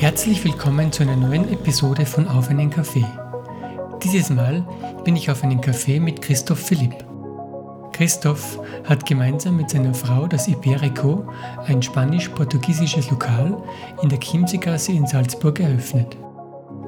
Herzlich 0.00 0.42
willkommen 0.46 0.90
zu 0.90 1.02
einer 1.02 1.14
neuen 1.14 1.52
Episode 1.52 2.06
von 2.06 2.26
Auf 2.26 2.48
einen 2.48 2.70
Kaffee. 2.70 3.04
Dieses 4.02 4.30
Mal 4.30 4.64
bin 5.04 5.14
ich 5.14 5.30
auf 5.30 5.44
einen 5.44 5.60
Kaffee 5.60 6.00
mit 6.00 6.22
Christoph 6.22 6.58
Philipp. 6.58 7.04
Christoph 7.92 8.58
hat 8.88 9.04
gemeinsam 9.04 9.58
mit 9.58 9.68
seiner 9.68 9.92
Frau 9.92 10.26
das 10.26 10.48
Iberico, 10.48 11.26
ein 11.66 11.82
spanisch-portugiesisches 11.82 13.10
Lokal, 13.10 13.62
in 14.02 14.08
der 14.08 14.18
Chiemseegasse 14.18 14.92
in 14.92 15.06
Salzburg 15.06 15.60
eröffnet. 15.60 16.16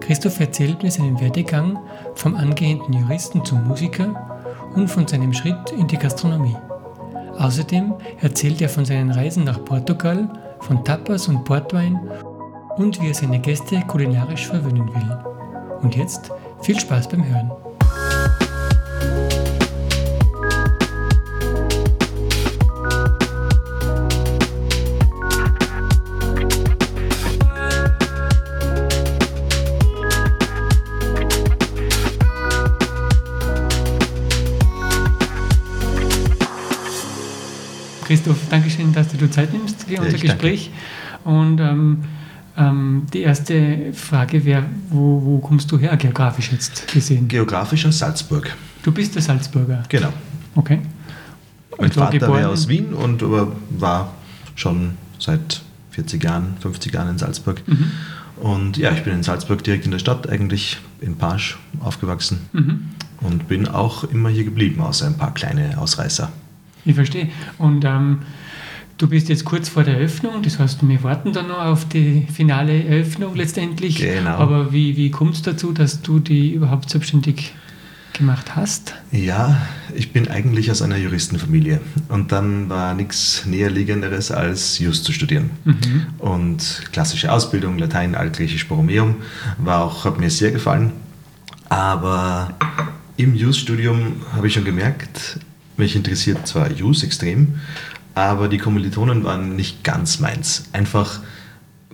Christoph 0.00 0.40
erzählt 0.40 0.82
mir 0.82 0.90
seinen 0.90 1.20
Werdegang 1.20 1.78
vom 2.14 2.34
angehenden 2.34 2.94
Juristen 2.94 3.44
zum 3.44 3.68
Musiker 3.68 4.40
und 4.74 4.88
von 4.88 5.06
seinem 5.06 5.34
Schritt 5.34 5.70
in 5.78 5.86
die 5.86 5.98
Gastronomie. 5.98 6.56
Außerdem 7.36 7.92
erzählt 8.22 8.62
er 8.62 8.70
von 8.70 8.86
seinen 8.86 9.10
Reisen 9.10 9.44
nach 9.44 9.62
Portugal, 9.62 10.30
von 10.60 10.82
Tapas 10.82 11.28
und 11.28 11.44
Portwein 11.44 12.00
und 12.76 13.00
wie 13.00 13.08
er 13.08 13.14
seine 13.14 13.38
Gäste 13.38 13.80
kulinarisch 13.86 14.46
verwöhnen 14.46 14.88
will. 14.94 15.18
Und 15.82 15.96
jetzt 15.96 16.30
viel 16.62 16.78
Spaß 16.78 17.08
beim 17.08 17.24
Hören. 17.26 17.50
Christoph, 38.04 38.36
danke 38.50 38.68
schön, 38.68 38.92
dass 38.92 39.08
du 39.08 39.16
dir 39.16 39.30
Zeit 39.30 39.52
nimmst 39.54 39.84
für 39.84 39.98
unser 39.98 40.18
Gespräch. 40.18 40.70
Danke. 41.24 41.38
Und 41.38 41.60
ähm, 41.60 42.04
ähm, 42.56 43.06
die 43.12 43.20
erste 43.20 43.92
Frage 43.92 44.44
wäre, 44.44 44.64
wo, 44.90 45.22
wo, 45.24 45.38
kommst 45.38 45.70
du 45.72 45.78
her, 45.78 45.96
geografisch 45.96 46.52
jetzt 46.52 46.92
gesehen? 46.92 47.28
Geografisch 47.28 47.86
aus 47.86 47.98
Salzburg. 47.98 48.54
Du 48.82 48.92
bist 48.92 49.14
der 49.14 49.22
Salzburger? 49.22 49.82
Genau. 49.88 50.12
Okay. 50.54 50.80
Mein 51.70 51.86
und 51.86 51.94
Vater 51.94 52.20
wäre 52.20 52.48
aus 52.48 52.68
Wien 52.68 52.92
und 52.92 53.22
war 53.78 54.12
schon 54.54 54.92
seit 55.18 55.62
40 55.90 56.22
Jahren, 56.22 56.54
50 56.60 56.92
Jahren 56.92 57.10
in 57.10 57.18
Salzburg. 57.18 57.62
Mhm. 57.66 57.90
Und 58.36 58.76
ja, 58.76 58.92
ich 58.92 59.02
bin 59.02 59.14
in 59.14 59.22
Salzburg 59.22 59.62
direkt 59.62 59.84
in 59.84 59.92
der 59.92 59.98
Stadt, 59.98 60.28
eigentlich 60.28 60.78
in 61.00 61.16
Pasch 61.16 61.58
aufgewachsen 61.80 62.40
mhm. 62.52 62.90
und 63.20 63.48
bin 63.48 63.68
auch 63.68 64.04
immer 64.04 64.28
hier 64.28 64.44
geblieben, 64.44 64.80
außer 64.80 65.06
ein 65.06 65.16
paar 65.16 65.32
kleine 65.32 65.78
Ausreißer. 65.78 66.30
Ich 66.84 66.94
verstehe. 66.94 67.28
Und 67.58 67.84
ähm, 67.84 68.18
Du 69.02 69.08
bist 69.08 69.28
jetzt 69.28 69.44
kurz 69.44 69.68
vor 69.68 69.82
der 69.82 69.96
Eröffnung, 69.96 70.42
das 70.44 70.60
heißt, 70.60 70.86
wir 70.86 71.02
warten 71.02 71.32
dann 71.32 71.48
noch 71.48 71.58
auf 71.58 71.88
die 71.88 72.24
finale 72.32 72.84
Eröffnung 72.84 73.34
letztendlich. 73.34 73.96
Genau. 73.96 74.30
Aber 74.36 74.72
wie, 74.72 74.96
wie 74.96 75.10
kommt 75.10 75.34
es 75.34 75.42
dazu, 75.42 75.72
dass 75.72 76.02
du 76.02 76.20
die 76.20 76.52
überhaupt 76.52 76.88
selbstständig 76.88 77.52
gemacht 78.12 78.54
hast? 78.54 78.94
Ja, 79.10 79.60
ich 79.92 80.12
bin 80.12 80.28
eigentlich 80.28 80.70
aus 80.70 80.82
einer 80.82 80.98
Juristenfamilie 80.98 81.80
und 82.10 82.30
dann 82.30 82.68
war 82.68 82.94
nichts 82.94 83.44
näherliegenderes 83.44 84.30
als 84.30 84.78
Just 84.78 85.04
zu 85.04 85.12
studieren. 85.12 85.50
Mhm. 85.64 86.06
Und 86.18 86.84
klassische 86.92 87.32
Ausbildung, 87.32 87.78
Latein, 87.78 88.14
Altgriechisch, 88.14 88.68
Borromeum, 88.68 89.16
war 89.58 89.82
auch, 89.82 90.04
hat 90.04 90.20
mir 90.20 90.30
sehr 90.30 90.52
gefallen. 90.52 90.92
Aber 91.68 92.54
im 93.16 93.34
Just-Studium 93.34 94.22
habe 94.36 94.46
ich 94.46 94.52
schon 94.52 94.64
gemerkt, 94.64 95.40
mich 95.76 95.96
interessiert 95.96 96.46
zwar 96.46 96.70
Jus 96.70 97.02
extrem, 97.02 97.54
aber 98.14 98.48
die 98.48 98.58
Kommilitonen 98.58 99.24
waren 99.24 99.56
nicht 99.56 99.84
ganz 99.84 100.20
meins. 100.20 100.64
Einfach 100.72 101.20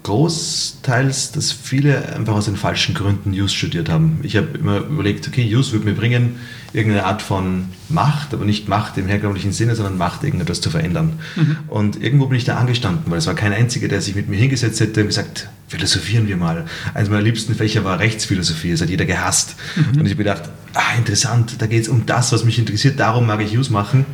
großteils, 0.03 1.33
dass 1.33 1.53
viele 1.53 2.15
einfach 2.15 2.35
aus 2.35 2.47
den 2.47 2.57
falschen 2.57 2.95
Gründen 2.95 3.33
Jus 3.33 3.53
studiert 3.53 3.89
haben. 3.89 4.21
Ich 4.23 4.37
habe 4.37 4.59
immer 4.59 4.79
überlegt, 4.79 5.27
okay, 5.27 5.43
Jus 5.43 5.73
würde 5.73 5.87
mir 5.87 5.95
bringen 5.95 6.37
irgendeine 6.73 7.07
Art 7.07 7.23
von 7.23 7.67
Macht, 7.89 8.35
aber 8.35 8.45
nicht 8.45 8.69
Macht 8.69 8.99
im 8.99 9.07
herkömmlichen 9.07 9.53
Sinne, 9.53 9.75
sondern 9.75 9.97
Macht, 9.97 10.23
irgendetwas 10.23 10.61
zu 10.61 10.71
verändern. 10.71 11.19
Mhm. 11.35 11.57
Und 11.69 12.03
irgendwo 12.03 12.27
bin 12.27 12.37
ich 12.37 12.45
da 12.45 12.57
angestanden, 12.57 13.11
weil 13.11 13.19
es 13.19 13.27
war 13.27 13.35
kein 13.35 13.53
einziger, 13.53 13.89
der 13.89 14.01
sich 14.03 14.15
mit 14.15 14.29
mir 14.29 14.37
hingesetzt 14.37 14.81
hätte 14.81 15.01
und 15.01 15.07
gesagt, 15.07 15.49
philosophieren 15.69 16.29
wir 16.29 16.37
mal. 16.37 16.67
Eines 16.95 17.09
meiner 17.09 17.23
liebsten 17.23 17.55
Fächer 17.55 17.85
war 17.85 17.99
Rechtsphilosophie, 17.99 18.73
das 18.73 18.83
hat 18.83 18.91
jeder 18.91 19.07
gehasst. 19.07 19.57
Mhm. 19.77 20.01
Und 20.01 20.07
ich 20.07 20.13
habe 20.13 20.25
gedacht, 20.25 20.43
ah, 20.75 20.97
interessant, 20.97 21.57
da 21.59 21.67
geht 21.67 21.83
es 21.83 21.89
um 21.89 22.05
das, 22.05 22.33
was 22.33 22.45
mich 22.45 22.59
interessiert, 22.59 23.01
darum 23.01 23.27
mag 23.27 23.41
ich 23.41 23.53
Jus 23.53 23.71
machen. 23.71 24.05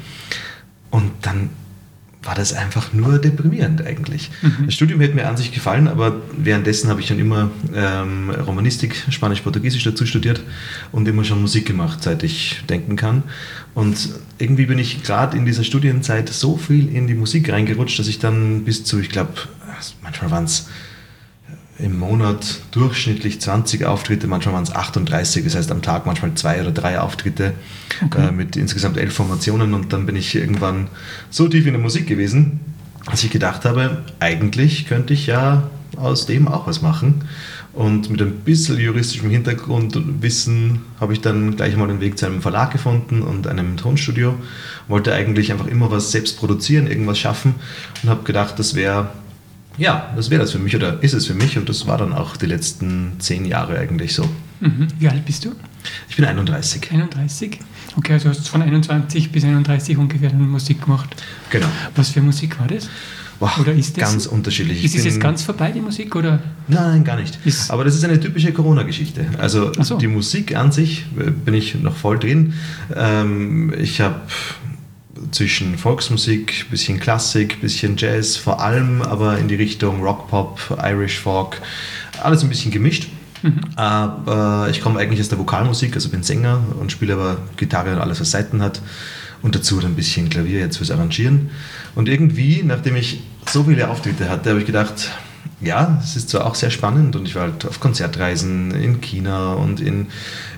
Und 0.90 1.10
dann 1.22 1.50
war 2.24 2.34
das 2.34 2.52
einfach 2.52 2.92
nur 2.92 3.18
deprimierend 3.18 3.86
eigentlich. 3.86 4.30
Mhm. 4.42 4.66
Das 4.66 4.74
Studium 4.74 5.00
hätte 5.00 5.14
mir 5.14 5.28
an 5.28 5.36
sich 5.36 5.52
gefallen, 5.52 5.88
aber 5.88 6.20
währenddessen 6.36 6.88
habe 6.88 7.00
ich 7.00 7.08
dann 7.08 7.18
immer 7.18 7.50
ähm, 7.74 8.30
Romanistik, 8.30 9.04
Spanisch-Portugiesisch 9.10 9.84
dazu 9.84 10.06
studiert 10.06 10.42
und 10.92 11.06
immer 11.06 11.24
schon 11.24 11.40
Musik 11.40 11.66
gemacht, 11.66 12.02
seit 12.02 12.22
ich 12.22 12.62
denken 12.68 12.96
kann. 12.96 13.22
Und 13.74 14.10
irgendwie 14.38 14.66
bin 14.66 14.78
ich 14.78 15.02
gerade 15.02 15.36
in 15.36 15.44
dieser 15.44 15.64
Studienzeit 15.64 16.28
so 16.28 16.56
viel 16.56 16.94
in 16.94 17.06
die 17.06 17.14
Musik 17.14 17.50
reingerutscht, 17.50 17.98
dass 17.98 18.08
ich 18.08 18.18
dann 18.18 18.64
bis 18.64 18.84
zu, 18.84 19.00
ich 19.00 19.10
glaube, 19.10 19.32
manchmal 20.02 20.30
waren 20.30 20.44
es 20.44 20.68
im 21.78 21.98
Monat 21.98 22.60
durchschnittlich 22.70 23.40
20 23.40 23.84
Auftritte, 23.84 24.26
manchmal 24.26 24.54
waren 24.54 24.62
es 24.62 24.74
38, 24.74 25.44
das 25.44 25.56
heißt 25.56 25.72
am 25.72 25.82
Tag 25.82 26.06
manchmal 26.06 26.34
zwei 26.34 26.60
oder 26.60 26.70
drei 26.70 27.00
Auftritte 27.00 27.52
okay. 28.04 28.28
äh, 28.28 28.32
mit 28.32 28.56
insgesamt 28.56 28.96
elf 28.96 29.14
Formationen 29.14 29.74
und 29.74 29.92
dann 29.92 30.06
bin 30.06 30.16
ich 30.16 30.34
irgendwann 30.34 30.88
so 31.30 31.48
tief 31.48 31.66
in 31.66 31.72
der 31.72 31.82
Musik 31.82 32.06
gewesen, 32.06 32.60
dass 33.06 33.24
ich 33.24 33.30
gedacht 33.30 33.64
habe, 33.64 34.02
eigentlich 34.20 34.86
könnte 34.86 35.14
ich 35.14 35.26
ja 35.26 35.68
aus 35.96 36.26
dem 36.26 36.48
auch 36.48 36.66
was 36.66 36.82
machen. 36.82 37.24
Und 37.72 38.08
mit 38.08 38.22
ein 38.22 38.30
bisschen 38.30 38.78
juristischem 38.78 39.30
Hintergrund 39.30 39.96
und 39.96 40.22
Wissen 40.22 40.82
habe 41.00 41.12
ich 41.12 41.20
dann 41.20 41.56
gleich 41.56 41.76
mal 41.76 41.88
den 41.88 42.00
Weg 42.00 42.16
zu 42.16 42.26
einem 42.26 42.40
Verlag 42.40 42.70
gefunden 42.70 43.22
und 43.22 43.48
einem 43.48 43.76
Tonstudio. 43.76 44.34
Wollte 44.86 45.12
eigentlich 45.12 45.50
einfach 45.50 45.66
immer 45.66 45.90
was 45.90 46.12
selbst 46.12 46.38
produzieren, 46.38 46.86
irgendwas 46.86 47.18
schaffen 47.18 47.56
und 48.02 48.10
habe 48.10 48.22
gedacht, 48.22 48.58
das 48.58 48.76
wäre 48.76 49.08
ja, 49.78 50.12
das 50.16 50.30
wäre 50.30 50.40
das 50.40 50.52
für 50.52 50.58
mich 50.58 50.74
oder 50.76 51.02
ist 51.02 51.14
es 51.14 51.26
für 51.26 51.34
mich 51.34 51.58
und 51.58 51.68
das 51.68 51.86
war 51.86 51.98
dann 51.98 52.12
auch 52.12 52.36
die 52.36 52.46
letzten 52.46 53.12
zehn 53.18 53.44
Jahre 53.44 53.78
eigentlich 53.78 54.14
so. 54.14 54.24
Mhm. 54.60 54.88
Wie 54.98 55.08
alt 55.08 55.24
bist 55.24 55.44
du? 55.44 55.52
Ich 56.08 56.16
bin 56.16 56.24
31. 56.24 56.90
31? 56.90 57.60
Okay, 57.96 58.14
also 58.14 58.28
hast 58.30 58.40
du 58.40 58.50
von 58.50 58.62
21 58.62 59.30
bis 59.30 59.44
31 59.44 59.98
ungefähr 59.98 60.30
dann 60.30 60.48
Musik 60.48 60.82
gemacht. 60.82 61.14
Genau. 61.50 61.66
Was 61.94 62.10
für 62.10 62.22
Musik 62.22 62.58
war 62.58 62.66
das? 62.66 62.88
Boah, 63.38 63.52
oder 63.60 63.72
ist 63.72 63.96
das, 63.96 64.10
ganz 64.10 64.26
unterschiedlich. 64.26 64.84
Ist 64.84 64.94
es 64.94 65.04
jetzt 65.04 65.20
ganz 65.20 65.42
vorbei, 65.42 65.72
die 65.72 65.80
Musik? 65.80 66.14
Oder? 66.14 66.40
Nein, 66.68 67.04
gar 67.04 67.16
nicht. 67.16 67.38
Ist 67.44 67.70
Aber 67.70 67.84
das 67.84 67.94
ist 67.94 68.04
eine 68.04 68.18
typische 68.20 68.52
Corona-Geschichte. 68.52 69.26
Also 69.38 69.72
so. 69.82 69.98
die 69.98 70.06
Musik 70.06 70.54
an 70.56 70.72
sich 70.72 71.06
äh, 71.18 71.30
bin 71.30 71.54
ich 71.54 71.74
noch 71.74 71.96
voll 71.96 72.18
drin. 72.18 72.54
Ähm, 72.94 73.74
ich 73.76 74.00
habe 74.00 74.20
zwischen 75.30 75.78
Volksmusik, 75.78 76.66
bisschen 76.70 77.00
Klassik, 77.00 77.60
bisschen 77.60 77.96
Jazz, 77.96 78.36
vor 78.36 78.60
allem 78.60 79.02
aber 79.02 79.38
in 79.38 79.48
die 79.48 79.54
Richtung 79.54 80.02
Rock, 80.02 80.28
Pop, 80.28 80.78
Irish 80.82 81.18
Folk, 81.18 81.60
alles 82.22 82.42
ein 82.42 82.48
bisschen 82.48 82.70
gemischt. 82.70 83.08
Mhm. 83.42 83.60
Aber 83.76 84.68
ich 84.70 84.80
komme 84.80 84.98
eigentlich 84.98 85.20
aus 85.20 85.28
der 85.28 85.38
Vokalmusik, 85.38 85.94
also 85.94 86.08
bin 86.08 86.22
Sänger 86.22 86.62
und 86.80 86.90
spiele 86.92 87.14
aber 87.14 87.38
Gitarre 87.56 87.92
und 87.92 87.98
alles, 87.98 88.20
was 88.20 88.30
Seiten 88.30 88.62
hat. 88.62 88.80
Und 89.42 89.54
dazu 89.54 89.78
ein 89.80 89.94
bisschen 89.94 90.30
Klavier 90.30 90.60
jetzt 90.60 90.78
fürs 90.78 90.90
Arrangieren. 90.90 91.50
Und 91.94 92.08
irgendwie, 92.08 92.62
nachdem 92.64 92.96
ich 92.96 93.22
so 93.46 93.64
viele 93.64 93.90
Auftritte 93.90 94.30
hatte, 94.30 94.48
habe 94.48 94.60
ich 94.60 94.66
gedacht, 94.66 95.10
ja, 95.64 96.00
es 96.02 96.16
ist 96.16 96.30
zwar 96.30 96.46
auch 96.46 96.54
sehr 96.54 96.70
spannend 96.70 97.16
und 97.16 97.26
ich 97.26 97.34
war 97.34 97.42
halt 97.42 97.66
auf 97.66 97.80
Konzertreisen 97.80 98.70
in 98.72 99.00
China 99.00 99.54
und 99.54 99.80
in 99.80 100.08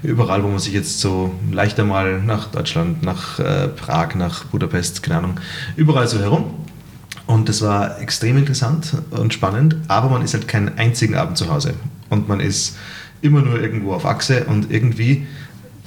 überall, 0.03 0.43
wo 0.43 0.49
man 0.49 0.59
sich 0.59 0.72
jetzt 0.72 1.00
so 1.00 1.34
leichter 1.50 1.84
mal 1.84 2.21
nach 2.22 2.47
Deutschland, 2.47 3.03
nach 3.03 3.39
äh, 3.39 3.69
Prag, 3.69 4.15
nach 4.15 4.45
Budapest, 4.45 5.03
keine 5.03 5.19
Ahnung, 5.19 5.41
überall 5.77 6.09
so 6.09 6.19
herum. 6.19 6.54
Und 7.27 7.48
das 7.48 7.60
war 7.60 8.01
extrem 8.01 8.36
interessant 8.36 8.92
und 9.10 9.34
spannend, 9.34 9.77
aber 9.89 10.09
man 10.09 10.22
ist 10.22 10.34
halt 10.34 10.47
keinen 10.47 10.78
einzigen 10.78 11.16
Abend 11.16 11.36
zu 11.36 11.51
Hause 11.51 11.75
und 12.09 12.28
man 12.28 12.39
ist 12.39 12.77
immer 13.21 13.42
nur 13.42 13.60
irgendwo 13.60 13.95
auf 13.95 14.07
Achse 14.07 14.45
und 14.45 14.71
irgendwie 14.71 15.27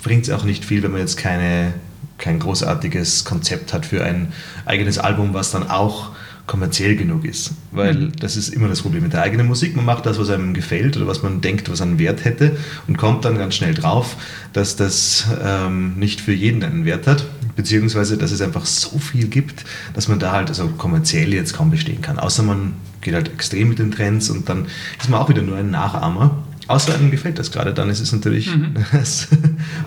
bringt 0.04 0.24
es 0.24 0.30
auch 0.34 0.44
nicht 0.44 0.66
viel, 0.66 0.84
wenn 0.84 0.92
man 0.92 1.00
jetzt 1.00 1.18
keine, 1.18 1.74
kein 2.18 2.40
großartiges 2.40 3.24
Konzept 3.24 3.74
hat 3.74 3.86
für 3.86 4.04
ein 4.04 4.34
eigenes 4.66 4.98
Album, 4.98 5.34
was 5.34 5.52
dann 5.52 5.70
auch 5.70 6.12
kommerziell 6.50 6.96
genug 6.96 7.26
ist. 7.26 7.52
Weil 7.72 7.94
mhm. 7.94 8.12
das 8.20 8.36
ist 8.36 8.50
immer 8.50 8.68
das 8.68 8.82
Problem 8.82 9.04
mit 9.04 9.14
der 9.14 9.22
eigenen 9.22 9.46
Musik. 9.46 9.76
Man 9.76 9.86
macht 9.86 10.08
das, 10.08 10.18
was 10.18 10.32
einem 10.32 10.56
gefällt 10.56 10.98
oder 10.98 11.06
was 11.06 11.22
man 11.22 11.42
denkt, 11.42 11.70
was 11.70 11.80
einen 11.80 12.00
Wert 12.00 12.26
hätte 12.26 12.58
und 12.88 12.98
kommt 12.98 13.24
dann 13.24 13.38
ganz 13.38 13.54
schnell 13.54 13.76
drauf, 13.76 14.18
dass 14.52 14.76
das 14.76 15.28
ähm, 15.46 15.94
nicht 16.00 16.20
für 16.20 16.34
jeden 16.34 16.64
einen 16.64 16.86
Wert 16.86 17.06
hat, 17.06 17.24
beziehungsweise 17.56 18.18
dass 18.18 18.32
es 18.32 18.42
einfach 18.42 18.66
so 18.66 18.98
viel 18.98 19.28
gibt, 19.28 19.64
dass 19.94 20.08
man 20.08 20.18
da 20.18 20.32
halt 20.32 20.50
also 20.50 20.70
kommerziell 20.70 21.36
jetzt 21.36 21.54
kaum 21.54 21.70
bestehen 21.70 22.02
kann. 22.02 22.18
Außer 22.18 22.42
man 22.42 22.74
geht 23.02 23.14
halt 23.14 23.32
extrem 23.32 23.70
mit 23.70 23.78
den 23.78 23.92
Trends 23.92 24.32
und 24.32 24.50
dann 24.50 24.66
ist 25.00 25.08
man 25.08 25.22
auch 25.22 25.30
wieder 25.30 25.44
nur 25.44 25.56
ein 25.56 25.70
Nachahmer. 25.70 26.44
Außer 26.66 26.96
einem 26.96 27.12
gefällt 27.12 27.38
das 27.38 27.52
gerade, 27.52 27.76
dann 27.76 27.92
ist 27.92 28.00
es 28.00 28.12
natürlich 28.12 28.56
mhm. 28.56 28.74
das 28.92 29.28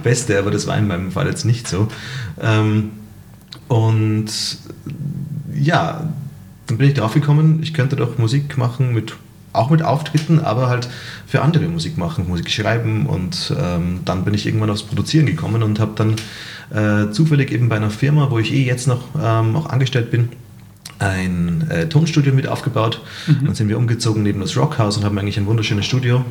Beste, 0.04 0.38
aber 0.38 0.52
das 0.52 0.68
war 0.68 0.78
in 0.78 0.86
meinem 0.86 1.10
Fall 1.10 1.26
jetzt 1.26 1.44
nicht 1.44 1.66
so. 1.66 1.88
Ähm, 2.40 2.90
und 3.66 4.30
ja, 5.54 6.08
dann 6.66 6.78
bin 6.78 6.88
ich 6.88 6.94
drauf 6.94 7.14
gekommen, 7.14 7.60
ich 7.62 7.74
könnte 7.74 7.96
doch 7.96 8.18
Musik 8.18 8.56
machen 8.58 8.92
mit 8.94 9.14
auch 9.52 9.70
mit 9.70 9.82
Auftritten, 9.82 10.40
aber 10.40 10.68
halt 10.68 10.88
für 11.26 11.42
andere 11.42 11.66
Musik 11.68 11.98
machen, 11.98 12.26
Musik 12.28 12.50
schreiben 12.50 13.06
und 13.06 13.54
ähm, 13.60 14.00
dann 14.04 14.24
bin 14.24 14.34
ich 14.34 14.46
irgendwann 14.46 14.70
aufs 14.70 14.82
Produzieren 14.82 15.26
gekommen 15.26 15.62
und 15.62 15.78
habe 15.78 15.92
dann 15.94 16.16
äh, 16.70 17.10
zufällig 17.10 17.52
eben 17.52 17.68
bei 17.68 17.76
einer 17.76 17.90
Firma, 17.90 18.30
wo 18.30 18.38
ich 18.38 18.52
eh 18.52 18.64
jetzt 18.64 18.88
noch 18.88 19.02
ähm, 19.22 19.54
auch 19.56 19.66
angestellt 19.66 20.10
bin, 20.10 20.30
ein 20.98 21.68
äh, 21.70 21.88
Tonstudio 21.88 22.32
mit 22.32 22.46
aufgebaut. 22.46 23.02
Mhm. 23.26 23.46
Dann 23.46 23.54
sind 23.54 23.68
wir 23.68 23.78
umgezogen 23.78 24.22
neben 24.22 24.40
das 24.40 24.56
Rockhaus 24.56 24.96
und 24.96 25.04
haben 25.04 25.18
eigentlich 25.18 25.38
ein 25.38 25.46
wunderschönes 25.46 25.86
Studio. 25.86 26.24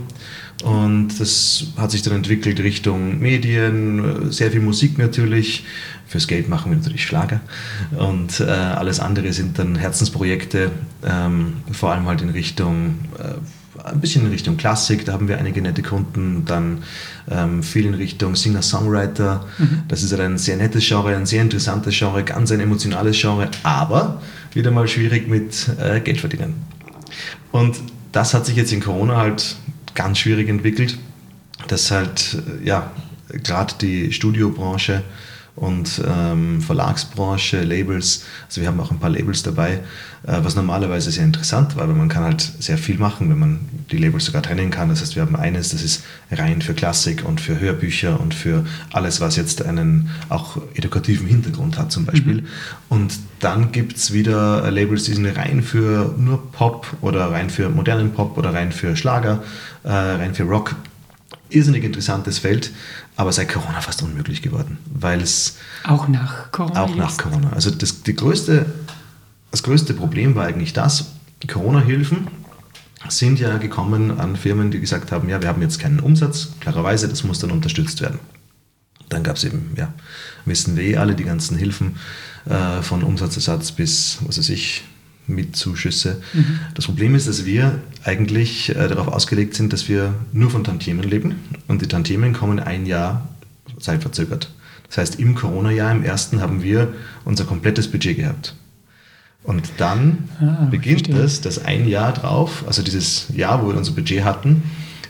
Und 0.63 1.19
das 1.19 1.67
hat 1.77 1.91
sich 1.91 2.01
dann 2.03 2.13
entwickelt 2.13 2.59
Richtung 2.59 3.19
Medien, 3.19 4.31
sehr 4.31 4.51
viel 4.51 4.61
Musik 4.61 4.97
natürlich. 4.97 5.65
Fürs 6.07 6.27
Geld 6.27 6.49
machen 6.49 6.71
wir 6.71 6.77
natürlich 6.77 7.03
Schlager. 7.03 7.39
Und 7.97 8.39
äh, 8.39 8.43
alles 8.43 8.99
andere 8.99 9.33
sind 9.33 9.57
dann 9.57 9.75
Herzensprojekte, 9.75 10.71
ähm, 11.03 11.53
vor 11.71 11.91
allem 11.91 12.05
halt 12.05 12.21
in 12.21 12.29
Richtung 12.29 12.95
äh, 13.17 13.35
ein 13.83 13.99
bisschen 13.99 14.25
in 14.25 14.31
Richtung 14.31 14.57
Klassik, 14.57 15.05
da 15.05 15.13
haben 15.13 15.27
wir 15.27 15.37
einige 15.37 15.61
nette 15.61 15.81
Kunden, 15.81 16.43
dann 16.45 16.83
ähm, 17.29 17.63
viel 17.63 17.85
in 17.85 17.93
Richtung 17.93 18.35
Singer-Songwriter. 18.35 19.45
Mhm. 19.57 19.83
Das 19.87 20.03
ist 20.03 20.11
halt 20.11 20.21
ein 20.21 20.37
sehr 20.37 20.57
nettes 20.57 20.87
Genre, 20.87 21.15
ein 21.15 21.25
sehr 21.25 21.41
interessantes 21.41 21.97
Genre, 21.97 22.23
ganz 22.23 22.51
ein 22.51 22.59
emotionales 22.59 23.19
Genre, 23.19 23.49
aber 23.63 24.21
wieder 24.53 24.71
mal 24.71 24.87
schwierig 24.87 25.27
mit 25.27 25.69
äh, 25.79 25.99
Geld 25.99 26.19
verdienen. 26.19 26.65
Und 27.51 27.77
das 28.11 28.33
hat 28.33 28.45
sich 28.45 28.55
jetzt 28.55 28.71
in 28.71 28.81
Corona 28.81 29.17
halt 29.17 29.55
ganz 29.93 30.19
schwierig 30.19 30.49
entwickelt, 30.49 30.97
dass 31.67 31.91
halt, 31.91 32.37
äh, 32.61 32.65
ja, 32.67 32.91
gerade 33.29 33.73
die 33.79 34.11
Studiobranche 34.11 35.03
und 35.55 36.01
ähm, 36.07 36.61
Verlagsbranche, 36.61 37.61
Labels. 37.61 38.23
Also 38.47 38.61
wir 38.61 38.67
haben 38.67 38.79
auch 38.79 38.91
ein 38.91 38.99
paar 38.99 39.09
Labels 39.09 39.43
dabei, 39.43 39.81
äh, 40.23 40.37
was 40.41 40.55
normalerweise 40.55 41.11
sehr 41.11 41.25
interessant 41.25 41.75
war, 41.75 41.87
weil 41.87 41.95
man 41.95 42.09
kann 42.09 42.23
halt 42.23 42.41
sehr 42.59 42.77
viel 42.77 42.97
machen, 42.97 43.29
wenn 43.29 43.39
man 43.39 43.59
die 43.91 43.97
Labels 43.97 44.25
sogar 44.25 44.41
trennen 44.41 44.71
kann. 44.71 44.89
Das 44.89 45.01
heißt, 45.01 45.15
wir 45.15 45.21
haben 45.23 45.35
eines, 45.35 45.69
das 45.69 45.83
ist 45.83 46.03
rein 46.31 46.61
für 46.61 46.73
Klassik 46.73 47.25
und 47.25 47.41
für 47.41 47.59
Hörbücher 47.59 48.19
und 48.19 48.33
für 48.33 48.65
alles, 48.93 49.19
was 49.19 49.35
jetzt 49.35 49.65
einen 49.65 50.09
auch 50.29 50.57
edukativen 50.73 51.27
Hintergrund 51.27 51.77
hat 51.77 51.91
zum 51.91 52.05
Beispiel. 52.05 52.41
Mhm. 52.41 52.47
Und 52.87 53.19
dann 53.39 53.71
gibt 53.71 53.97
es 53.97 54.13
wieder 54.13 54.69
Labels, 54.71 55.03
die 55.03 55.13
sind 55.13 55.25
rein 55.25 55.61
für 55.63 56.15
nur 56.17 56.51
Pop 56.51 56.87
oder 57.01 57.31
rein 57.31 57.49
für 57.49 57.69
modernen 57.69 58.13
Pop 58.13 58.37
oder 58.37 58.53
rein 58.53 58.71
für 58.71 58.95
Schlager, 58.95 59.43
äh, 59.83 59.89
rein 59.89 60.33
für 60.33 60.43
Rock 60.43 60.75
irrsinnig 61.53 61.83
interessantes 61.83 62.39
Feld, 62.39 62.71
aber 63.15 63.31
seit 63.31 63.49
Corona 63.49 63.81
fast 63.81 64.01
unmöglich 64.01 64.41
geworden, 64.41 64.77
weil 64.93 65.21
es 65.21 65.57
auch 65.83 66.07
nach 66.07 66.51
Corona 66.51 66.81
auch 66.81 66.95
nach 66.95 67.17
Corona. 67.17 67.53
Also 67.53 67.71
das, 67.71 68.03
die 68.03 68.15
größte, 68.15 68.65
das 69.51 69.63
größte 69.63 69.93
Problem 69.93 70.35
war 70.35 70.45
eigentlich 70.45 70.73
das: 70.73 71.05
Corona-Hilfen 71.47 72.27
sind 73.09 73.39
ja 73.39 73.57
gekommen 73.57 74.19
an 74.19 74.35
Firmen, 74.35 74.71
die 74.71 74.79
gesagt 74.79 75.11
haben, 75.11 75.27
ja, 75.29 75.41
wir 75.41 75.49
haben 75.49 75.61
jetzt 75.61 75.79
keinen 75.79 75.99
Umsatz, 75.99 76.49
klarerweise, 76.59 77.07
das 77.07 77.23
muss 77.23 77.39
dann 77.39 77.51
unterstützt 77.51 78.01
werden. 78.01 78.19
Dann 79.09 79.23
gab 79.23 79.35
es 79.35 79.43
eben, 79.43 79.73
ja, 79.75 79.93
wissen 80.45 80.77
wir 80.77 80.83
eh 80.83 80.97
alle, 80.97 81.15
die 81.15 81.25
ganzen 81.25 81.57
Hilfen 81.57 81.97
äh, 82.45 82.81
von 82.81 83.03
Umsatzersatz 83.03 83.71
bis, 83.71 84.19
was 84.25 84.37
weiß 84.37 84.49
ich, 84.49 84.83
mit 85.27 85.55
Zuschüsse. 85.55 86.21
Mhm. 86.33 86.59
Das 86.73 86.85
Problem 86.85 87.15
ist, 87.15 87.27
dass 87.27 87.45
wir 87.45 87.79
eigentlich 88.03 88.69
äh, 88.69 88.87
darauf 88.87 89.07
ausgelegt 89.07 89.53
sind, 89.53 89.73
dass 89.73 89.87
wir 89.87 90.13
nur 90.33 90.49
von 90.49 90.63
Tantiemen 90.63 91.03
leben 91.03 91.35
und 91.67 91.81
die 91.81 91.87
Tantiemen 91.87 92.33
kommen 92.33 92.59
ein 92.59 92.85
Jahr 92.85 93.27
zeitverzögert. 93.79 94.51
Das 94.87 94.97
heißt, 94.97 95.19
im 95.19 95.35
Corona-Jahr, 95.35 95.91
im 95.91 96.03
ersten, 96.03 96.41
haben 96.41 96.63
wir 96.63 96.93
unser 97.23 97.45
komplettes 97.45 97.89
Budget 97.89 98.17
gehabt. 98.17 98.55
Und 99.43 99.71
dann 99.77 100.29
ah, 100.39 100.67
beginnt 100.69 101.09
es, 101.09 101.41
dass 101.41 101.63
ein 101.63 101.87
Jahr 101.87 102.13
drauf, 102.13 102.63
also 102.67 102.83
dieses 102.83 103.27
Jahr, 103.33 103.63
wo 103.63 103.69
wir 103.69 103.77
unser 103.77 103.93
Budget 103.93 104.23
hatten, 104.23 104.63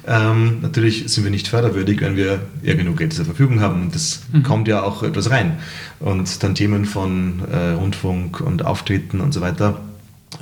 ähm, 0.08 0.60
natürlich 0.62 1.12
sind 1.12 1.24
wir 1.24 1.32
nicht 1.32 1.48
förderwürdig, 1.48 2.02
wenn 2.02 2.16
wir 2.16 2.42
ja 2.64 2.74
genug 2.74 2.98
Geld 2.98 3.14
zur 3.14 3.26
Verfügung 3.26 3.60
haben 3.60 3.84
und 3.84 3.96
das 3.96 4.22
mhm. 4.32 4.44
kommt 4.44 4.68
ja 4.68 4.82
auch 4.84 5.04
etwas 5.04 5.30
rein. 5.30 5.60
Und 6.00 6.44
dann 6.44 6.56
Themen 6.56 6.86
von 6.86 7.42
äh, 7.52 7.72
Rundfunk 7.72 8.42
und 8.42 8.66
Auftreten 8.66 9.20
und 9.20 9.34
so 9.34 9.42
weiter 9.42 9.80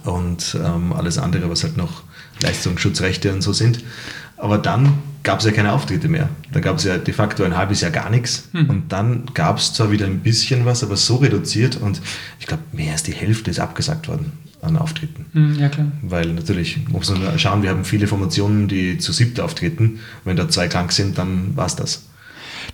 und 0.06 0.58
ähm, 0.64 0.94
alles 0.94 1.18
andere, 1.18 1.50
was 1.50 1.64
halt 1.64 1.78
noch 1.78 2.04
Leistungsschutzrechte 2.42 3.34
und 3.34 3.42
so 3.42 3.54
sind. 3.54 3.84
Aber 4.38 4.58
dann 4.58 5.00
gab 5.24 5.40
es 5.40 5.46
ja 5.46 5.52
keine 5.52 5.74
Auftritte 5.74 6.08
mehr. 6.08 6.30
Dann 6.52 6.62
gab 6.62 6.78
es 6.78 6.86
ja 6.86 6.98
de 6.98 7.14
facto 7.14 7.44
ein 7.44 7.58
halbes 7.58 7.82
Jahr 7.82 7.92
gar 7.92 8.10
nichts. 8.10 8.48
Hm. 8.54 8.70
Und 8.70 8.92
dann 8.92 9.26
gab 9.34 9.58
es 9.58 9.74
zwar 9.74 9.92
wieder 9.92 10.06
ein 10.06 10.20
bisschen 10.20 10.66
was, 10.66 10.84
aber 10.84 10.96
so 10.96 11.18
reduziert 11.18 11.76
und 11.76 12.02
ich 12.40 12.48
glaube, 12.48 12.64
mehr 12.72 12.94
als 12.94 13.04
die 13.04 13.14
Hälfte 13.14 13.52
ist 13.52 13.60
abgesagt 13.60 14.08
worden 14.08 14.32
an 14.62 14.78
Auftritten. 14.78 15.26
Hm, 15.34 15.60
ja, 15.60 15.70
klar. 15.70 15.88
Weil 16.02 16.34
natürlich 16.34 16.88
muss 16.90 17.10
man 17.10 17.40
schauen, 17.40 17.64
wir 17.64 17.70
haben 17.70 17.86
viele 17.86 18.08
Formationen, 18.08 18.68
die 18.68 18.98
zu 18.98 19.14
siebt 19.14 19.40
auftreten. 19.40 20.00
Wenn 20.26 20.36
da 20.36 20.50
zwei 20.50 20.68
krank 20.68 20.92
sind, 20.92 21.18
dann 21.18 21.56
war 21.56 21.66
es 21.66 21.76
das. 21.76 22.09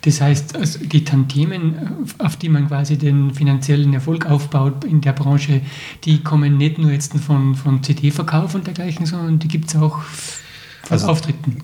Das 0.05 0.21
heißt, 0.21 0.55
also 0.55 0.79
die 0.85 1.03
Tantiemen, 1.03 2.05
auf 2.19 2.37
die 2.37 2.47
man 2.47 2.67
quasi 2.67 2.95
den 2.95 3.33
finanziellen 3.33 3.91
Erfolg 3.91 4.27
aufbaut 4.27 4.83
in 4.83 5.01
der 5.01 5.13
Branche, 5.13 5.61
die 6.03 6.21
kommen 6.21 6.57
nicht 6.57 6.77
nur 6.77 6.91
jetzt 6.91 7.15
von, 7.15 7.55
von 7.55 7.81
CD-Verkauf 7.81 8.53
und 8.53 8.67
dergleichen, 8.67 9.07
sondern 9.07 9.39
die 9.39 9.47
gibt 9.47 9.69
es 9.69 9.75
auch 9.75 10.03
von 10.03 10.91
also 10.91 11.07
Auftritten. 11.07 11.57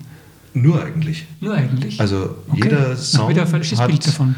Nur 0.54 0.84
eigentlich. 0.84 1.24
Nur 1.40 1.54
eigentlich. 1.54 2.00
Also 2.00 2.34
okay. 2.48 2.62
jeder 2.64 2.96
Song. 2.96 3.28
wieder 3.28 3.42
ein 3.42 3.48
falsches 3.48 3.78
hat, 3.78 3.88
Bild 3.88 4.04
davon. 4.04 4.34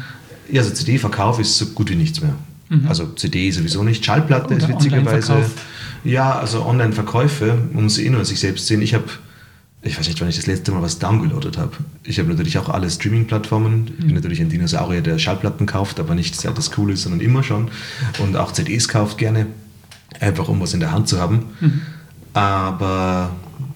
Ja, 0.51 0.61
also 0.61 0.71
CD-Verkauf 0.75 1.39
ist 1.39 1.57
so 1.57 1.65
gut 1.67 1.89
wie 1.89 1.95
nichts 1.95 2.21
mehr. 2.21 2.35
Mhm. 2.69 2.87
Also 2.87 3.07
CD 3.07 3.49
sowieso 3.49 3.81
nicht. 3.83 4.05
Schallplatte 4.05 4.53
Oder 4.53 4.57
ist 4.57 4.67
witzigerweise. 4.67 5.45
Ja, 6.03 6.37
also 6.37 6.63
Online-Verkäufe, 6.63 7.57
man 7.73 7.85
muss 7.85 7.97
eh 7.97 8.11
nur 8.11 8.23
sich 8.23 8.39
selbst 8.39 8.67
sehen. 8.67 8.83
Ich 8.83 8.93
habe 8.93 9.05
ich 9.85 9.99
weiß 9.99 10.07
nicht, 10.07 10.19
wann 10.19 10.29
ich 10.29 10.35
das 10.35 10.47
letzte 10.47 10.71
Mal 10.71 10.81
was 10.81 10.97
downgeloadet 10.97 11.59
habe. 11.59 11.73
Ich 12.03 12.17
habe 12.17 12.29
natürlich 12.29 12.57
auch 12.57 12.69
alle 12.69 12.89
Streaming-Plattformen. 12.89 13.85
Ich 13.87 13.97
bin 13.97 14.07
mhm. 14.07 14.13
natürlich 14.15 14.41
ein 14.41 14.49
Dinosaurier, 14.49 15.01
der 15.01 15.19
Schallplatten 15.19 15.67
kauft, 15.67 15.99
aber 15.99 16.15
nicht 16.15 16.35
seit 16.35 16.57
das 16.57 16.75
cool 16.77 16.91
ist, 16.91 17.03
sondern 17.03 17.21
immer 17.21 17.43
schon. 17.43 17.69
Und 18.17 18.35
auch 18.35 18.51
CDs 18.51 18.87
kauft 18.87 19.19
gerne, 19.19 19.45
einfach 20.19 20.49
um 20.49 20.59
was 20.59 20.73
in 20.73 20.79
der 20.79 20.91
Hand 20.91 21.07
zu 21.07 21.19
haben. 21.19 21.45
Mhm. 21.59 21.81
Aber 22.33 23.29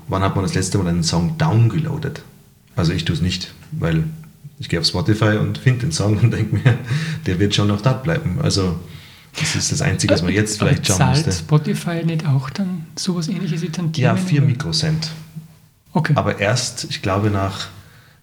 wann 0.08 0.24
hat 0.24 0.36
man 0.36 0.44
das 0.44 0.56
letzte 0.56 0.80
Mal 0.80 0.88
einen 0.88 1.04
Song 1.04 1.38
downgeloadet? 1.38 2.24
Also 2.76 2.92
ich 2.92 3.06
tue 3.06 3.16
es 3.16 3.22
nicht, 3.22 3.54
weil 3.72 4.04
ich 4.58 4.68
gehe 4.68 4.80
auf 4.80 4.88
Spotify 4.88 5.38
und 5.38 5.60
finde 5.60 5.82
den 5.82 5.92
Song 5.92 6.18
und 6.18 6.32
denke 6.32 6.56
mir, 6.56 6.78
der 7.28 7.40
wird 7.40 7.54
schon 7.54 7.68
noch 7.68 7.82
da 7.82 7.94
bleiben. 7.94 8.40
Also 8.42 8.80
das 9.40 9.56
ist 9.56 9.72
das 9.72 9.82
Einzige, 9.84 10.14
was 10.14 10.24
man 10.24 10.34
jetzt 10.34 10.58
vielleicht 10.58 10.88
schauen 10.88 11.12
müsste. 11.12 11.32
Spotify 11.32 12.04
nicht 12.04 12.26
auch 12.26 12.50
dann 12.50 12.88
sowas 12.96 13.28
ähnliches 13.28 13.62
wie 13.62 13.70
Tantiemen? 13.70 14.06
Ja, 14.06 14.16
4 14.16 14.42
Mikrocent. 14.42 15.12
Okay. 15.94 16.14
Aber 16.16 16.40
erst, 16.40 16.86
ich 16.90 17.02
glaube, 17.02 17.30
nach, 17.30 17.68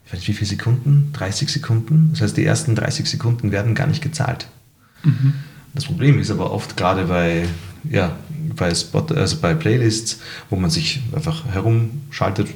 ich 0.04 0.12
weiß 0.12 0.20
nicht 0.20 0.28
wie 0.28 0.34
viele 0.34 0.48
Sekunden, 0.48 1.10
30 1.12 1.48
Sekunden. 1.48 2.10
Das 2.12 2.20
heißt, 2.20 2.36
die 2.36 2.44
ersten 2.44 2.74
30 2.74 3.08
Sekunden 3.08 3.50
werden 3.50 3.74
gar 3.74 3.86
nicht 3.86 4.02
gezahlt. 4.02 4.46
Mhm. 5.02 5.34
Das 5.74 5.84
Problem 5.84 6.18
ist 6.18 6.30
aber 6.30 6.52
oft 6.52 6.76
gerade 6.76 7.04
bei, 7.04 7.46
ja, 7.90 8.16
bei, 8.54 8.74
Spot, 8.74 9.06
also 9.14 9.36
bei 9.38 9.54
Playlists, 9.54 10.20
wo 10.48 10.56
man 10.56 10.70
sich 10.70 11.02
einfach 11.14 11.44
herumschaltet, 11.46 12.48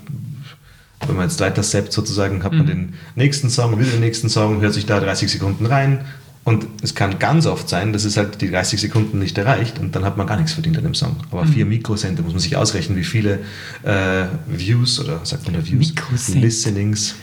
wenn 1.07 1.17
man 1.17 1.29
jetzt 1.29 1.41
weiter 1.41 1.63
steppt 1.63 1.93
sozusagen, 1.93 2.43
hat 2.45 2.53
man 2.53 2.63
mhm. 2.63 2.69
den 2.69 2.95
nächsten 3.15 3.51
Song, 3.51 3.79
wieder 3.79 3.91
den 3.91 4.01
nächsten 4.01 4.29
Song, 4.29 4.61
hört 4.61 4.75
sich 4.75 4.87
da 4.87 5.01
30 5.01 5.31
Sekunden 5.31 5.67
rein, 5.67 6.05
und 6.43 6.67
es 6.83 6.95
kann 6.95 7.19
ganz 7.19 7.47
oft 7.47 7.69
sein, 7.69 7.93
dass 7.93 8.05
es 8.05 8.17
halt 8.17 8.41
die 8.41 8.51
30 8.51 8.81
Sekunden 8.81 9.19
nicht 9.19 9.37
erreicht 9.37 9.79
und 9.79 9.95
dann 9.95 10.05
hat 10.05 10.17
man 10.17 10.27
gar 10.27 10.37
nichts 10.37 10.53
verdient 10.53 10.79
an 10.79 10.85
dem 10.85 10.95
Song. 10.95 11.17
Aber 11.31 11.45
mhm. 11.45 11.53
4 11.53 11.67
Mikrocent, 11.67 12.19
da 12.19 12.23
muss 12.23 12.33
man 12.33 12.41
sich 12.41 12.57
ausrechnen, 12.57 12.97
wie 12.97 13.05
viele 13.05 13.41
äh, 13.83 14.25
Views 14.47 15.01
oder 15.01 15.25
sagt 15.25 15.45
man 15.45 15.55
da 15.55 15.67
Views? 15.67 15.89
Mikrocent. 15.89 16.41
Listenings. 16.41 17.15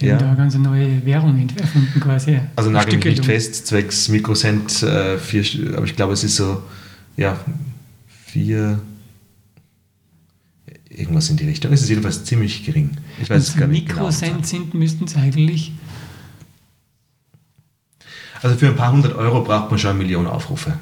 Die 0.00 0.06
ja. 0.06 0.16
da 0.16 0.34
ganz 0.34 0.54
neue 0.56 1.04
Währung 1.04 1.48
erfunden 1.54 2.00
quasi. 2.00 2.40
Also 2.56 2.70
nagel 2.70 2.96
mich 2.96 3.04
nicht 3.04 3.24
fest, 3.26 3.66
zwecks 3.66 4.08
Mikrocent, 4.08 4.82
äh, 4.82 5.18
vier, 5.18 5.44
aber 5.76 5.84
ich 5.84 5.94
glaube, 5.94 6.14
es 6.14 6.24
ist 6.24 6.36
so, 6.36 6.62
ja, 7.18 7.38
vier, 8.24 8.80
irgendwas 10.88 11.28
in 11.28 11.36
die 11.36 11.44
Richtung. 11.44 11.72
Es 11.72 11.82
ist 11.82 11.90
jedenfalls 11.90 12.24
ziemlich 12.24 12.64
gering. 12.64 12.90
Ich 13.20 13.28
weiß 13.28 13.48
es 13.48 13.56
gar 13.56 13.66
nicht 13.66 13.86
genau. 13.86 14.06
Mikrocent 14.06 14.46
sind, 14.46 14.72
müssten 14.72 15.04
es 15.04 15.14
eigentlich 15.14 15.72
also 18.42 18.56
für 18.56 18.66
ein 18.66 18.76
paar 18.76 18.92
hundert 18.92 19.14
Euro 19.14 19.42
braucht 19.42 19.70
man 19.70 19.78
schon 19.78 19.90
eine 19.90 19.98
Million 19.98 20.26
Aufrufe. 20.26 20.74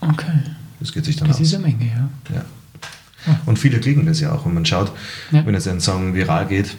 Okay. 0.00 0.40
Das 0.80 0.92
geht 0.92 1.04
sich 1.04 1.16
dann 1.16 1.28
das 1.28 1.36
aus. 1.36 1.42
Das 1.42 1.48
ist 1.48 1.54
eine 1.54 1.66
Menge, 1.66 1.86
ja. 1.86 2.34
ja. 2.34 2.44
Ah. 3.26 3.36
Und 3.46 3.58
viele 3.58 3.80
kriegen 3.80 4.04
das 4.06 4.20
ja 4.20 4.32
auch. 4.32 4.46
Und 4.46 4.54
man 4.54 4.64
schaut, 4.66 4.92
ja. 5.30 5.44
wenn 5.46 5.54
jetzt 5.54 5.68
ein 5.68 5.80
Song 5.80 6.14
viral 6.14 6.46
geht, 6.46 6.76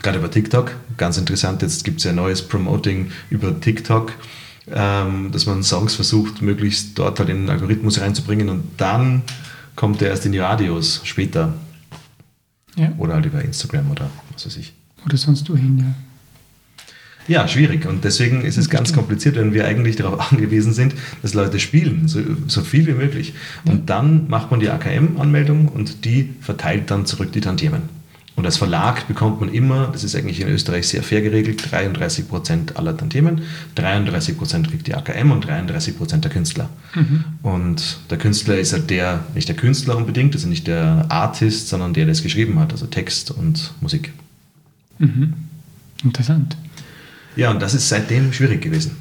gerade 0.00 0.18
über 0.18 0.30
TikTok, 0.30 0.72
ganz 0.96 1.18
interessant, 1.18 1.62
jetzt 1.62 1.84
gibt 1.84 1.98
es 1.98 2.04
ja 2.04 2.12
neues 2.12 2.46
Promoting 2.46 3.10
über 3.30 3.58
TikTok, 3.58 4.12
ähm, 4.70 5.30
dass 5.32 5.46
man 5.46 5.62
Songs 5.62 5.94
versucht, 5.94 6.40
möglichst 6.40 6.98
dort 6.98 7.18
halt 7.18 7.28
in 7.28 7.42
den 7.42 7.50
Algorithmus 7.50 8.00
reinzubringen 8.00 8.48
und 8.48 8.64
dann 8.76 9.22
kommt 9.74 10.00
der 10.00 10.10
erst 10.10 10.26
in 10.26 10.32
die 10.32 10.38
Radios 10.38 11.00
später. 11.04 11.54
Ja. 12.76 12.92
Oder 12.98 13.14
halt 13.14 13.26
über 13.26 13.42
Instagram 13.42 13.90
oder 13.90 14.08
was 14.32 14.46
weiß 14.46 14.56
ich. 14.56 14.72
Oder 15.04 15.16
sonst 15.16 15.48
du 15.48 15.56
hin, 15.56 15.78
ja. 15.78 16.11
Ja, 17.28 17.46
schwierig. 17.46 17.86
Und 17.86 18.04
deswegen 18.04 18.42
ist 18.42 18.56
es 18.56 18.68
ganz 18.68 18.92
kompliziert, 18.92 19.36
wenn 19.36 19.54
wir 19.54 19.66
eigentlich 19.66 19.96
darauf 19.96 20.32
angewiesen 20.32 20.72
sind, 20.72 20.94
dass 21.22 21.34
Leute 21.34 21.60
spielen, 21.60 22.08
so, 22.08 22.20
so 22.46 22.62
viel 22.62 22.86
wie 22.86 22.92
möglich. 22.92 23.34
Und 23.64 23.90
dann 23.90 24.28
macht 24.28 24.50
man 24.50 24.60
die 24.60 24.70
AKM-Anmeldung 24.70 25.68
und 25.68 26.04
die 26.04 26.30
verteilt 26.40 26.90
dann 26.90 27.06
zurück 27.06 27.32
die 27.32 27.40
Tantiemen. 27.40 28.02
Und 28.34 28.46
als 28.46 28.56
Verlag 28.56 29.06
bekommt 29.08 29.40
man 29.40 29.52
immer, 29.52 29.88
das 29.88 30.04
ist 30.04 30.16
eigentlich 30.16 30.40
in 30.40 30.48
Österreich 30.48 30.88
sehr 30.88 31.02
fair 31.02 31.20
geregelt, 31.20 31.70
33 31.70 32.28
Prozent 32.28 32.76
aller 32.78 32.96
Tantiemen, 32.96 33.42
33 33.74 34.38
Prozent 34.38 34.70
kriegt 34.70 34.86
die 34.86 34.94
AKM 34.94 35.30
und 35.32 35.46
33 35.46 35.98
Prozent 35.98 36.24
der 36.24 36.30
Künstler. 36.30 36.70
Mhm. 36.94 37.24
Und 37.42 37.98
der 38.08 38.16
Künstler 38.16 38.56
ist 38.56 38.72
halt 38.72 38.88
der, 38.88 39.20
nicht 39.34 39.48
der 39.48 39.56
Künstler 39.56 39.98
unbedingt, 39.98 40.34
also 40.34 40.48
nicht 40.48 40.66
der 40.66 41.04
Artist, 41.10 41.68
sondern 41.68 41.92
der, 41.92 42.06
der 42.06 42.12
es 42.12 42.22
geschrieben 42.22 42.58
hat, 42.58 42.72
also 42.72 42.86
Text 42.86 43.30
und 43.30 43.74
Musik. 43.82 44.12
Mhm. 44.98 45.34
Interessant. 46.02 46.56
Ja, 47.36 47.50
und 47.50 47.60
das 47.60 47.74
ist 47.74 47.88
seitdem 47.88 48.32
schwierig 48.32 48.62
gewesen. 48.62 48.96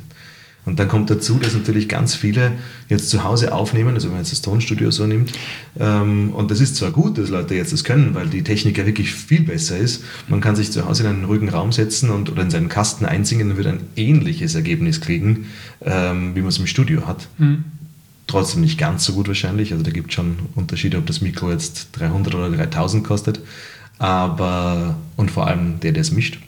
Und 0.63 0.79
dann 0.79 0.87
kommt 0.87 1.09
dazu, 1.09 1.39
dass 1.39 1.55
natürlich 1.55 1.89
ganz 1.89 2.13
viele 2.13 2.51
jetzt 2.87 3.09
zu 3.09 3.23
Hause 3.23 3.51
aufnehmen, 3.51 3.95
also 3.95 4.07
wenn 4.07 4.15
man 4.15 4.23
jetzt 4.23 4.31
das 4.31 4.41
Tonstudio 4.41 4.91
so 4.91 5.07
nimmt. 5.07 5.31
Ähm, 5.79 6.31
und 6.33 6.51
das 6.51 6.61
ist 6.61 6.75
zwar 6.75 6.91
gut, 6.91 7.17
dass 7.17 7.29
Leute 7.29 7.55
jetzt 7.55 7.73
das 7.73 7.83
können, 7.83 8.13
weil 8.13 8.27
die 8.27 8.43
Technik 8.43 8.77
ja 8.77 8.85
wirklich 8.85 9.11
viel 9.11 9.41
besser 9.41 9.77
ist. 9.77 10.03
Man 10.27 10.39
kann 10.39 10.55
sich 10.55 10.71
zu 10.71 10.85
Hause 10.87 11.03
in 11.03 11.09
einen 11.09 11.25
ruhigen 11.25 11.49
Raum 11.49 11.71
setzen 11.71 12.11
und, 12.11 12.31
oder 12.31 12.43
in 12.43 12.51
seinen 12.51 12.69
Kasten 12.69 13.05
einsingen 13.05 13.51
und 13.51 13.57
wird 13.57 13.67
ein 13.67 13.79
ähnliches 13.95 14.53
Ergebnis 14.53 15.01
kriegen, 15.01 15.47
ähm, 15.81 16.35
wie 16.35 16.41
man 16.41 16.49
es 16.49 16.59
im 16.59 16.67
Studio 16.67 17.07
hat. 17.07 17.27
Mhm. 17.39 17.63
Trotzdem 18.27 18.61
nicht 18.61 18.77
ganz 18.77 19.03
so 19.03 19.13
gut 19.13 19.27
wahrscheinlich. 19.27 19.71
Also 19.71 19.83
da 19.83 19.89
gibt 19.89 20.09
es 20.09 20.15
schon 20.15 20.37
Unterschiede, 20.53 20.99
ob 20.99 21.07
das 21.07 21.21
Mikro 21.21 21.49
jetzt 21.49 21.89
300 21.93 22.35
oder 22.35 22.51
3000 22.51 23.03
kostet. 23.03 23.39
Aber, 23.97 24.95
und 25.15 25.31
vor 25.31 25.47
allem 25.47 25.79
der, 25.79 25.91
der 25.91 26.01
es 26.01 26.11
mischt. 26.11 26.39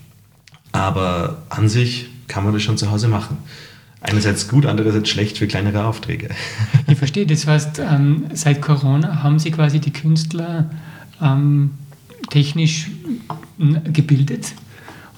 Aber 0.74 1.44
an 1.50 1.70
sich 1.70 2.10
kann 2.28 2.44
man 2.44 2.54
das 2.54 2.64
schon 2.64 2.78
zu 2.78 2.92
Hause 2.92 3.08
machen 3.08 3.38
einerseits 4.04 4.48
gut, 4.48 4.66
andererseits 4.66 5.10
schlecht 5.10 5.38
für 5.38 5.48
kleinere 5.48 5.86
Aufträge. 5.86 6.30
Ich 6.88 6.98
verstehe, 6.98 7.26
das 7.26 7.48
heißt, 7.48 7.80
ähm, 7.80 8.26
seit 8.34 8.62
Corona 8.62 9.24
haben 9.24 9.40
Sie 9.40 9.52
quasi 9.52 9.80
die 9.80 9.92
Künstler 9.92 10.70
ähm, 11.22 11.72
technisch 12.30 12.88
gebildet 13.86 14.54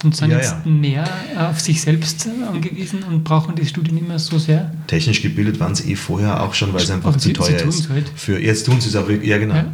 und 0.03 0.15
sind 0.15 0.29
ja, 0.29 0.37
jetzt 0.37 0.55
ja. 0.63 0.71
mehr 0.71 1.05
auf 1.49 1.59
sich 1.59 1.81
selbst 1.81 2.29
angewiesen 2.47 3.03
und 3.03 3.23
brauchen 3.23 3.55
das 3.55 3.69
Studio 3.69 3.93
nicht 3.93 4.07
mehr 4.07 4.19
so 4.19 4.37
sehr? 4.37 4.71
Technisch 4.87 5.21
gebildet 5.21 5.59
waren 5.59 5.73
sie 5.73 5.91
eh 5.91 5.95
vorher 5.95 6.43
auch 6.43 6.53
schon, 6.53 6.71
weil 6.73 6.83
es 6.83 6.91
einfach 6.91 7.09
aber 7.09 7.17
zu 7.17 7.33
teuer 7.33 7.59
sie 7.59 7.67
ist. 7.67 7.89
Halt. 7.89 8.09
Für, 8.15 8.39
jetzt 8.39 8.67
tun 8.67 8.79
sie 8.79 8.89
es 8.89 8.95
auch 8.95 9.07
wirklich, 9.07 9.29
ja 9.29 9.37
genau. 9.37 9.55
Ja. 9.55 9.65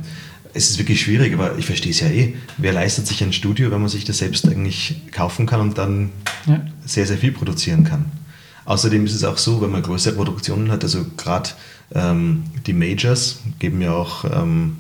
Es 0.53 0.69
ist 0.69 0.79
wirklich 0.79 1.01
schwierig, 1.01 1.33
aber 1.33 1.57
ich 1.57 1.65
verstehe 1.65 1.91
es 1.91 2.01
ja 2.01 2.07
eh. 2.07 2.35
Wer 2.57 2.73
leistet 2.73 3.07
sich 3.07 3.23
ein 3.23 3.33
Studio, 3.33 3.71
wenn 3.71 3.79
man 3.79 3.89
sich 3.89 4.03
das 4.03 4.17
selbst 4.17 4.47
eigentlich 4.47 5.01
kaufen 5.11 5.45
kann 5.45 5.61
und 5.61 5.77
dann 5.77 6.09
sehr, 6.85 7.07
sehr 7.07 7.17
viel 7.17 7.31
produzieren 7.31 7.83
kann? 7.83 8.05
Außerdem 8.65 9.05
ist 9.05 9.15
es 9.15 9.23
auch 9.23 9.37
so, 9.37 9.61
wenn 9.61 9.71
man 9.71 9.81
größere 9.81 10.15
Produktionen 10.15 10.71
hat, 10.71 10.83
also 10.83 11.05
gerade 11.17 11.49
ähm, 11.93 12.43
die 12.65 12.73
Majors 12.73 13.39
geben 13.59 13.81
ja 13.81 13.93
auch 13.93 14.25
ähm, 14.25 14.77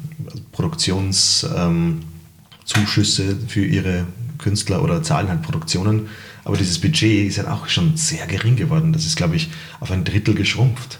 Produktionszuschüsse 0.51 3.23
ähm, 3.23 3.47
für 3.47 3.65
ihre 3.65 4.05
Künstler 4.37 4.83
oder 4.83 5.03
zahlen 5.03 5.29
halt 5.29 5.41
Produktionen. 5.41 6.09
Aber 6.43 6.57
dieses 6.57 6.79
Budget 6.79 7.27
ist 7.27 7.37
halt 7.37 7.47
auch 7.47 7.67
schon 7.67 7.97
sehr 7.97 8.25
gering 8.27 8.55
geworden. 8.55 8.93
Das 8.93 9.05
ist, 9.05 9.15
glaube 9.15 9.35
ich, 9.35 9.49
auf 9.79 9.91
ein 9.91 10.03
Drittel 10.03 10.35
geschrumpft. 10.35 10.99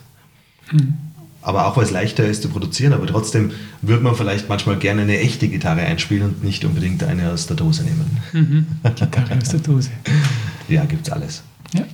Mhm. 0.71 0.97
Aber 1.41 1.67
auch 1.67 1.77
weil 1.77 1.85
es 1.85 1.91
leichter 1.91 2.25
ist 2.25 2.43
zu 2.43 2.49
produzieren, 2.49 2.93
aber 2.93 3.07
trotzdem 3.07 3.51
würde 3.81 4.03
man 4.03 4.15
vielleicht 4.15 4.47
manchmal 4.47 4.77
gerne 4.77 5.01
eine 5.01 5.19
echte 5.19 5.47
Gitarre 5.47 5.81
einspielen 5.81 6.23
und 6.23 6.43
nicht 6.43 6.63
unbedingt 6.65 7.03
eine 7.03 7.31
aus 7.31 7.47
der 7.47 7.55
Dose 7.55 7.83
nehmen. 7.83 8.17
Mhm. 8.33 8.65
Gitarre 8.95 9.37
aus 9.37 9.49
der 9.49 9.59
Dose. 9.59 9.89
Ja, 10.69 10.85
gibt's 10.85 11.09
alles. 11.09 11.43
Ja. 11.73 11.85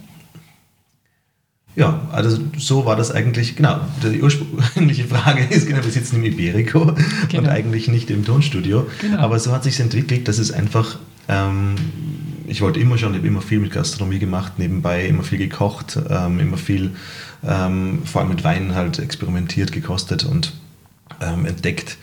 Ja, 1.77 2.07
also 2.11 2.39
so 2.57 2.87
war 2.87 2.95
das 2.95 3.11
eigentlich, 3.11 3.55
genau. 3.55 3.79
Die 4.01 4.23
ursprüngliche 4.23 5.05
Frage 5.05 5.43
ist, 5.43 5.67
genau, 5.67 5.83
wir 5.83 5.91
sitzen 5.91 6.15
im 6.15 6.23
Iberico 6.23 6.95
genau. 7.29 7.43
und 7.43 7.49
eigentlich 7.49 7.87
nicht 7.87 8.09
im 8.09 8.25
Tonstudio. 8.25 8.87
Genau. 8.99 9.19
Aber 9.19 9.37
so 9.37 9.51
hat 9.51 9.63
sich 9.63 9.79
entwickelt, 9.79 10.27
dass 10.27 10.39
es 10.39 10.51
einfach, 10.51 10.97
ähm, 11.29 11.75
ich 12.47 12.61
wollte 12.61 12.79
immer 12.79 12.97
schon, 12.97 13.11
ich 13.11 13.19
habe 13.19 13.27
immer 13.27 13.43
viel 13.43 13.59
mit 13.59 13.71
Gastronomie 13.71 14.17
gemacht, 14.17 14.53
nebenbei 14.57 15.05
immer 15.05 15.21
viel 15.21 15.37
gekocht, 15.37 15.99
ähm, 16.09 16.39
immer 16.39 16.57
viel, 16.57 16.95
ähm, 17.43 18.01
vor 18.05 18.21
allem 18.21 18.29
mit 18.29 18.43
Wein 18.43 18.75
halt 18.75 18.99
experimentiert, 18.99 19.71
gekostet 19.71 20.23
und 20.23 20.53
ähm, 21.21 21.45
entdeckt 21.45 21.97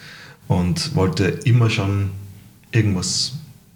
und 0.49 0.95
wollte 0.95 1.25
immer 1.25 1.71
schon 1.71 2.11
irgendwas 2.73 3.35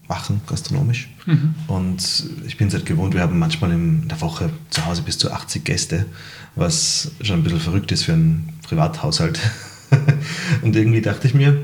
machen, 0.08 0.40
gastronomisch. 0.46 1.10
Mhm. 1.26 1.54
Und 1.66 2.24
ich 2.46 2.56
bin 2.56 2.68
es 2.68 2.74
halt 2.74 2.86
gewohnt, 2.86 3.14
wir 3.14 3.20
haben 3.20 3.38
manchmal 3.38 3.72
in 3.72 4.08
der 4.08 4.20
Woche 4.20 4.50
zu 4.70 4.84
Hause 4.86 5.02
bis 5.02 5.18
zu 5.18 5.30
80 5.30 5.64
Gäste, 5.64 6.06
was 6.56 7.12
schon 7.20 7.40
ein 7.40 7.42
bisschen 7.42 7.60
verrückt 7.60 7.92
ist 7.92 8.04
für 8.04 8.14
einen 8.14 8.58
Privathaushalt. 8.62 9.38
und 10.62 10.74
irgendwie 10.74 11.02
dachte 11.02 11.26
ich 11.26 11.34
mir, 11.34 11.62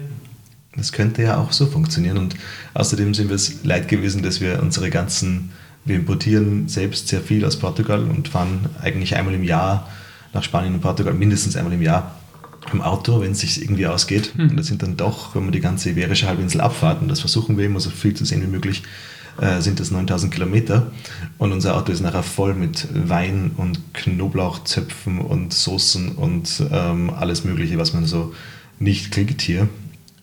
das 0.76 0.92
könnte 0.92 1.22
ja 1.22 1.38
auch 1.38 1.52
so 1.52 1.66
funktionieren. 1.66 2.18
Und 2.18 2.36
außerdem 2.74 3.14
sind 3.14 3.28
wir 3.28 3.36
es 3.36 3.64
leid 3.64 3.88
gewesen, 3.88 4.22
dass 4.22 4.40
wir 4.40 4.60
unsere 4.60 4.90
ganzen, 4.90 5.52
wir 5.84 5.96
importieren 5.96 6.68
selbst 6.68 7.08
sehr 7.08 7.20
viel 7.20 7.44
aus 7.44 7.58
Portugal 7.58 8.02
und 8.02 8.28
fahren 8.28 8.70
eigentlich 8.82 9.16
einmal 9.16 9.34
im 9.34 9.44
Jahr 9.44 9.88
nach 10.32 10.42
Spanien 10.42 10.74
und 10.74 10.80
Portugal, 10.80 11.14
mindestens 11.14 11.56
einmal 11.56 11.72
im 11.72 11.82
Jahr 11.82 12.14
im 12.72 12.80
Auto, 12.80 13.20
wenn 13.20 13.32
es 13.32 13.40
sich 13.40 13.60
irgendwie 13.62 13.86
ausgeht. 13.86 14.32
Mhm. 14.36 14.50
Und 14.50 14.56
das 14.56 14.66
sind 14.66 14.82
dann 14.82 14.96
doch, 14.96 15.34
wenn 15.34 15.42
man 15.44 15.52
die 15.52 15.60
ganze 15.60 15.90
Iberische 15.90 16.26
Halbinsel 16.26 16.60
abfahrt, 16.60 17.02
und 17.02 17.08
das 17.08 17.20
versuchen 17.20 17.58
wir 17.58 17.66
immer 17.66 17.80
so 17.80 17.90
viel 17.90 18.14
zu 18.14 18.24
sehen 18.24 18.42
wie 18.42 18.46
möglich, 18.46 18.82
äh, 19.40 19.60
sind 19.60 19.80
das 19.80 19.90
9000 19.90 20.32
Kilometer. 20.32 20.90
Und 21.38 21.52
unser 21.52 21.76
Auto 21.76 21.92
ist 21.92 22.00
nachher 22.00 22.22
voll 22.22 22.54
mit 22.54 22.88
Wein 22.92 23.52
und 23.56 23.94
Knoblauchzöpfen 23.94 25.20
und 25.20 25.52
Soßen 25.52 26.12
und 26.12 26.62
ähm, 26.70 27.10
alles 27.10 27.44
Mögliche, 27.44 27.78
was 27.78 27.92
man 27.92 28.06
so 28.06 28.32
nicht 28.78 29.10
kriegt 29.10 29.42
hier. 29.42 29.68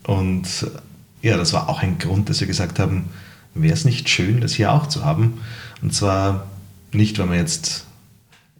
Und 0.03 0.47
ja, 1.21 1.37
das 1.37 1.53
war 1.53 1.69
auch 1.69 1.81
ein 1.81 1.99
Grund, 1.99 2.29
dass 2.29 2.39
wir 2.39 2.47
gesagt 2.47 2.79
haben, 2.79 3.05
wäre 3.53 3.73
es 3.73 3.85
nicht 3.85 4.09
schön, 4.09 4.41
das 4.41 4.53
hier 4.53 4.71
auch 4.71 4.87
zu 4.87 5.03
haben. 5.03 5.35
Und 5.81 5.93
zwar 5.93 6.47
nicht, 6.93 7.19
weil 7.19 7.27
man 7.27 7.37
jetzt, 7.37 7.85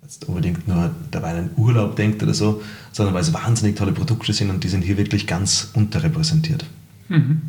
jetzt 0.04 0.28
unbedingt 0.28 0.68
nur 0.68 0.92
dabei 1.12 1.32
an 1.32 1.38
einen 1.38 1.50
Urlaub 1.56 1.96
denkt 1.96 2.22
oder 2.24 2.34
so, 2.34 2.62
sondern 2.92 3.14
weil 3.14 3.22
es 3.22 3.34
wahnsinnig 3.34 3.76
tolle 3.76 3.92
Produkte 3.92 4.34
sind 4.34 4.50
und 4.50 4.64
die 4.64 4.70
sind 4.70 4.84
hier 4.84 4.98
wirklich 4.98 5.28
ganz 5.28 5.70
unterrepräsentiert. 5.74 6.66
Mhm. 7.10 7.42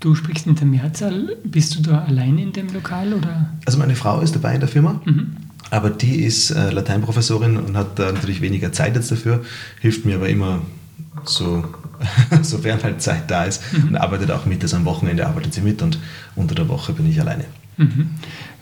Du 0.00 0.14
sprichst 0.14 0.46
in 0.46 0.54
der 0.54 0.66
Mehrzahl. 0.66 1.36
Bist 1.44 1.74
du 1.74 1.82
da 1.82 2.04
allein 2.04 2.38
in 2.38 2.52
dem 2.52 2.68
Lokal? 2.68 3.12
Oder? 3.14 3.50
Also 3.66 3.78
meine 3.78 3.96
Frau 3.96 4.20
ist 4.20 4.34
dabei 4.34 4.54
in 4.54 4.60
der 4.60 4.68
Firma. 4.68 5.00
Mhm. 5.04 5.36
Aber 5.70 5.90
die 5.90 6.22
ist 6.22 6.50
äh, 6.50 6.70
Lateinprofessorin 6.70 7.56
und 7.56 7.76
hat 7.76 7.98
da 7.98 8.12
natürlich 8.12 8.40
weniger 8.40 8.72
Zeit 8.72 8.94
jetzt 8.96 9.10
dafür, 9.10 9.44
hilft 9.80 10.06
mir 10.06 10.16
aber 10.16 10.28
immer 10.28 10.62
so, 11.24 11.64
sofern 12.42 12.82
halt 12.82 13.02
Zeit 13.02 13.30
da 13.30 13.44
ist 13.44 13.62
mhm. 13.72 13.88
und 13.88 13.96
arbeitet 13.96 14.30
auch 14.30 14.46
mit. 14.46 14.62
Also 14.62 14.76
am 14.76 14.84
Wochenende 14.84 15.26
arbeitet 15.26 15.54
sie 15.54 15.60
mit 15.60 15.82
und 15.82 15.98
unter 16.36 16.54
der 16.54 16.68
Woche 16.68 16.92
bin 16.92 17.08
ich 17.08 17.20
alleine. 17.20 17.44
Mhm. 17.76 18.10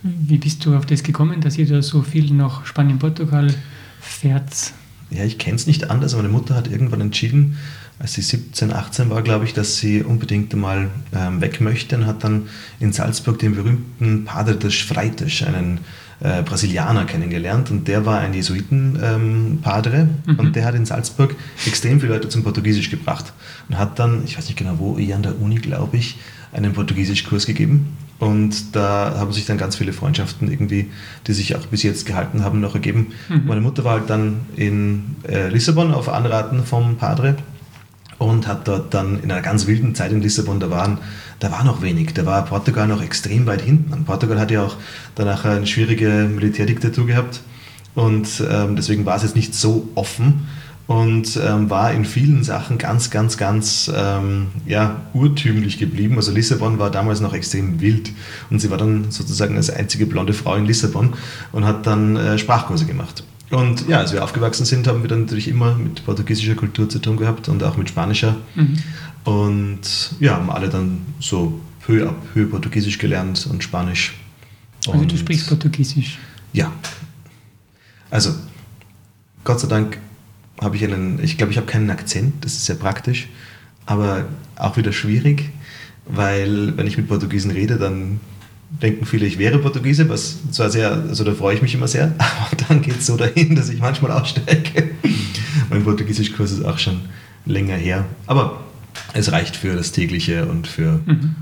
Wie 0.02 0.38
bist 0.38 0.64
du 0.64 0.76
auf 0.76 0.86
das 0.86 1.02
gekommen, 1.02 1.40
dass 1.40 1.58
ihr 1.58 1.66
da 1.66 1.82
so 1.82 2.02
viel 2.02 2.32
nach 2.32 2.64
Spanien, 2.66 2.98
Portugal 2.98 3.52
fährt? 4.00 4.72
Ja, 5.10 5.24
ich 5.24 5.38
kenne 5.38 5.56
es 5.56 5.66
nicht 5.66 5.90
anders. 5.90 6.14
Meine 6.16 6.28
Mutter 6.28 6.54
hat 6.54 6.68
irgendwann 6.68 7.00
entschieden, 7.00 7.56
als 7.98 8.14
sie 8.14 8.22
17, 8.22 8.72
18 8.72 9.10
war, 9.10 9.22
glaube 9.22 9.46
ich, 9.46 9.54
dass 9.54 9.78
sie 9.78 10.02
unbedingt 10.02 10.54
mal 10.54 10.90
ähm, 11.14 11.40
weg 11.40 11.60
möchte 11.60 11.96
und 11.96 12.06
hat 12.06 12.24
dann 12.24 12.48
in 12.78 12.92
Salzburg 12.92 13.38
den 13.38 13.54
berühmten 13.54 14.24
Padre 14.24 14.56
des 14.56 14.74
Freitas, 14.74 15.42
einen 15.42 15.80
äh, 16.20 16.42
Brasilianer 16.42 17.04
kennengelernt 17.04 17.70
und 17.70 17.88
der 17.88 18.06
war 18.06 18.20
ein 18.20 18.32
Jesuiten-Padre 18.32 19.96
ähm, 19.96 20.08
mhm. 20.26 20.38
und 20.38 20.56
der 20.56 20.64
hat 20.64 20.74
in 20.74 20.86
Salzburg 20.86 21.34
extrem 21.66 22.00
viele 22.00 22.14
Leute 22.14 22.28
zum 22.28 22.42
Portugiesisch 22.42 22.90
gebracht 22.90 23.32
und 23.68 23.78
hat 23.78 23.98
dann, 23.98 24.22
ich 24.24 24.36
weiß 24.36 24.46
nicht 24.46 24.58
genau 24.58 24.78
wo, 24.78 24.98
eher 24.98 25.16
an 25.16 25.22
der 25.22 25.40
Uni, 25.40 25.56
glaube 25.56 25.96
ich, 25.96 26.18
einen 26.52 26.72
Portugiesisch-Kurs 26.72 27.44
gegeben 27.46 27.96
und 28.18 28.74
da 28.74 29.14
haben 29.18 29.32
sich 29.32 29.44
dann 29.44 29.58
ganz 29.58 29.76
viele 29.76 29.92
Freundschaften 29.92 30.50
irgendwie, 30.50 30.90
die 31.26 31.32
sich 31.34 31.54
auch 31.54 31.66
bis 31.66 31.82
jetzt 31.82 32.06
gehalten 32.06 32.42
haben, 32.42 32.60
noch 32.60 32.74
ergeben. 32.74 33.08
Mhm. 33.28 33.42
Meine 33.46 33.60
Mutter 33.60 33.84
war 33.84 33.98
halt 33.98 34.08
dann 34.08 34.40
in 34.56 35.16
äh, 35.28 35.48
Lissabon 35.48 35.92
auf 35.92 36.08
Anraten 36.08 36.64
vom 36.64 36.96
Padre 36.96 37.36
und 38.18 38.46
hat 38.46 38.66
dort 38.68 38.94
dann 38.94 39.22
in 39.22 39.30
einer 39.30 39.42
ganz 39.42 39.66
wilden 39.66 39.94
Zeit 39.94 40.12
in 40.12 40.22
Lissabon, 40.22 40.60
da, 40.60 40.70
waren, 40.70 40.98
da 41.38 41.50
war 41.52 41.64
noch 41.64 41.82
wenig, 41.82 42.14
da 42.14 42.24
war 42.24 42.44
Portugal 42.44 42.88
noch 42.88 43.02
extrem 43.02 43.46
weit 43.46 43.62
hinten. 43.62 43.92
Und 43.92 44.04
Portugal 44.06 44.40
hat 44.40 44.50
ja 44.50 44.62
auch 44.62 44.76
danach 45.14 45.44
eine 45.44 45.66
schwierige 45.66 46.28
Militärdiktatur 46.32 47.06
gehabt 47.06 47.40
und 47.94 48.42
ähm, 48.50 48.76
deswegen 48.76 49.06
war 49.06 49.16
es 49.16 49.22
jetzt 49.22 49.36
nicht 49.36 49.54
so 49.54 49.88
offen 49.94 50.46
und 50.86 51.38
ähm, 51.42 51.68
war 51.68 51.92
in 51.92 52.04
vielen 52.04 52.44
Sachen 52.44 52.78
ganz, 52.78 53.10
ganz, 53.10 53.36
ganz 53.36 53.90
ähm, 53.94 54.48
ja, 54.66 55.00
urtümlich 55.14 55.78
geblieben. 55.78 56.16
Also 56.16 56.30
Lissabon 56.30 56.78
war 56.78 56.90
damals 56.90 57.20
noch 57.20 57.34
extrem 57.34 57.80
wild 57.80 58.12
und 58.50 58.60
sie 58.60 58.70
war 58.70 58.78
dann 58.78 59.10
sozusagen 59.10 59.56
als 59.56 59.70
einzige 59.70 60.06
blonde 60.06 60.32
Frau 60.32 60.54
in 60.54 60.64
Lissabon 60.64 61.14
und 61.52 61.64
hat 61.64 61.86
dann 61.86 62.16
äh, 62.16 62.38
Sprachkurse 62.38 62.86
gemacht. 62.86 63.24
Und 63.50 63.88
ja, 63.88 63.98
als 63.98 64.12
wir 64.12 64.24
aufgewachsen 64.24 64.64
sind, 64.64 64.88
haben 64.88 65.02
wir 65.02 65.08
dann 65.08 65.22
natürlich 65.22 65.48
immer 65.48 65.76
mit 65.76 66.04
portugiesischer 66.04 66.56
Kultur 66.56 66.88
zu 66.88 66.98
tun 66.98 67.16
gehabt 67.16 67.48
und 67.48 67.62
auch 67.62 67.76
mit 67.76 67.88
spanischer. 67.88 68.36
Mhm. 68.54 68.78
Und 69.24 69.80
ja, 70.18 70.36
haben 70.36 70.50
alle 70.50 70.68
dann 70.68 71.02
so 71.20 71.60
peu 71.80 72.08
à 72.08 72.12
peu 72.32 72.46
Portugiesisch 72.46 72.98
gelernt 72.98 73.46
und 73.50 73.62
Spanisch. 73.62 74.14
Also 74.88 75.04
du 75.04 75.16
sprichst 75.16 75.48
Portugiesisch? 75.48 76.18
Ja. 76.52 76.72
Also, 78.10 78.34
Gott 79.44 79.60
sei 79.60 79.68
Dank 79.68 79.98
habe 80.60 80.76
ich 80.76 80.84
einen, 80.84 81.22
ich 81.22 81.36
glaube, 81.36 81.52
ich 81.52 81.58
habe 81.58 81.66
keinen 81.66 81.90
Akzent, 81.90 82.44
das 82.44 82.52
ist 82.52 82.66
sehr 82.66 82.76
praktisch, 82.76 83.28
aber 83.84 84.26
auch 84.56 84.76
wieder 84.76 84.92
schwierig, 84.92 85.50
weil 86.06 86.76
wenn 86.76 86.86
ich 86.86 86.96
mit 86.96 87.08
Portugiesen 87.08 87.50
rede, 87.50 87.76
dann 87.76 88.20
denken 88.70 89.06
viele, 89.06 89.26
ich 89.26 89.38
wäre 89.38 89.58
Portugiese, 89.58 90.08
was 90.08 90.38
zwar 90.50 90.70
sehr, 90.70 90.92
also 90.92 91.24
da 91.24 91.32
freue 91.32 91.54
ich 91.54 91.62
mich 91.62 91.74
immer 91.74 91.88
sehr, 91.88 92.14
aber 92.18 92.56
dann 92.68 92.82
geht 92.82 93.00
es 93.00 93.06
so 93.06 93.16
dahin, 93.16 93.56
dass 93.56 93.68
ich 93.68 93.80
manchmal 93.80 94.12
aussteige. 94.12 94.90
mein 95.70 95.84
Portugiesischkurs 95.84 96.52
ist 96.52 96.64
auch 96.64 96.78
schon 96.78 97.00
länger 97.44 97.76
her, 97.76 98.04
aber 98.26 98.60
es 99.12 99.32
reicht 99.32 99.56
für 99.56 99.76
das 99.76 99.92
tägliche 99.92 100.46
und 100.46 100.66
für 100.66 101.00
mhm. 101.06 101.34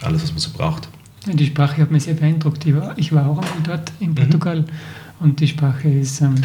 alles, 0.00 0.22
was 0.22 0.30
man 0.30 0.38
so 0.38 0.50
braucht. 0.50 0.88
Die 1.26 1.46
Sprache 1.46 1.82
hat 1.82 1.90
mich 1.90 2.04
sehr 2.04 2.14
beeindruckt. 2.14 2.64
Ich 2.64 2.74
war, 2.74 2.96
ich 2.96 3.12
war 3.12 3.26
auch 3.26 3.38
einmal 3.38 3.62
dort 3.64 3.92
in 4.00 4.10
mhm. 4.10 4.14
Portugal 4.14 4.60
mhm. 4.60 4.66
und 5.20 5.40
die 5.40 5.48
Sprache 5.48 5.88
ist 5.88 6.22
ähm, 6.22 6.36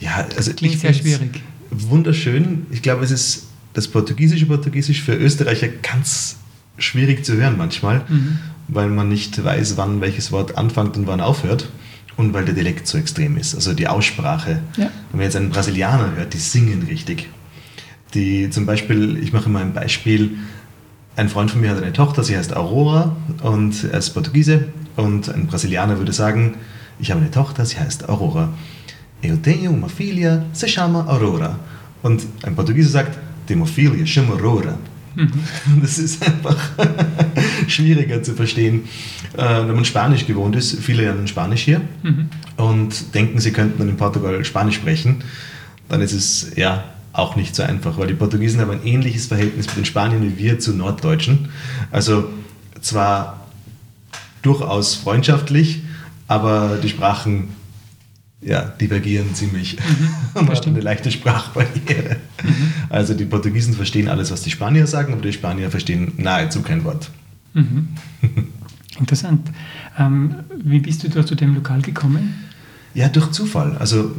ja, 0.00 0.26
also 0.36 0.52
klingt 0.52 0.78
sehr 0.80 0.92
schwierig. 0.92 1.40
Wunderschön. 1.70 2.66
Ich 2.70 2.82
glaube, 2.82 3.04
es 3.04 3.10
ist 3.10 3.46
das 3.72 3.88
portugiesische 3.88 4.46
Portugiesisch 4.46 5.02
für 5.02 5.14
Österreicher 5.14 5.68
ganz 5.68 6.36
schwierig 6.78 7.24
zu 7.24 7.36
hören 7.36 7.56
manchmal, 7.56 8.02
mhm. 8.08 8.38
Weil 8.68 8.88
man 8.88 9.08
nicht 9.08 9.42
weiß, 9.42 9.76
wann 9.76 10.00
welches 10.00 10.32
Wort 10.32 10.56
anfängt 10.56 10.96
und 10.96 11.06
wann 11.06 11.20
aufhört 11.20 11.68
und 12.16 12.32
weil 12.32 12.44
der 12.44 12.54
Dialekt 12.54 12.86
so 12.86 12.98
extrem 12.98 13.36
ist, 13.36 13.54
also 13.54 13.74
die 13.74 13.88
Aussprache. 13.88 14.60
Ja. 14.76 14.90
Wenn 15.10 15.18
man 15.18 15.22
jetzt 15.22 15.36
einen 15.36 15.50
Brasilianer 15.50 16.16
hört, 16.16 16.34
die 16.34 16.38
singen 16.38 16.86
richtig. 16.88 17.28
Die 18.14 18.50
zum 18.50 18.66
Beispiel, 18.66 19.18
ich 19.22 19.32
mache 19.32 19.48
mal 19.48 19.62
ein 19.62 19.72
Beispiel, 19.72 20.38
ein 21.16 21.28
Freund 21.28 21.50
von 21.50 21.60
mir 21.60 21.70
hat 21.70 21.82
eine 21.82 21.92
Tochter, 21.92 22.24
sie 22.24 22.36
heißt 22.36 22.56
Aurora 22.56 23.16
und 23.42 23.84
er 23.84 23.98
ist 23.98 24.10
Portugiese 24.10 24.68
und 24.96 25.28
ein 25.28 25.46
Brasilianer 25.46 25.98
würde 25.98 26.12
sagen, 26.12 26.56
ich 26.98 27.10
habe 27.10 27.20
eine 27.20 27.30
Tochter, 27.30 27.64
sie 27.64 27.78
heißt 27.78 28.08
Aurora. 28.08 28.50
Eu 29.22 29.36
tenho 29.36 29.70
uma 29.70 29.88
filha, 29.88 30.44
se 30.52 30.68
chama 30.68 31.06
Aurora. 31.06 31.58
Und 32.02 32.26
ein 32.42 32.54
Portugiese 32.54 32.90
sagt, 32.90 33.18
tenho 33.46 33.64
filha, 33.64 34.04
chama 34.06 34.34
Aurora. 34.34 34.76
Das 35.80 35.98
ist 35.98 36.26
einfach 36.26 36.56
schwieriger 37.68 38.22
zu 38.22 38.34
verstehen, 38.34 38.84
äh, 39.36 39.66
wenn 39.66 39.74
man 39.74 39.84
Spanisch 39.84 40.26
gewohnt 40.26 40.56
ist. 40.56 40.78
Viele 40.80 41.02
lernen 41.02 41.26
Spanisch 41.26 41.62
hier 41.62 41.80
mhm. 42.02 42.28
und 42.56 43.14
denken, 43.14 43.40
sie 43.40 43.52
könnten 43.52 43.78
dann 43.78 43.88
in 43.88 43.96
Portugal 43.96 44.44
Spanisch 44.44 44.76
sprechen. 44.76 45.24
Dann 45.88 46.00
ist 46.00 46.12
es 46.12 46.52
ja 46.56 46.84
auch 47.12 47.36
nicht 47.36 47.54
so 47.54 47.62
einfach, 47.62 47.96
weil 47.98 48.08
die 48.08 48.14
Portugiesen 48.14 48.60
haben 48.60 48.72
ein 48.72 48.84
ähnliches 48.84 49.26
Verhältnis 49.26 49.66
mit 49.68 49.76
den 49.76 49.84
Spaniern 49.84 50.22
wie 50.22 50.38
wir 50.38 50.58
zu 50.58 50.74
Norddeutschen. 50.74 51.50
Also 51.92 52.28
zwar 52.80 53.46
durchaus 54.42 54.94
freundschaftlich, 54.94 55.82
aber 56.26 56.78
die 56.82 56.88
Sprachen 56.88 57.48
ja, 58.44 58.62
divergieren 58.80 59.34
ziemlich. 59.34 59.76
Mhm, 59.76 60.08
Man 60.34 60.48
hat 60.48 60.66
eine 60.66 60.80
leichte 60.80 61.10
Sprachbarriere. 61.10 62.16
Mhm. 62.42 62.72
Also 62.90 63.14
die 63.14 63.24
Portugiesen 63.24 63.74
verstehen 63.74 64.08
alles, 64.08 64.30
was 64.30 64.42
die 64.42 64.50
Spanier 64.50 64.86
sagen, 64.86 65.12
aber 65.12 65.22
die 65.22 65.32
Spanier 65.32 65.70
verstehen 65.70 66.12
nahezu 66.16 66.62
kein 66.62 66.84
Wort. 66.84 67.10
Mhm. 67.54 67.88
Interessant. 68.98 69.50
Ähm, 69.98 70.36
wie 70.62 70.78
bist 70.78 71.02
du 71.02 71.08
da 71.08 71.24
zu 71.26 71.34
dem 71.34 71.54
Lokal 71.54 71.82
gekommen? 71.82 72.34
Ja, 72.94 73.08
durch 73.08 73.32
Zufall. 73.32 73.76
Also 73.78 74.12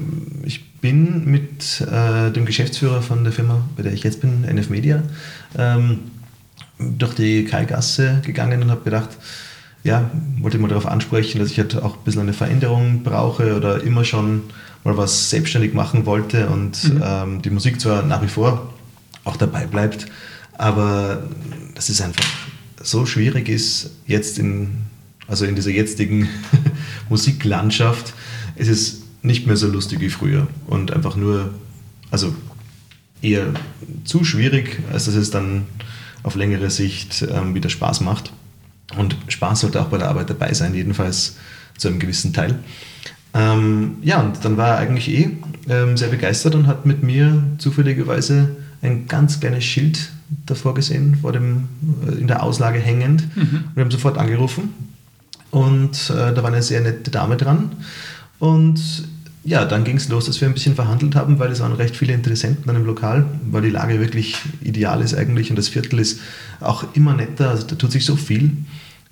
ich 0.44 0.72
bin 0.82 1.26
mit 1.26 1.82
äh, 1.82 2.32
dem 2.32 2.46
Geschäftsführer 2.46 3.02
von 3.02 3.24
der 3.24 3.32
Firma, 3.32 3.64
bei 3.78 3.84
der 3.84 3.94
ich 3.94 4.04
jetzt 4.04 4.20
bin, 4.20 4.44
NF 4.44 4.70
Media, 4.70 5.02
ähm, 5.58 6.00
durch 6.78 7.14
die 7.14 7.46
Kaigasse 7.46 8.22
gegangen 8.26 8.62
und 8.62 8.70
habe 8.70 8.84
gedacht, 8.84 9.10
ja, 9.86 10.10
wollte 10.40 10.58
mal 10.58 10.68
darauf 10.68 10.88
ansprechen, 10.88 11.38
dass 11.38 11.52
ich 11.52 11.60
halt 11.60 11.76
auch 11.78 11.96
ein 11.96 12.04
bisschen 12.04 12.24
eine 12.24 12.34
Veränderung 12.34 13.04
brauche 13.04 13.56
oder 13.56 13.84
immer 13.84 14.04
schon 14.04 14.42
mal 14.84 14.98
was 14.98 15.30
selbstständig 15.30 15.76
machen 15.76 16.08
wollte 16.08 16.50
und 16.50 16.84
mhm. 16.84 17.04
ähm, 17.06 17.42
die 17.44 17.52
Musik 17.52 17.80
zwar 17.80 18.02
nach 18.02 18.24
wie 18.24 18.28
vor 18.28 18.74
auch 19.26 19.38
dabei 19.38 19.68
bleibt, 19.68 20.08
aber 20.58 21.24
dass 21.76 21.90
es 21.90 22.02
einfach 22.02 22.26
so 22.82 23.06
schwierig 23.06 23.48
ist, 23.48 23.92
jetzt 24.08 24.40
in, 24.40 24.70
also 25.28 25.46
in 25.46 25.54
dieser 25.54 25.72
jetzigen 25.72 26.30
Musiklandschaft, 27.10 28.16
ist 28.56 28.70
es 28.70 29.04
nicht 29.22 29.46
mehr 29.46 29.58
so 29.58 29.68
lustig 29.68 30.00
wie 30.00 30.10
früher 30.10 30.48
und 30.66 30.92
einfach 30.94 31.16
nur, 31.16 31.54
also 32.10 32.34
eher 33.22 33.54
zu 34.04 34.24
schwierig, 34.24 34.80
als 34.92 35.06
dass 35.06 35.14
es 35.14 35.30
dann 35.30 35.66
auf 36.24 36.34
längere 36.34 36.72
Sicht 36.72 37.24
ähm, 37.32 37.54
wieder 37.54 37.70
Spaß 37.70 38.02
macht. 38.02 38.32
Und 38.98 39.18
Spaß 39.28 39.62
sollte 39.62 39.82
auch 39.82 39.88
bei 39.88 39.98
der 39.98 40.10
Arbeit 40.10 40.30
dabei 40.30 40.54
sein, 40.54 40.74
jedenfalls 40.74 41.38
zu 41.78 41.88
einem 41.88 42.00
gewissen 42.00 42.34
Teil. 42.34 42.60
Ähm, 43.34 43.98
ja, 44.02 44.22
und 44.22 44.46
dann 44.46 44.58
war 44.58 44.70
er 44.70 44.78
eigentlich 44.78 45.10
eh 45.10 45.30
ähm, 45.70 45.98
sehr 45.98 46.08
begeistert 46.08 46.56
und 46.56 46.68
hat 46.68 46.86
mit 46.86 47.04
mir 47.04 47.44
zufälligerweise 47.58 48.56
ein 48.82 49.08
ganz 49.08 49.40
kleines 49.40 49.64
Schild 49.64 50.12
davor 50.46 50.74
gesehen, 50.74 51.18
vor 51.22 51.34
dem, 51.34 51.68
äh, 52.08 52.12
in 52.20 52.28
der 52.28 52.44
Auslage 52.44 52.80
hängend. 52.80 53.36
Mhm. 53.36 53.66
Wir 53.74 53.84
haben 53.84 53.92
sofort 53.92 54.18
angerufen 54.18 54.74
und 55.52 56.10
äh, 56.10 56.34
da 56.34 56.44
war 56.44 56.52
eine 56.52 56.62
sehr 56.62 56.82
nette 56.82 57.12
Dame 57.12 57.36
dran. 57.36 57.72
Und 58.40 58.80
ja, 59.46 59.64
dann 59.64 59.84
ging 59.84 59.98
es 59.98 60.10
los, 60.10 60.26
dass 60.26 60.42
wir 60.42 60.48
ein 60.48 60.56
bisschen 60.56 60.74
verhandelt 60.74 61.16
haben, 61.16 61.38
weil 61.38 61.52
es 61.52 61.60
waren 61.60 61.72
recht 61.72 61.96
viele 61.96 62.14
Interessenten 62.14 62.68
an 62.68 62.76
dem 62.76 62.86
Lokal, 62.86 63.26
weil 63.52 63.62
die 63.62 63.70
Lage 63.70 64.00
wirklich 64.00 64.38
ideal 64.62 65.02
ist 65.02 65.14
eigentlich 65.14 65.52
und 65.52 65.56
das 65.56 65.70
Viertel 65.70 66.00
ist 66.00 66.20
auch 66.60 66.84
immer 66.96 67.14
netter, 67.14 67.52
also 67.52 67.68
da 67.68 67.76
tut 67.76 67.92
sich 67.92 68.06
so 68.06 68.16
viel. 68.16 68.52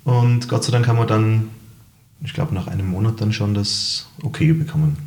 Und 0.03 0.49
Gott 0.49 0.63
sei 0.63 0.71
Dank 0.71 0.87
haben 0.87 0.97
wir 0.97 1.05
dann, 1.05 1.49
ich 2.23 2.33
glaube 2.33 2.55
nach 2.55 2.65
einem 2.65 2.87
Monat 2.87 3.21
dann 3.21 3.31
schon 3.31 3.53
das 3.53 4.07
Okay 4.23 4.53
bekommen. 4.53 4.97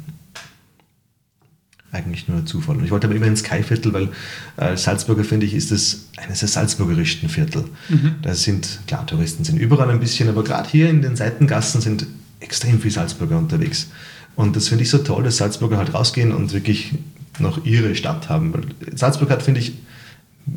Eigentlich 1.90 2.28
nur 2.28 2.46
Zufall. 2.46 2.76
Und 2.76 2.84
ich 2.84 2.90
wollte 2.92 3.08
aber 3.08 3.16
immer 3.16 3.26
ins 3.26 3.42
Kai-Viertel, 3.42 3.92
weil 3.92 4.10
als 4.56 4.84
Salzburger 4.84 5.24
finde 5.24 5.46
ich, 5.46 5.54
ist 5.54 5.72
es 5.72 6.08
eines 6.18 6.38
der 6.40 6.48
salzburgerischsten 6.48 7.28
Viertel. 7.28 7.64
Mhm. 7.88 8.16
Da 8.22 8.34
sind, 8.34 8.80
klar, 8.86 9.04
Touristen 9.06 9.44
sind 9.44 9.58
überall 9.58 9.90
ein 9.90 10.00
bisschen, 10.00 10.28
aber 10.28 10.44
gerade 10.44 10.68
hier 10.68 10.88
in 10.88 11.02
den 11.02 11.16
Seitengassen 11.16 11.80
sind 11.80 12.06
extrem 12.38 12.80
viele 12.80 12.94
Salzburger 12.94 13.38
unterwegs. 13.38 13.88
Und 14.37 14.55
das 14.55 14.68
finde 14.68 14.85
ich 14.85 14.90
so 14.90 14.99
toll, 14.99 15.25
dass 15.25 15.38
Salzburger 15.38 15.79
halt 15.79 15.94
rausgehen 15.94 16.33
und 16.33 16.53
wirklich 16.53 16.92
noch 17.38 17.64
ihre 17.64 17.94
Stadt 17.94 18.29
haben. 18.29 18.53
Weil 18.53 18.96
Salzburg 18.96 19.31
hat, 19.31 19.42
finde 19.42 19.61
ich, 19.61 19.72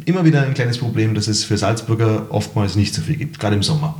immer 0.05 0.25
wieder 0.25 0.43
ein 0.43 0.53
kleines 0.53 0.77
Problem, 0.77 1.15
dass 1.15 1.27
es 1.27 1.43
für 1.43 1.57
Salzburger 1.57 2.27
oftmals 2.29 2.75
nicht 2.75 2.93
so 2.93 3.01
viel 3.01 3.15
gibt, 3.15 3.39
gerade 3.39 3.55
im 3.55 3.63
Sommer. 3.63 3.95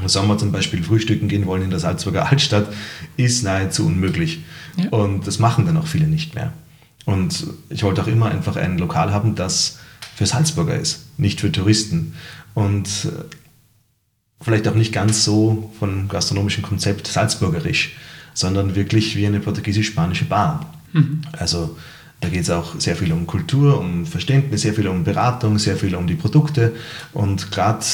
Im 0.00 0.08
Sommer 0.08 0.38
zum 0.38 0.52
Beispiel 0.52 0.82
frühstücken 0.82 1.28
gehen 1.28 1.46
wollen 1.46 1.62
in 1.62 1.70
der 1.70 1.78
Salzburger 1.78 2.28
Altstadt, 2.30 2.72
ist 3.16 3.44
nahezu 3.44 3.86
unmöglich. 3.86 4.40
Ja. 4.76 4.88
Und 4.88 5.26
das 5.26 5.38
machen 5.38 5.66
dann 5.66 5.76
auch 5.76 5.86
viele 5.86 6.06
nicht 6.06 6.34
mehr. 6.34 6.52
Und 7.04 7.46
ich 7.68 7.82
wollte 7.82 8.02
auch 8.02 8.06
immer 8.06 8.30
einfach 8.30 8.56
ein 8.56 8.78
Lokal 8.78 9.12
haben, 9.12 9.34
das 9.34 9.78
für 10.14 10.24
Salzburger 10.24 10.76
ist, 10.76 11.06
nicht 11.18 11.40
für 11.40 11.52
Touristen. 11.52 12.14
Und 12.54 12.88
vielleicht 14.40 14.66
auch 14.68 14.74
nicht 14.74 14.92
ganz 14.92 15.24
so 15.24 15.70
von 15.78 16.08
gastronomischem 16.08 16.62
Konzept 16.62 17.06
salzburgerisch 17.06 17.94
sondern 18.34 18.74
wirklich 18.74 19.16
wie 19.16 19.26
eine 19.26 19.40
portugiesisch-spanische 19.40 20.24
Bar. 20.26 20.72
Mhm. 20.92 21.22
Also 21.32 21.76
da 22.20 22.28
geht 22.28 22.42
es 22.42 22.50
auch 22.50 22.78
sehr 22.78 22.94
viel 22.94 23.12
um 23.12 23.26
Kultur, 23.26 23.80
um 23.80 24.06
Verständnis, 24.06 24.62
sehr 24.62 24.74
viel 24.74 24.86
um 24.86 25.02
Beratung, 25.02 25.58
sehr 25.58 25.76
viel 25.76 25.94
um 25.96 26.06
die 26.06 26.14
Produkte. 26.14 26.72
Und 27.12 27.50
gerade 27.50 27.84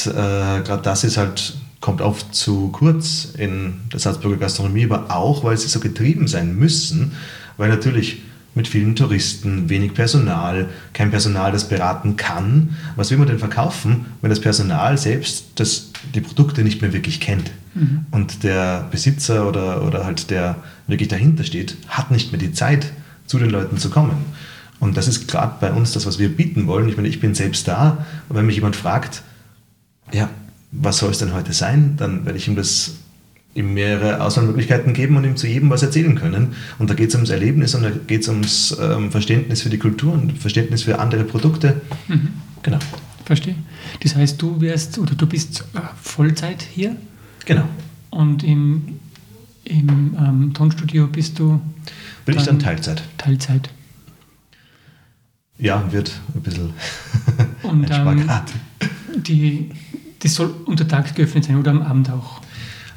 äh, 0.66 0.78
das 0.82 1.04
ist 1.04 1.16
halt, 1.16 1.54
kommt 1.80 2.02
oft 2.02 2.34
zu 2.34 2.68
kurz 2.68 3.28
in 3.38 3.80
der 3.90 4.00
Salzburger 4.00 4.36
Gastronomie, 4.36 4.84
aber 4.84 5.14
auch, 5.16 5.44
weil 5.44 5.56
sie 5.56 5.68
so 5.68 5.80
getrieben 5.80 6.28
sein 6.28 6.54
müssen, 6.54 7.12
weil 7.56 7.70
natürlich 7.70 8.22
mit 8.58 8.68
vielen 8.68 8.96
Touristen, 8.96 9.70
wenig 9.70 9.94
Personal, 9.94 10.68
kein 10.92 11.10
Personal, 11.10 11.52
das 11.52 11.68
beraten 11.68 12.16
kann. 12.16 12.76
Was 12.96 13.10
will 13.10 13.16
man 13.16 13.28
denn 13.28 13.38
verkaufen, 13.38 14.06
wenn 14.20 14.30
das 14.30 14.40
Personal 14.40 14.98
selbst 14.98 15.52
das, 15.54 15.92
die 16.14 16.20
Produkte 16.20 16.62
nicht 16.62 16.82
mehr 16.82 16.92
wirklich 16.92 17.20
kennt? 17.20 17.52
Mhm. 17.74 18.06
Und 18.10 18.42
der 18.42 18.88
Besitzer 18.90 19.48
oder, 19.48 19.86
oder 19.86 20.04
halt 20.04 20.30
der 20.30 20.56
wirklich 20.88 21.08
dahinter 21.08 21.44
steht, 21.44 21.76
hat 21.86 22.10
nicht 22.10 22.32
mehr 22.32 22.40
die 22.40 22.52
Zeit, 22.52 22.92
zu 23.26 23.38
den 23.38 23.50
Leuten 23.50 23.78
zu 23.78 23.90
kommen. 23.90 24.16
Und 24.80 24.96
das 24.96 25.06
ist 25.06 25.28
gerade 25.28 25.54
bei 25.60 25.72
uns 25.72 25.92
das, 25.92 26.04
was 26.04 26.18
wir 26.18 26.28
bieten 26.28 26.66
wollen. 26.66 26.88
Ich 26.88 26.96
meine, 26.96 27.08
ich 27.08 27.20
bin 27.20 27.34
selbst 27.34 27.68
da 27.68 28.04
und 28.28 28.36
wenn 28.36 28.46
mich 28.46 28.56
jemand 28.56 28.74
fragt, 28.74 29.22
ja, 30.12 30.28
was 30.72 30.98
soll 30.98 31.10
es 31.10 31.18
denn 31.18 31.32
heute 31.32 31.52
sein, 31.52 31.94
dann 31.96 32.24
werde 32.24 32.38
ich 32.38 32.48
ihm 32.48 32.56
das 32.56 32.94
ihm 33.58 33.74
mehrere 33.74 34.22
Auswahlmöglichkeiten 34.22 34.94
geben 34.94 35.16
und 35.16 35.24
ihm 35.24 35.36
zu 35.36 35.46
jedem 35.46 35.68
was 35.70 35.82
erzählen 35.82 36.14
können. 36.14 36.54
Und 36.78 36.88
da 36.88 36.94
geht 36.94 37.08
es 37.08 37.14
ums 37.16 37.30
Erlebnis 37.30 37.74
und 37.74 37.82
da 37.82 37.90
geht 37.90 38.22
es 38.22 38.28
ums 38.28 38.76
ähm, 38.80 39.10
Verständnis 39.10 39.62
für 39.62 39.70
die 39.70 39.78
Kultur 39.78 40.12
und 40.12 40.38
Verständnis 40.38 40.84
für 40.84 40.98
andere 40.98 41.24
Produkte. 41.24 41.80
Mhm. 42.06 42.28
Genau. 42.62 42.78
Verstehe. 43.24 43.56
Das 44.02 44.14
heißt, 44.14 44.40
du 44.40 44.60
wirst 44.60 44.98
oder 44.98 45.14
du 45.14 45.26
bist 45.26 45.64
äh, 45.74 45.80
Vollzeit 46.00 46.62
hier? 46.62 46.96
Genau. 47.44 47.64
Und 48.10 48.42
im, 48.44 49.00
im 49.64 50.16
ähm, 50.18 50.54
Tonstudio 50.54 51.08
bist 51.08 51.38
du? 51.38 51.60
Bin 52.24 52.34
dann 52.34 52.38
ich 52.38 52.44
dann 52.44 52.58
Teilzeit. 52.58 53.02
Teilzeit. 53.18 53.70
Ja, 55.58 55.90
wird 55.90 56.12
ein 56.34 56.42
bisschen 56.42 56.72
und, 57.64 57.90
ein 57.90 58.00
Spagat. 58.00 58.52
Ähm, 58.80 59.22
die, 59.22 59.70
das 60.20 60.34
soll 60.34 60.54
untertags 60.64 61.14
geöffnet 61.14 61.44
sein 61.44 61.56
oder 61.56 61.72
am 61.72 61.82
Abend 61.82 62.10
auch? 62.10 62.40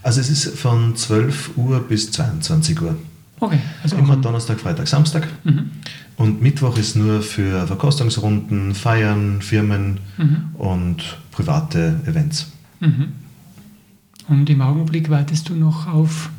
Also 0.03 0.19
es 0.19 0.29
ist 0.29 0.57
von 0.57 0.95
12 0.95 1.57
Uhr 1.57 1.79
bis 1.81 2.11
22 2.11 2.81
Uhr. 2.81 2.95
Okay. 3.39 3.59
Also 3.83 3.97
Immer 3.97 4.17
Donnerstag, 4.17 4.59
Freitag, 4.59 4.87
Samstag. 4.87 5.27
Mhm. 5.43 5.71
Und 6.15 6.41
Mittwoch 6.41 6.77
ist 6.77 6.95
nur 6.95 7.21
für 7.21 7.65
Verkostungsrunden, 7.65 8.75
Feiern, 8.75 9.41
Firmen 9.41 9.99
mhm. 10.17 10.55
und 10.55 11.17
private 11.31 11.99
Events. 12.05 12.51
Mhm. 12.79 13.13
Und 14.27 14.49
im 14.49 14.61
Augenblick 14.61 15.09
wartest 15.09 15.49
du 15.49 15.55
noch 15.55 15.87
auf 15.87 16.29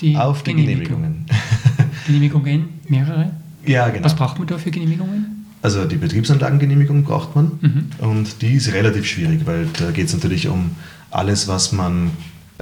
die, 0.00 0.16
auf 0.16 0.42
die 0.42 0.54
Genehmigungen. 0.54 1.26
Genehmigungen, 2.06 2.64
mehrere? 2.88 3.30
Ja, 3.64 3.88
genau. 3.88 4.04
Was 4.04 4.16
braucht 4.16 4.38
man 4.38 4.48
da 4.48 4.58
für 4.58 4.72
Genehmigungen? 4.72 5.46
Also 5.62 5.84
die 5.84 5.96
Betriebsanlagengenehmigung 5.96 7.04
braucht 7.04 7.36
man 7.36 7.52
mhm. 7.60 7.84
und 7.98 8.42
die 8.42 8.54
ist 8.54 8.72
relativ 8.72 9.06
schwierig, 9.06 9.46
weil 9.46 9.68
da 9.78 9.92
geht 9.92 10.08
es 10.08 10.12
natürlich 10.12 10.48
um 10.48 10.72
alles, 11.12 11.46
was 11.46 11.70
man 11.70 12.10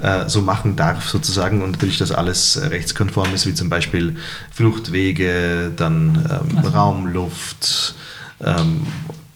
äh, 0.01 0.27
so 0.27 0.41
machen 0.41 0.75
darf 0.75 1.07
sozusagen 1.07 1.61
und 1.61 1.71
natürlich, 1.71 1.97
dass 1.97 2.11
alles 2.11 2.59
rechtskonform 2.61 3.33
ist, 3.33 3.45
wie 3.45 3.53
zum 3.53 3.69
Beispiel 3.69 4.17
Fluchtwege, 4.51 5.71
dann 5.75 6.15
ähm, 6.29 6.57
also. 6.57 6.69
Raumluft, 6.69 7.95
ähm, 8.43 8.87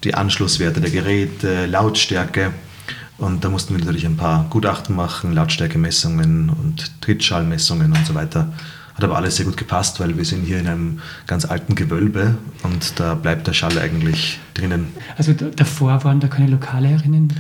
die 0.03 0.15
Anschlusswerte 0.15 0.81
der 0.81 0.91
Geräte, 0.91 1.65
Lautstärke. 1.65 2.51
Und 3.17 3.45
da 3.45 3.49
mussten 3.49 3.73
wir 3.73 3.79
natürlich 3.79 4.05
ein 4.05 4.17
paar 4.17 4.45
Gutachten 4.49 4.95
machen, 4.95 5.33
Lautstärkemessungen 5.33 6.49
und 6.49 7.01
Trittschallmessungen 7.01 7.93
und 7.93 8.05
so 8.05 8.13
weiter. 8.13 8.51
Hat 8.95 9.03
aber 9.03 9.17
alles 9.17 9.35
sehr 9.35 9.45
gut 9.45 9.57
gepasst, 9.57 9.99
weil 9.99 10.17
wir 10.17 10.25
sind 10.25 10.45
hier 10.45 10.57
in 10.57 10.67
einem 10.67 10.99
ganz 11.27 11.45
alten 11.45 11.75
Gewölbe 11.75 12.37
und 12.63 12.99
da 12.99 13.13
bleibt 13.13 13.45
der 13.45 13.53
Schall 13.53 13.77
eigentlich 13.77 14.39
drinnen. 14.53 14.87
Also 15.17 15.33
davor 15.33 16.03
waren 16.05 16.19
da 16.19 16.27
keine 16.27 16.47
Lokale 16.47 16.89
erinnern? 16.89 17.33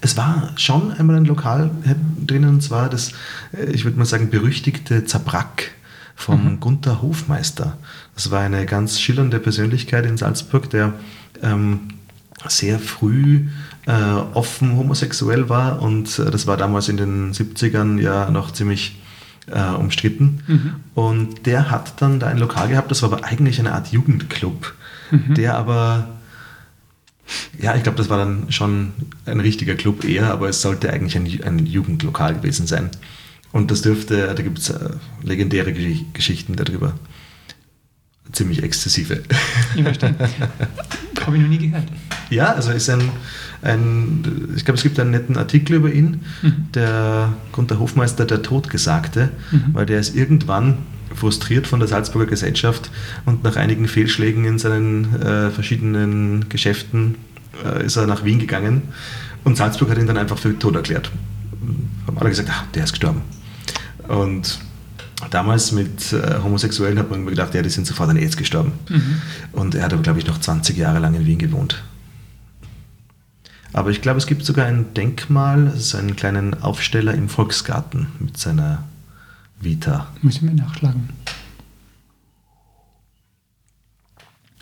Es 0.00 0.16
war 0.16 0.50
schon 0.56 0.92
einmal 0.92 1.16
ein 1.16 1.24
Lokal 1.24 1.70
drinnen, 2.26 2.48
und 2.48 2.62
zwar 2.62 2.88
das, 2.88 3.12
äh, 3.52 3.70
ich 3.70 3.84
würde 3.84 3.98
mal 3.98 4.04
sagen, 4.04 4.30
berüchtigte 4.30 5.04
Zabrack 5.04 5.72
vom 6.16 6.44
mhm. 6.44 6.60
Gunther 6.60 7.02
Hofmeister. 7.02 7.76
Das 8.14 8.30
war 8.30 8.40
eine 8.40 8.66
ganz 8.66 9.00
schillernde 9.00 9.38
Persönlichkeit 9.38 10.06
in 10.06 10.16
Salzburg, 10.16 10.68
der 10.70 10.94
ähm, 11.42 11.88
sehr 12.48 12.78
früh 12.78 13.48
äh, 13.86 13.92
offen 14.34 14.76
homosexuell 14.76 15.48
war 15.48 15.82
und 15.82 16.18
äh, 16.18 16.30
das 16.30 16.46
war 16.46 16.56
damals 16.56 16.88
in 16.88 16.96
den 16.96 17.32
70ern 17.32 17.98
ja 17.98 18.30
noch 18.30 18.52
ziemlich 18.52 19.00
äh, 19.46 19.74
umstritten. 19.74 20.40
Mhm. 20.46 20.74
Und 20.94 21.46
der 21.46 21.70
hat 21.70 22.00
dann 22.00 22.20
da 22.20 22.28
ein 22.28 22.38
Lokal 22.38 22.68
gehabt, 22.68 22.90
das 22.90 23.02
war 23.02 23.12
aber 23.12 23.24
eigentlich 23.24 23.58
eine 23.58 23.72
Art 23.72 23.88
Jugendclub, 23.88 24.74
mhm. 25.10 25.34
der 25.34 25.56
aber 25.56 26.08
ja, 27.60 27.74
ich 27.74 27.82
glaube, 27.82 27.98
das 27.98 28.08
war 28.08 28.18
dann 28.18 28.50
schon 28.50 28.92
ein 29.26 29.40
richtiger 29.40 29.74
Club 29.74 30.04
eher, 30.04 30.30
aber 30.30 30.48
es 30.48 30.62
sollte 30.62 30.92
eigentlich 30.92 31.16
ein, 31.16 31.42
ein 31.44 31.66
Jugendlokal 31.66 32.34
gewesen 32.34 32.66
sein. 32.66 32.90
Und 33.52 33.70
das 33.70 33.82
dürfte, 33.82 34.32
da 34.34 34.42
gibt 34.42 34.58
es 34.58 34.70
äh, 34.70 34.90
legendäre 35.22 35.72
Geschichten 36.12 36.56
darüber. 36.56 36.94
Ziemlich 38.32 38.62
exzessive. 38.62 39.22
Ich 39.74 39.82
verstehe. 39.82 40.14
Habe 41.26 41.36
ich 41.36 41.42
noch 41.42 41.48
nie 41.48 41.58
gehört. 41.58 41.84
Ja, 42.30 42.52
also 42.52 42.70
ist 42.70 42.88
ein, 42.88 43.10
ein 43.62 44.52
ich 44.56 44.64
glaube, 44.64 44.76
es 44.76 44.82
gibt 44.82 44.98
einen 45.00 45.10
netten 45.10 45.36
Artikel 45.36 45.74
über 45.74 45.92
ihn, 45.92 46.22
mhm. 46.42 46.68
der 46.72 47.34
Gunther 47.52 47.78
Hofmeister, 47.78 48.24
der 48.24 48.42
Todgesagte, 48.42 49.30
mhm. 49.50 49.64
weil 49.72 49.86
der 49.86 50.00
ist 50.00 50.14
irgendwann 50.14 50.78
frustriert 51.14 51.66
von 51.66 51.80
der 51.80 51.88
Salzburger 51.88 52.26
Gesellschaft 52.26 52.90
und 53.26 53.44
nach 53.44 53.56
einigen 53.56 53.88
Fehlschlägen 53.88 54.44
in 54.44 54.58
seinen 54.58 55.20
äh, 55.20 55.50
verschiedenen 55.50 56.48
Geschäften 56.48 57.16
äh, 57.64 57.84
ist 57.84 57.96
er 57.96 58.06
nach 58.06 58.24
Wien 58.24 58.38
gegangen 58.38 58.82
und 59.44 59.56
Salzburg 59.56 59.90
hat 59.90 59.98
ihn 59.98 60.06
dann 60.06 60.18
einfach 60.18 60.38
für 60.38 60.58
tot 60.58 60.76
erklärt. 60.76 61.10
Haben 62.06 62.18
alle 62.18 62.30
gesagt, 62.30 62.48
ach, 62.50 62.64
der 62.74 62.84
ist 62.84 62.92
gestorben. 62.92 63.22
Und 64.08 64.58
damals 65.30 65.72
mit 65.72 66.12
äh, 66.12 66.40
Homosexuellen 66.42 66.98
hat 66.98 67.10
man 67.10 67.20
immer 67.20 67.30
gedacht, 67.30 67.54
ja, 67.54 67.62
die 67.62 67.70
sind 67.70 67.86
sofort 67.86 68.10
an 68.10 68.16
AIDS 68.16 68.36
gestorben. 68.36 68.72
Mhm. 68.88 69.22
Und 69.52 69.74
er 69.74 69.84
hat 69.84 69.92
aber, 69.92 70.02
glaube 70.02 70.18
ich, 70.18 70.26
noch 70.26 70.38
20 70.38 70.76
Jahre 70.76 70.98
lang 70.98 71.14
in 71.14 71.26
Wien 71.26 71.38
gewohnt. 71.38 71.82
Aber 73.72 73.90
ich 73.90 74.02
glaube, 74.02 74.18
es 74.18 74.26
gibt 74.26 74.44
sogar 74.44 74.66
ein 74.66 74.94
Denkmal, 74.94 75.72
so 75.76 75.96
einen 75.96 76.16
kleinen 76.16 76.60
Aufsteller 76.60 77.14
im 77.14 77.28
Volksgarten 77.28 78.08
mit 78.18 78.36
seiner 78.36 78.82
Vita. 79.60 80.08
Müssen 80.22 80.48
wir 80.48 80.54
nachschlagen. 80.54 81.10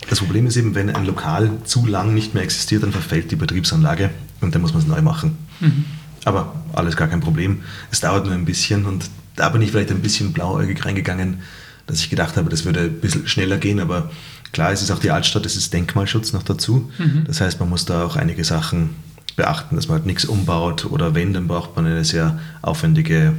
Das 0.08 0.20
Problem 0.20 0.46
ist 0.46 0.56
eben, 0.56 0.74
wenn 0.74 0.94
ein 0.94 1.04
Lokal 1.04 1.50
zu 1.64 1.86
lang 1.86 2.14
nicht 2.14 2.34
mehr 2.34 2.42
existiert, 2.42 2.82
dann 2.82 2.92
verfällt 2.92 3.30
die 3.30 3.36
Betriebsanlage 3.36 4.10
und 4.40 4.54
dann 4.54 4.62
muss 4.62 4.72
man 4.72 4.82
es 4.82 4.88
neu 4.88 5.02
machen. 5.02 5.36
Mhm. 5.60 5.84
Aber 6.24 6.54
alles 6.72 6.96
gar 6.96 7.08
kein 7.08 7.20
Problem. 7.20 7.62
Es 7.90 8.00
dauert 8.00 8.24
nur 8.24 8.34
ein 8.34 8.44
bisschen 8.44 8.86
und 8.86 9.10
da 9.36 9.48
bin 9.50 9.62
ich 9.62 9.70
vielleicht 9.70 9.90
ein 9.90 10.00
bisschen 10.00 10.32
blauäugig 10.32 10.84
reingegangen, 10.84 11.38
dass 11.86 12.00
ich 12.00 12.10
gedacht 12.10 12.36
habe, 12.36 12.50
das 12.50 12.64
würde 12.64 12.80
ein 12.80 13.00
bisschen 13.00 13.28
schneller 13.28 13.58
gehen, 13.58 13.80
aber 13.80 14.10
klar, 14.52 14.72
es 14.72 14.82
ist 14.82 14.90
auch 14.90 14.98
die 14.98 15.10
Altstadt, 15.10 15.46
es 15.46 15.56
ist 15.56 15.72
Denkmalschutz 15.72 16.32
noch 16.32 16.42
dazu. 16.42 16.90
Mhm. 16.98 17.24
Das 17.26 17.40
heißt, 17.40 17.60
man 17.60 17.68
muss 17.68 17.84
da 17.84 18.04
auch 18.04 18.16
einige 18.16 18.44
Sachen 18.44 18.90
beachten, 19.36 19.76
dass 19.76 19.88
man 19.88 19.98
halt 19.98 20.06
nichts 20.06 20.24
umbaut 20.24 20.86
oder 20.86 21.14
wenn, 21.14 21.32
dann 21.32 21.48
braucht 21.48 21.76
man 21.76 21.86
eine 21.86 22.04
sehr 22.04 22.38
aufwendige 22.60 23.34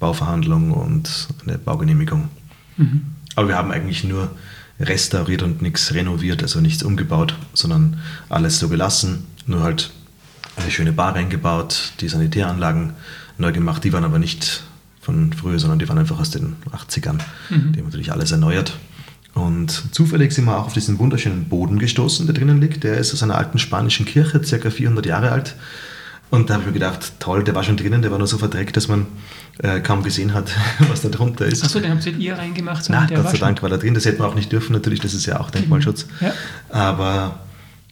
Bauverhandlung 0.00 0.72
und 0.72 1.28
eine 1.46 1.58
Baugenehmigung. 1.58 2.28
Mhm. 2.76 3.02
Aber 3.36 3.48
wir 3.48 3.56
haben 3.56 3.70
eigentlich 3.70 4.02
nur 4.02 4.30
restauriert 4.80 5.42
und 5.42 5.62
nichts 5.62 5.94
renoviert, 5.94 6.42
also 6.42 6.60
nichts 6.60 6.82
umgebaut, 6.82 7.36
sondern 7.52 8.00
alles 8.28 8.58
so 8.58 8.68
gelassen, 8.68 9.26
nur 9.46 9.62
halt 9.62 9.90
eine 10.56 10.70
schöne 10.70 10.92
Bar 10.92 11.14
reingebaut, 11.14 11.92
die 12.00 12.08
Sanitäranlagen 12.08 12.94
neu 13.38 13.52
gemacht, 13.52 13.84
die 13.84 13.92
waren 13.92 14.04
aber 14.04 14.18
nicht 14.18 14.64
von 15.00 15.32
früher, 15.32 15.58
sondern 15.58 15.78
die 15.78 15.88
waren 15.88 15.98
einfach 15.98 16.18
aus 16.18 16.30
den 16.30 16.56
80ern. 16.72 17.18
Mhm. 17.50 17.72
Die 17.72 17.78
haben 17.78 17.86
natürlich 17.86 18.12
alles 18.12 18.32
erneuert. 18.32 18.76
Und 19.34 19.94
zufällig 19.94 20.32
sind 20.32 20.46
wir 20.46 20.58
auch 20.58 20.66
auf 20.66 20.72
diesen 20.72 20.98
wunderschönen 20.98 21.48
Boden 21.48 21.78
gestoßen, 21.78 22.26
der 22.26 22.34
drinnen 22.34 22.60
liegt. 22.60 22.82
Der 22.84 22.98
ist 22.98 23.12
aus 23.12 23.22
einer 23.22 23.36
alten 23.36 23.58
spanischen 23.58 24.04
Kirche, 24.06 24.42
circa 24.42 24.70
400 24.70 25.06
Jahre 25.06 25.30
alt. 25.30 25.56
Und 26.30 26.48
da 26.48 26.54
habe 26.54 26.62
ich 26.62 26.66
mir 26.68 26.74
gedacht, 26.74 27.14
toll, 27.18 27.42
der 27.42 27.54
war 27.56 27.64
schon 27.64 27.76
drinnen, 27.76 28.02
der 28.02 28.12
war 28.12 28.18
nur 28.18 28.28
so 28.28 28.38
verdreckt, 28.38 28.76
dass 28.76 28.86
man 28.86 29.06
äh, 29.58 29.80
kaum 29.80 30.04
gesehen 30.04 30.32
hat, 30.32 30.50
was 30.88 31.02
da 31.02 31.08
drunter 31.08 31.46
ist. 31.46 31.64
Achso, 31.64 31.80
den 31.80 31.90
habt 31.90 32.06
ihr 32.06 32.16
ihr 32.16 32.38
reingemacht? 32.38 32.86
Na, 32.88 33.06
Gott 33.06 33.30
sei 33.30 33.38
Dank 33.38 33.62
war 33.62 33.68
da 33.68 33.76
drin. 33.76 33.94
Das 33.94 34.04
hätten 34.04 34.20
wir 34.20 34.26
auch 34.26 34.36
nicht 34.36 34.52
dürfen, 34.52 34.72
natürlich, 34.72 35.00
das 35.00 35.12
ist 35.12 35.26
ja 35.26 35.40
auch 35.40 35.50
Denkmalschutz. 35.50 36.06
Mhm. 36.06 36.26
Ja. 36.26 36.34
Aber 36.68 37.40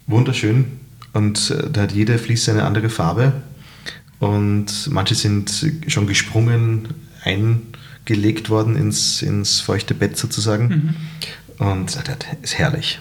wunderschön. 0.07 0.66
Und 1.12 1.51
äh, 1.51 1.68
da 1.70 1.83
hat 1.83 1.92
jede 1.92 2.16
Fliese 2.18 2.53
eine 2.53 2.64
andere 2.64 2.90
Farbe. 2.90 3.33
Und 4.20 4.88
manche 4.90 5.14
sind 5.14 5.66
schon 5.87 6.07
gesprungen, 6.07 6.88
eingelegt 7.24 8.51
worden 8.51 8.77
ins, 8.77 9.22
ins 9.22 9.61
feuchte 9.61 9.94
Bett 9.94 10.16
sozusagen. 10.16 10.96
Mhm. 11.59 11.66
Und 11.66 11.96
das 11.96 12.05
ist 12.42 12.59
herrlich. 12.59 13.01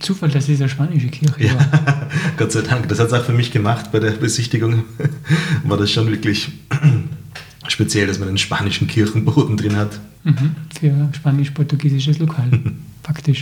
Zufall, 0.00 0.30
dass 0.30 0.48
es 0.48 0.60
eine 0.60 0.68
spanische 0.68 1.08
Kirche 1.08 1.46
ja, 1.46 1.54
war. 1.54 2.08
Gott 2.36 2.52
sei 2.52 2.62
Dank. 2.62 2.88
Das 2.88 2.98
hat 2.98 3.08
es 3.08 3.12
auch 3.12 3.24
für 3.24 3.32
mich 3.32 3.50
gemacht 3.50 3.92
bei 3.92 4.00
der 4.00 4.12
Besichtigung. 4.12 4.84
War 5.64 5.76
das 5.76 5.90
schon 5.90 6.08
wirklich 6.08 6.50
speziell, 7.68 8.06
dass 8.06 8.18
man 8.18 8.28
einen 8.28 8.38
spanischen 8.38 8.88
Kirchenboden 8.88 9.56
drin 9.56 9.76
hat. 9.76 10.00
Mhm, 10.24 10.54
für 10.78 11.08
spanisch-portugiesisches 11.12 12.18
Lokal, 12.18 12.48
faktisch. 13.02 13.40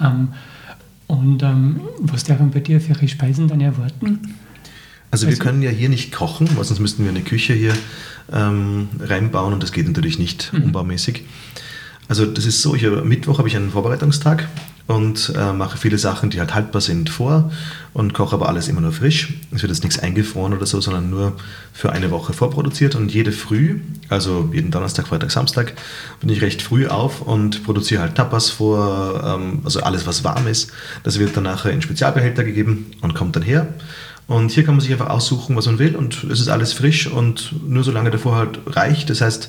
Ähm, 0.00 0.28
und 1.06 1.42
ähm, 1.42 1.80
was 1.98 2.24
darf 2.24 2.38
man 2.38 2.52
bei 2.52 2.60
dir 2.60 2.80
für 2.80 2.94
Speisen 3.08 3.48
dann 3.48 3.60
erwarten? 3.60 4.36
Also 5.10 5.26
wir 5.26 5.32
also, 5.32 5.42
können 5.42 5.62
ja 5.62 5.70
hier 5.70 5.88
nicht 5.88 6.12
kochen, 6.12 6.48
weil 6.56 6.64
sonst 6.64 6.78
müssten 6.78 7.02
wir 7.02 7.10
eine 7.10 7.22
Küche 7.22 7.52
hier 7.54 7.74
ähm, 8.32 8.88
reinbauen 9.00 9.52
und 9.52 9.62
das 9.62 9.72
geht 9.72 9.88
natürlich 9.88 10.20
nicht 10.20 10.52
mhm. 10.52 10.64
umbaumäßig. 10.64 11.24
Also 12.06 12.26
das 12.26 12.46
ist 12.46 12.62
so, 12.62 12.76
ich, 12.76 12.82
Mittwoch 13.04 13.38
habe 13.38 13.48
ich 13.48 13.56
einen 13.56 13.70
Vorbereitungstag 13.70 14.48
und 14.90 15.32
äh, 15.36 15.52
mache 15.52 15.78
viele 15.78 15.98
Sachen, 15.98 16.30
die 16.30 16.40
halt 16.40 16.52
haltbar 16.52 16.80
sind, 16.80 17.10
vor 17.10 17.52
und 17.94 18.12
koche 18.12 18.34
aber 18.34 18.48
alles 18.48 18.66
immer 18.66 18.80
nur 18.80 18.90
frisch. 18.90 19.34
Es 19.52 19.62
wird 19.62 19.70
jetzt 19.70 19.84
nichts 19.84 20.00
eingefroren 20.00 20.52
oder 20.52 20.66
so, 20.66 20.80
sondern 20.80 21.10
nur 21.10 21.36
für 21.72 21.92
eine 21.92 22.10
Woche 22.10 22.32
vorproduziert 22.32 22.96
und 22.96 23.12
jede 23.12 23.30
Früh, 23.30 23.78
also 24.08 24.50
jeden 24.52 24.72
Donnerstag, 24.72 25.06
Freitag, 25.06 25.30
Samstag, 25.30 25.74
bin 26.20 26.28
ich 26.28 26.42
recht 26.42 26.60
früh 26.60 26.88
auf 26.88 27.22
und 27.22 27.62
produziere 27.62 28.02
halt 28.02 28.16
Tapas 28.16 28.50
vor, 28.50 29.22
ähm, 29.24 29.60
also 29.62 29.80
alles, 29.80 30.08
was 30.08 30.24
warm 30.24 30.48
ist. 30.48 30.72
Das 31.04 31.20
wird 31.20 31.36
dann 31.36 31.44
nachher 31.44 31.70
in 31.70 31.82
Spezialbehälter 31.82 32.42
gegeben 32.42 32.86
und 33.00 33.14
kommt 33.14 33.36
dann 33.36 33.44
her. 33.44 33.68
Und 34.26 34.50
hier 34.50 34.64
kann 34.64 34.74
man 34.74 34.80
sich 34.80 34.90
einfach 34.90 35.10
aussuchen, 35.10 35.54
was 35.54 35.66
man 35.66 35.78
will 35.78 35.94
und 35.94 36.24
es 36.24 36.40
ist 36.40 36.48
alles 36.48 36.72
frisch 36.72 37.06
und 37.06 37.54
nur 37.64 37.84
solange 37.84 38.10
davor 38.10 38.34
halt 38.34 38.58
reicht. 38.66 39.08
Das 39.08 39.20
heißt, 39.20 39.48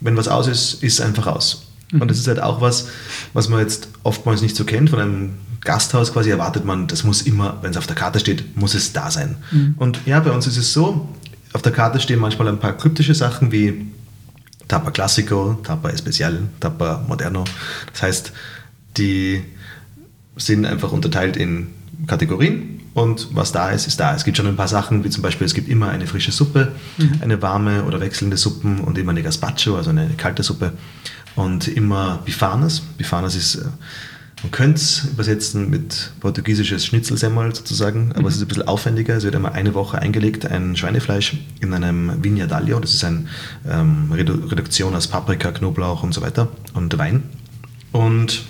wenn 0.00 0.16
was 0.16 0.26
aus 0.26 0.48
ist, 0.48 0.82
ist 0.82 0.94
es 0.94 1.00
einfach 1.00 1.28
aus. 1.28 1.66
Mhm. 1.96 2.02
Und 2.02 2.10
das 2.10 2.18
ist 2.18 2.28
halt 2.28 2.40
auch 2.40 2.60
was, 2.60 2.88
was 3.32 3.48
man 3.48 3.60
jetzt 3.60 3.88
oftmals 4.02 4.42
nicht 4.42 4.56
so 4.56 4.64
kennt. 4.64 4.90
Von 4.90 5.00
einem 5.00 5.34
Gasthaus 5.60 6.12
quasi 6.12 6.30
erwartet 6.30 6.64
man, 6.64 6.86
das 6.86 7.04
muss 7.04 7.22
immer, 7.22 7.58
wenn 7.62 7.72
es 7.72 7.76
auf 7.76 7.86
der 7.86 7.96
Karte 7.96 8.20
steht, 8.20 8.56
muss 8.56 8.74
es 8.74 8.92
da 8.92 9.10
sein. 9.10 9.36
Mhm. 9.50 9.74
Und 9.78 10.00
ja, 10.06 10.20
bei 10.20 10.30
uns 10.30 10.46
ist 10.46 10.56
es 10.56 10.72
so, 10.72 11.08
auf 11.52 11.62
der 11.62 11.72
Karte 11.72 12.00
stehen 12.00 12.20
manchmal 12.20 12.48
ein 12.48 12.58
paar 12.58 12.76
kryptische 12.76 13.14
Sachen 13.14 13.50
wie 13.52 13.86
Tapa 14.68 14.90
Classico, 14.90 15.58
Tapa 15.62 15.90
Especial, 15.90 16.42
Tapa 16.60 17.04
Moderno. 17.08 17.44
Das 17.92 18.02
heißt, 18.02 18.32
die 18.96 19.42
sind 20.36 20.66
einfach 20.66 20.92
unterteilt 20.92 21.36
in 21.36 21.68
Kategorien 22.06 22.80
und 22.94 23.28
was 23.34 23.52
da 23.52 23.70
ist, 23.70 23.86
ist 23.86 24.00
da. 24.00 24.14
Es 24.14 24.24
gibt 24.24 24.36
schon 24.36 24.46
ein 24.46 24.56
paar 24.56 24.68
Sachen, 24.68 25.04
wie 25.04 25.10
zum 25.10 25.22
Beispiel, 25.22 25.46
es 25.46 25.54
gibt 25.54 25.68
immer 25.68 25.88
eine 25.88 26.06
frische 26.06 26.32
Suppe, 26.32 26.72
mhm. 26.98 27.20
eine 27.20 27.40
warme 27.42 27.84
oder 27.84 28.00
wechselnde 28.00 28.36
Suppen 28.36 28.80
und 28.80 28.98
immer 28.98 29.12
eine 29.12 29.22
Gazpacho, 29.22 29.76
also 29.76 29.90
eine 29.90 30.10
kalte 30.16 30.42
Suppe. 30.42 30.72
Und 31.36 31.68
immer 31.68 32.22
Bifanas. 32.24 32.80
Bifanas 32.80 33.36
ist, 33.36 33.56
äh, 33.56 33.64
man 34.42 34.50
könnte 34.50 34.76
es 34.76 35.04
übersetzen 35.04 35.70
mit 35.70 36.12
portugiesisches 36.20 36.84
Schnitzelsemmel 36.86 37.54
sozusagen, 37.54 38.10
aber 38.12 38.22
mhm. 38.22 38.26
es 38.28 38.36
ist 38.36 38.42
ein 38.42 38.48
bisschen 38.48 38.68
aufwendiger. 38.68 39.16
Es 39.16 39.24
wird 39.24 39.34
immer 39.34 39.52
eine 39.52 39.74
Woche 39.74 39.98
eingelegt, 39.98 40.46
ein 40.46 40.76
Schweinefleisch 40.76 41.36
in 41.60 41.72
einem 41.72 42.24
Vigna 42.24 42.46
d'Aglio. 42.46 42.80
Das 42.80 42.94
ist 42.94 43.04
eine 43.04 43.26
ähm, 43.68 44.10
Reduktion 44.12 44.94
aus 44.94 45.06
Paprika, 45.06 45.52
Knoblauch 45.52 46.02
und 46.02 46.12
so 46.12 46.22
weiter 46.22 46.48
und 46.74 46.96
Wein. 46.98 47.22
Und 47.92 48.44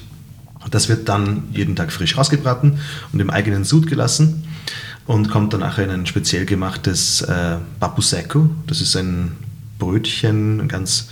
das 0.71 0.89
wird 0.89 1.09
dann 1.09 1.45
jeden 1.53 1.77
Tag 1.77 1.93
frisch 1.93 2.17
rausgebraten 2.17 2.79
und 3.13 3.21
im 3.21 3.31
eigenen 3.31 3.65
Sud 3.65 3.87
gelassen 3.87 4.45
und 5.07 5.31
kommt 5.31 5.53
dann 5.53 5.61
nachher 5.61 5.85
in 5.85 5.91
ein 5.91 6.07
speziell 6.07 6.47
gemachtes 6.47 7.23
äh, 7.23 7.57
Papu 7.79 8.03
Seco. 8.03 8.51
Das 8.67 8.81
ist 8.81 8.97
ein 8.97 9.33
Brötchen, 9.79 10.61
ein 10.61 10.69
ganz 10.69 11.11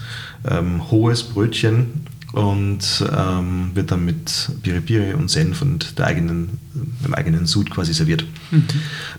ähm, 0.48 0.90
hohes 0.90 1.22
Brötchen 1.22 2.06
und 2.34 3.04
ähm, 3.16 3.70
wird 3.74 3.92
dann 3.92 4.04
mit 4.04 4.50
Piripiri 4.62 5.14
und 5.14 5.30
Senf 5.30 5.62
und 5.62 5.98
der 5.98 6.06
eigenen, 6.06 6.58
dem 7.04 7.14
eigenen 7.14 7.46
Sud 7.46 7.70
quasi 7.70 7.94
serviert. 7.94 8.24
Mhm. 8.50 8.64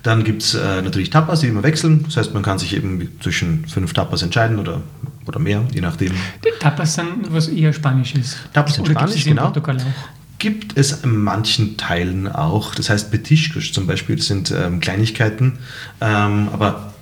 Dann 0.03 0.25
gibt 0.25 0.41
es 0.41 0.53
äh, 0.53 0.81
natürlich 0.81 1.11
Tapas, 1.11 1.39
die 1.39 1.47
immer 1.47 1.63
wechseln. 1.63 2.03
Das 2.03 2.17
heißt, 2.17 2.33
man 2.33 2.43
kann 2.43 2.59
sich 2.59 2.75
eben 2.75 3.09
zwischen 3.21 3.65
fünf 3.67 3.93
Tapas 3.93 4.21
entscheiden 4.21 4.59
oder, 4.59 4.81
oder 5.25 5.39
mehr, 5.39 5.63
je 5.73 5.79
nachdem. 5.79 6.11
Die 6.43 6.59
Tapas 6.59 6.95
sind 6.95 7.31
was 7.31 7.47
eher 7.47 7.71
Spanisches. 7.71 8.35
Tapas 8.51 8.75
sind 8.75 8.87
Spanisch, 8.87 9.23
genau. 9.23 9.43
Portugal 9.43 9.77
auch? 9.77 10.25
gibt 10.37 10.77
es 10.77 11.03
in 11.03 11.17
manchen 11.17 11.77
Teilen 11.77 12.27
auch. 12.27 12.75
Das 12.75 12.89
heißt, 12.89 13.11
Petischkusch 13.11 13.71
zum 13.71 13.87
Beispiel 13.87 14.21
sind 14.21 14.51
ähm, 14.51 14.81
Kleinigkeiten, 14.81 15.59
ähm, 16.01 16.49
aber 16.51 16.93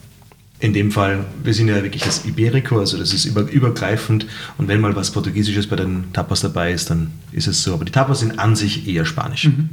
in 0.64 0.72
dem 0.72 0.92
Fall, 0.92 1.26
wir 1.44 1.54
sind 1.54 1.68
ja 1.68 1.84
wirklich 1.84 2.04
das 2.04 2.24
Iberico, 2.24 2.80
also 2.80 2.98
das 2.98 3.12
ist 3.12 3.26
über, 3.26 3.42
übergreifend 3.42 4.28
und 4.58 4.70
wenn 4.70 4.80
mal 4.80 4.96
was 4.96 5.12
Portugiesisches 5.12 5.68
bei 5.68 5.76
den 5.76 6.14
Tapas 6.14 6.40
dabei 6.40 6.72
ist, 6.72 6.90
dann 6.90 7.12
ist 7.34 7.48
es 7.48 7.64
so. 7.64 7.74
Aber 7.74 7.84
die 7.84 7.92
Tapas 7.92 8.22
sind 8.22 8.40
an 8.40 8.56
sich 8.56 8.88
eher 8.88 9.04
spanisch. 9.04 9.44
Mhm. 9.44 9.70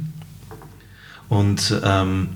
Und 1.29 1.79
ähm, 1.85 2.27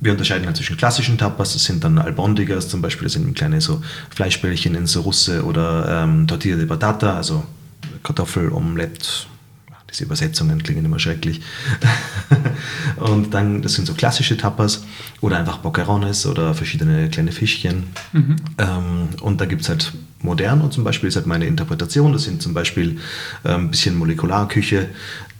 wir 0.00 0.10
unterscheiden 0.10 0.46
halt 0.46 0.56
zwischen 0.56 0.76
klassischen 0.76 1.16
Tapas, 1.16 1.52
das 1.52 1.62
sind 1.62 1.84
dann 1.84 1.96
Albondigas 1.96 2.68
zum 2.68 2.82
Beispiel, 2.82 3.04
das 3.04 3.12
sind 3.12 3.36
kleine 3.36 3.60
so 3.60 3.80
Fleischbällchen 4.10 4.74
in 4.74 4.88
so 4.88 5.02
Russe 5.02 5.44
oder 5.44 6.02
ähm, 6.02 6.26
Tortilla 6.26 6.56
de 6.56 6.66
Patata, 6.66 7.16
also 7.18 7.44
Kartoffel, 8.02 8.50
Omelette, 8.50 9.28
diese 9.92 10.04
Übersetzungen 10.04 10.62
klingen 10.62 10.84
immer 10.84 10.98
schrecklich. 10.98 11.40
und 12.96 13.34
dann, 13.34 13.62
das 13.62 13.74
sind 13.74 13.86
so 13.86 13.94
klassische 13.94 14.36
Tapas 14.36 14.84
oder 15.20 15.38
einfach 15.38 15.58
Boccherones 15.58 16.26
oder 16.26 16.54
verschiedene 16.54 17.08
kleine 17.10 17.32
Fischchen. 17.32 17.84
Mhm. 18.12 18.36
Ähm, 18.58 19.08
und 19.20 19.40
da 19.40 19.44
gibt 19.44 19.62
es 19.62 19.68
halt 19.68 19.92
modern 20.22 20.60
und 20.60 20.72
zum 20.72 20.84
Beispiel 20.84 21.08
ist 21.08 21.16
halt 21.16 21.26
meine 21.26 21.46
Interpretation, 21.46 22.12
das 22.12 22.24
sind 22.24 22.42
zum 22.42 22.54
Beispiel 22.54 22.98
ein 23.44 23.54
ähm, 23.54 23.70
bisschen 23.70 23.96
Molekularküche, 23.96 24.88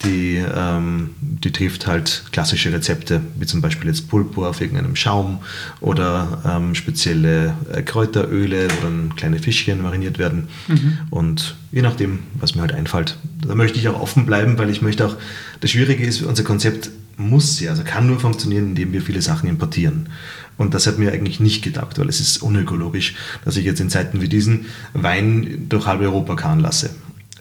die, 0.05 0.43
ähm, 0.55 1.11
die 1.21 1.53
trifft 1.53 1.87
halt 1.87 2.25
klassische 2.33 2.73
Rezepte, 2.73 3.21
wie 3.39 3.47
zum 3.47 3.61
Beispiel 3.61 3.89
jetzt 3.89 4.09
Pulpo 4.09 4.47
auf 4.47 4.61
irgendeinem 4.61 4.97
Schaum 4.97 5.39
oder 5.81 6.43
ähm, 6.45 6.75
spezielle 6.75 7.55
äh, 7.73 7.83
Kräuteröle, 7.83 8.69
wo 8.69 8.83
dann 8.83 9.15
kleine 9.17 9.39
Fischchen 9.39 9.83
mariniert 9.83 10.19
werden. 10.19 10.49
Mhm. 10.69 10.99
Und 11.11 11.57
je 11.71 11.83
nachdem, 11.83 12.21
was 12.35 12.55
mir 12.55 12.63
halt 12.63 12.73
einfällt. 12.73 13.17
Da 13.47 13.55
möchte 13.55 13.79
ich 13.79 13.89
auch 13.89 14.01
offen 14.01 14.27
bleiben, 14.27 14.59
weil 14.59 14.71
ich 14.71 14.83
möchte 14.83 15.07
auch, 15.07 15.17
das 15.61 15.71
Schwierige 15.71 16.05
ist, 16.05 16.23
unser 16.23 16.45
Konzept 16.45 16.91
muss 17.17 17.61
ja, 17.61 17.71
also 17.71 17.85
kann 17.85 18.07
nur 18.07 18.19
funktionieren, 18.19 18.69
indem 18.69 18.93
wir 18.93 19.03
viele 19.03 19.23
Sachen 19.23 19.49
importieren. 19.49 20.09
Und 20.59 20.75
das 20.75 20.87
hat 20.87 20.99
mir 20.99 21.13
eigentlich 21.13 21.41
nicht 21.41 21.63
gedacht, 21.63 21.99
weil 21.99 22.09
es 22.09 22.21
ist 22.21 22.43
unökologisch, 22.43 23.15
dass 23.45 23.57
ich 23.57 23.65
jetzt 23.65 23.81
in 23.81 23.91
Zeiten 23.91 24.21
wie 24.21 24.29
diesen 24.29 24.67
Wein 24.93 25.67
durch 25.69 25.87
halb 25.87 26.01
Europa 26.01 26.37
karren 26.37 26.61
lasse. 26.61 26.91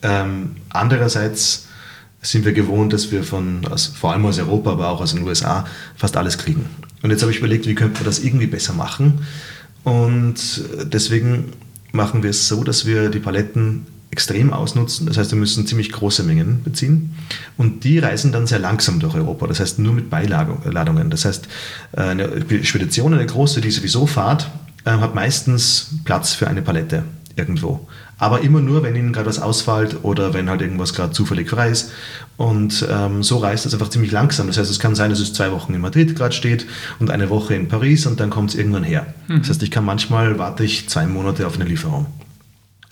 Ähm, 0.02 0.52
andererseits 0.70 1.68
sind 2.22 2.46
wir 2.46 2.54
gewohnt, 2.54 2.94
dass 2.94 3.12
wir 3.12 3.24
von, 3.24 3.66
also 3.70 3.92
vor 3.94 4.14
allem 4.14 4.26
aus 4.26 4.40
Europa, 4.40 4.72
aber 4.72 4.90
auch 4.90 5.02
aus 5.02 5.14
den 5.14 5.24
USA, 5.24 5.66
fast 5.96 6.18
alles 6.18 6.38
kriegen. 6.38 6.66
Und 7.02 7.10
jetzt 7.10 7.22
habe 7.22 7.32
ich 7.32 7.40
überlegt, 7.40 7.68
wie 7.68 7.76
könnte 7.76 7.96
man 7.96 8.06
das 8.06 8.20
irgendwie 8.20 8.48
besser 8.48 8.74
machen. 8.74 9.26
Und 9.84 10.64
deswegen 10.84 11.54
machen 11.92 12.24
wir 12.24 12.30
es 12.30 12.48
so, 12.48 12.64
dass 12.64 12.86
wir 12.86 13.10
die 13.10 13.20
Paletten 13.20 13.88
extrem 14.12 14.52
ausnutzen. 14.52 15.08
Das 15.08 15.18
heißt, 15.18 15.32
wir 15.32 15.40
müssen 15.40 15.66
ziemlich 15.66 15.92
große 15.92 16.24
Mengen 16.24 16.64
beziehen. 16.64 17.16
Und 17.58 17.84
die 17.86 17.98
reisen 18.00 18.32
dann 18.32 18.46
sehr 18.46 18.60
langsam 18.60 19.00
durch 19.00 19.16
Europa. 19.16 19.48
Das 19.48 19.60
heißt, 19.60 19.80
nur 19.80 19.94
mit 19.94 20.10
Beiladungen. 20.10 21.10
Das 21.10 21.26
heißt, 21.26 21.48
eine 21.94 22.46
Spedition, 22.64 23.14
eine 23.14 23.26
große, 23.26 23.62
die 23.62 23.72
sowieso 23.72 24.06
fahrt, 24.06 24.52
äh, 24.84 24.92
hat 24.92 25.16
meistens 25.16 25.96
Platz 26.04 26.34
für 26.34 26.48
eine 26.48 26.62
Palette 26.62 27.04
irgendwo. 27.38 27.88
Aber 28.18 28.42
immer 28.42 28.60
nur, 28.60 28.84
wenn 28.84 28.96
ihnen 28.96 29.14
gerade 29.14 29.28
was 29.28 29.42
ausfällt 29.42 30.04
oder 30.04 30.34
wenn 30.34 30.50
halt 30.50 30.62
irgendwas 30.62 30.94
gerade 30.94 31.14
zufällig 31.14 31.50
frei 31.50 31.70
ist. 31.70 31.92
Und 32.36 32.86
ähm, 32.92 33.24
so 33.24 33.38
reist 33.38 33.66
es 33.66 33.74
einfach 33.74 33.90
ziemlich 33.90 34.12
langsam. 34.12 34.48
Das 34.48 34.58
heißt, 34.58 34.70
es 34.70 34.80
kann 34.80 34.94
sein, 34.94 35.10
dass 35.10 35.20
es 35.20 35.34
zwei 35.34 35.52
Wochen 35.54 35.74
in 35.74 35.80
Madrid 35.80 36.16
gerade 36.18 36.36
steht 36.36 36.68
und 37.00 37.10
eine 37.10 37.30
Woche 37.30 37.56
in 37.56 37.70
Paris 37.70 38.06
und 38.06 38.20
dann 38.20 38.30
kommt 38.30 38.50
es 38.50 38.56
irgendwann 38.56 38.84
her. 38.84 39.14
Mhm. 39.30 39.40
Das 39.40 39.50
heißt, 39.50 39.64
ich 39.64 39.72
kann 39.72 39.86
manchmal 39.86 40.38
warte 40.38 40.66
ich 40.66 40.90
zwei 40.90 41.08
Monate 41.08 41.48
auf 41.48 41.56
eine 41.56 41.64
Lieferung 41.64 42.08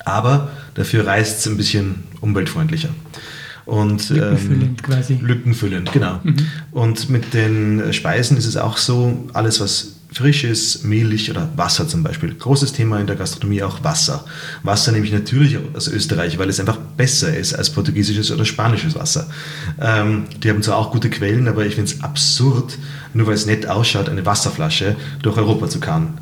aber 0.06 0.50
dafür 0.76 1.06
reist 1.06 1.40
es 1.40 1.48
ein 1.48 1.58
bisschen 1.58 2.04
umweltfreundlicher. 2.22 2.90
Und, 3.66 4.10
lückenfüllend 4.10 4.64
ähm, 4.64 4.78
quasi. 4.78 5.20
Lückenfüllend, 5.22 5.92
genau. 5.92 6.20
Mhm. 6.24 6.38
Und 6.72 7.10
mit 7.10 7.34
den 7.36 7.94
Speisen 7.94 8.36
ist 8.36 8.48
es 8.48 8.58
auch 8.58 8.78
so, 8.78 9.28
alles 9.34 9.60
was 9.60 10.00
frisch 10.12 10.44
ist, 10.44 10.84
mehlig 10.84 11.30
oder 11.30 11.50
Wasser 11.56 11.88
zum 11.88 12.02
Beispiel. 12.02 12.34
Großes 12.34 12.74
Thema 12.74 13.00
in 13.00 13.06
der 13.06 13.16
Gastronomie 13.16 13.62
auch 13.62 13.84
Wasser. 13.84 14.26
Wasser 14.64 14.92
nehme 14.92 15.06
ich 15.06 15.12
natürlich 15.12 15.58
aus 15.76 15.88
Österreich, 15.88 16.40
weil 16.40 16.50
es 16.50 16.60
einfach 16.60 16.78
besser 16.78 17.36
ist 17.36 17.54
als 17.54 17.70
portugiesisches 17.70 18.32
oder 18.32 18.44
spanisches 18.44 18.96
Wasser. 18.96 19.30
Ähm, 19.80 20.26
die 20.42 20.50
haben 20.50 20.64
zwar 20.64 20.78
auch 20.78 20.92
gute 20.92 21.12
Quellen, 21.12 21.48
aber 21.48 21.66
ich 21.66 21.76
finde 21.76 21.92
es 21.92 22.02
absurd, 22.02 22.78
nur 23.14 23.28
weil 23.28 23.36
es 23.36 23.46
nett 23.46 23.68
ausschaut, 23.68 24.10
eine 24.10 24.26
Wasserflasche 24.26 24.96
durch 25.22 25.38
Europa 25.38 25.70
zu 25.70 25.80
karren 25.80 26.18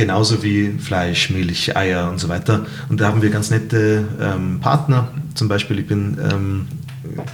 genauso 0.00 0.42
wie 0.42 0.78
Fleisch, 0.78 1.28
Milch, 1.28 1.76
Eier 1.76 2.08
und 2.08 2.18
so 2.18 2.30
weiter. 2.30 2.64
Und 2.88 3.02
da 3.02 3.08
haben 3.08 3.20
wir 3.20 3.28
ganz 3.28 3.50
nette 3.50 4.08
ähm, 4.18 4.58
Partner. 4.58 5.08
Zum 5.34 5.46
Beispiel, 5.46 5.78
ich 5.78 5.86
bin 5.86 6.16
ähm, 6.32 6.68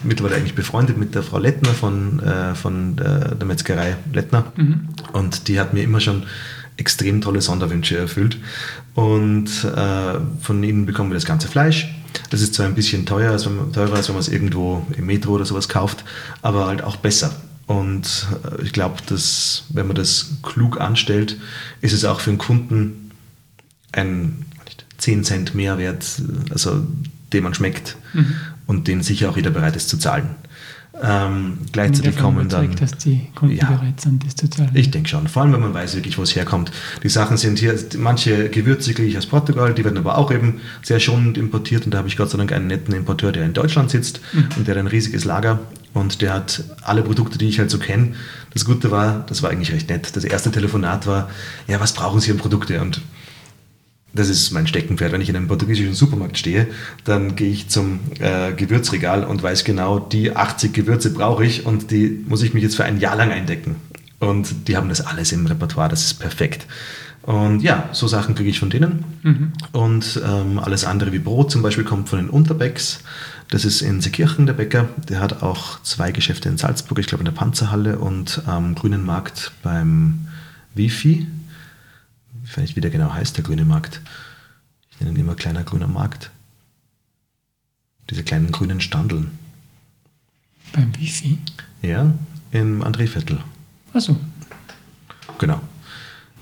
mittlerweile 0.02 0.34
eigentlich 0.34 0.56
befreundet 0.56 0.98
mit 0.98 1.14
der 1.14 1.22
Frau 1.22 1.38
Lettner 1.38 1.70
von, 1.70 2.18
äh, 2.18 2.56
von 2.56 2.96
der, 2.96 3.36
der, 3.36 3.46
Metzgerei 3.46 3.94
Lettner. 4.12 4.52
Mhm. 4.56 4.88
Und 5.12 5.46
die 5.46 5.60
hat 5.60 5.74
mir 5.74 5.84
immer 5.84 6.00
schon 6.00 6.24
extrem 6.76 7.20
tolle 7.20 7.40
Sonderwünsche 7.40 7.96
erfüllt. 7.96 8.36
Und 8.96 9.46
äh, 9.62 10.18
von 10.40 10.60
ihnen 10.64 10.86
bekommen 10.86 11.10
wir 11.10 11.14
das 11.14 11.24
ganze 11.24 11.46
Fleisch. 11.46 11.94
Das 12.30 12.40
ist 12.42 12.54
zwar 12.54 12.66
ein 12.66 12.74
bisschen 12.74 13.06
teuer, 13.06 13.30
als 13.30 13.46
wenn 13.46 13.54
man, 13.54 13.72
teurer, 13.72 13.94
als 13.94 14.08
wenn 14.08 14.16
man 14.16 14.22
es 14.22 14.28
irgendwo 14.28 14.84
im 14.98 15.06
Metro 15.06 15.34
oder 15.34 15.44
sowas 15.44 15.68
kauft, 15.68 16.02
aber 16.42 16.66
halt 16.66 16.82
auch 16.82 16.96
besser. 16.96 17.30
Und 17.66 18.26
äh, 18.44 18.62
ich 18.62 18.72
glaube, 18.72 18.96
dass 19.06 19.64
wenn 19.68 19.86
man 19.86 19.96
das 19.96 20.34
klug 20.42 20.80
anstellt, 20.80 21.38
ist 21.80 21.92
es 21.92 22.04
auch 22.04 22.20
für 22.20 22.30
den 22.30 22.38
Kunden 22.38 23.10
ein 23.92 24.44
10 24.98 25.24
Cent 25.24 25.54
Mehrwert, 25.54 26.22
also 26.50 26.82
den 27.32 27.42
man 27.42 27.54
schmeckt 27.54 27.96
mhm. 28.14 28.34
und 28.66 28.88
den 28.88 29.02
sicher 29.02 29.30
auch 29.30 29.36
jeder 29.36 29.50
bereit 29.50 29.76
ist 29.76 29.88
zu 29.88 29.98
zahlen. 29.98 30.30
Ähm, 31.02 31.58
gleichzeitig 31.72 32.16
kommen 32.16 32.48
dann. 32.48 32.74
dass 32.76 32.96
die 32.96 33.28
Kunden 33.34 33.56
ja, 33.56 33.66
bereit 33.66 34.00
sind, 34.00 34.24
das 34.24 34.34
zu 34.34 34.48
zahlen. 34.48 34.70
Ich 34.72 34.90
denke 34.90 35.08
schon. 35.08 35.28
Vor 35.28 35.42
allem, 35.42 35.52
wenn 35.52 35.60
man 35.60 35.74
weiß 35.74 35.94
wirklich, 35.94 36.16
wo 36.16 36.22
es 36.22 36.34
herkommt. 36.34 36.70
Die 37.02 37.08
Sachen 37.10 37.36
sind 37.36 37.58
hier, 37.58 37.78
manche 37.98 38.48
Gewürze 38.48 38.94
kriege 38.94 39.08
ich 39.08 39.18
aus 39.18 39.26
Portugal, 39.26 39.74
die 39.74 39.84
werden 39.84 39.98
aber 39.98 40.16
auch 40.16 40.32
eben 40.32 40.60
sehr 40.82 40.98
schonend 40.98 41.36
importiert. 41.36 41.84
Und 41.84 41.92
da 41.92 41.98
habe 41.98 42.08
ich 42.08 42.16
Gott 42.16 42.30
sei 42.30 42.38
Dank 42.38 42.52
einen 42.52 42.68
netten 42.68 42.94
Importeur, 42.94 43.32
der 43.32 43.44
in 43.44 43.52
Deutschland 43.52 43.90
sitzt 43.90 44.20
mhm. 44.32 44.48
und 44.56 44.66
der 44.66 44.74
hat 44.74 44.80
ein 44.80 44.86
riesiges 44.86 45.24
Lager. 45.24 45.60
Und 45.96 46.20
der 46.20 46.34
hat 46.34 46.62
alle 46.82 47.02
Produkte, 47.02 47.38
die 47.38 47.48
ich 47.48 47.58
halt 47.58 47.70
so 47.70 47.78
kenne. 47.78 48.12
Das 48.52 48.66
Gute 48.66 48.90
war, 48.90 49.24
das 49.30 49.42
war 49.42 49.48
eigentlich 49.48 49.72
recht 49.72 49.88
nett. 49.88 50.14
Das 50.14 50.24
erste 50.24 50.50
Telefonat 50.50 51.06
war, 51.06 51.30
ja, 51.68 51.80
was 51.80 51.94
brauchen 51.94 52.20
Sie 52.20 52.30
an 52.30 52.36
Produkte? 52.36 52.82
Und 52.82 53.00
das 54.12 54.28
ist 54.28 54.50
mein 54.50 54.66
Steckenpferd. 54.66 55.10
Wenn 55.10 55.22
ich 55.22 55.30
in 55.30 55.36
einem 55.36 55.48
portugiesischen 55.48 55.94
Supermarkt 55.94 56.36
stehe, 56.36 56.66
dann 57.04 57.34
gehe 57.34 57.50
ich 57.50 57.68
zum 57.70 58.00
äh, 58.20 58.52
Gewürzregal 58.52 59.24
und 59.24 59.42
weiß 59.42 59.64
genau, 59.64 59.98
die 59.98 60.36
80 60.36 60.74
Gewürze 60.74 61.14
brauche 61.14 61.46
ich 61.46 61.64
und 61.64 61.90
die 61.90 62.22
muss 62.28 62.42
ich 62.42 62.52
mich 62.52 62.62
jetzt 62.62 62.76
für 62.76 62.84
ein 62.84 63.00
Jahr 63.00 63.16
lang 63.16 63.30
eindecken. 63.30 63.76
Und 64.18 64.68
die 64.68 64.76
haben 64.76 64.90
das 64.90 65.00
alles 65.00 65.32
im 65.32 65.46
Repertoire, 65.46 65.88
das 65.88 66.04
ist 66.04 66.20
perfekt. 66.20 66.66
Und 67.22 67.60
ja, 67.60 67.88
so 67.92 68.06
Sachen 68.06 68.34
kriege 68.34 68.50
ich 68.50 68.60
von 68.60 68.68
denen. 68.70 69.04
Mhm. 69.22 69.52
Und 69.72 70.20
ähm, 70.24 70.58
alles 70.58 70.84
andere 70.84 71.12
wie 71.12 71.18
Brot 71.18 71.50
zum 71.50 71.62
Beispiel 71.62 71.84
kommt 71.84 72.10
von 72.10 72.18
den 72.18 72.28
Unterbecks. 72.28 73.00
Das 73.48 73.64
ist 73.64 73.80
in 73.80 74.00
Seekirchen 74.00 74.46
der 74.46 74.54
Bäcker. 74.54 74.88
Der 75.08 75.20
hat 75.20 75.42
auch 75.42 75.82
zwei 75.82 76.10
Geschäfte 76.10 76.48
in 76.48 76.58
Salzburg, 76.58 76.98
ich 76.98 77.06
glaube 77.06 77.22
in 77.22 77.26
der 77.26 77.32
Panzerhalle 77.32 77.98
und 77.98 78.42
am 78.46 78.74
Grünen 78.74 79.04
Markt 79.04 79.52
beim 79.62 80.28
Wifi 80.74 81.26
ich 82.46 82.56
weiß 82.56 82.62
nicht, 82.62 82.76
wie 82.76 82.80
der 82.80 82.90
genau 82.90 83.12
heißt, 83.12 83.36
der 83.36 83.44
grüne 83.44 83.64
Markt. 83.64 84.00
Ich 84.90 85.00
nenne 85.00 85.12
ihn 85.12 85.20
immer 85.20 85.34
kleiner 85.34 85.64
grüner 85.64 85.88
Markt. 85.88 86.30
Diese 88.08 88.22
kleinen 88.22 88.52
grünen 88.52 88.80
Standeln. 88.80 89.32
Beim 90.72 90.96
Wifi? 90.96 91.38
Ja, 91.82 92.12
im 92.52 92.82
Andréviertel. 92.82 93.38
Achso. 93.92 94.16
Genau. 95.38 95.60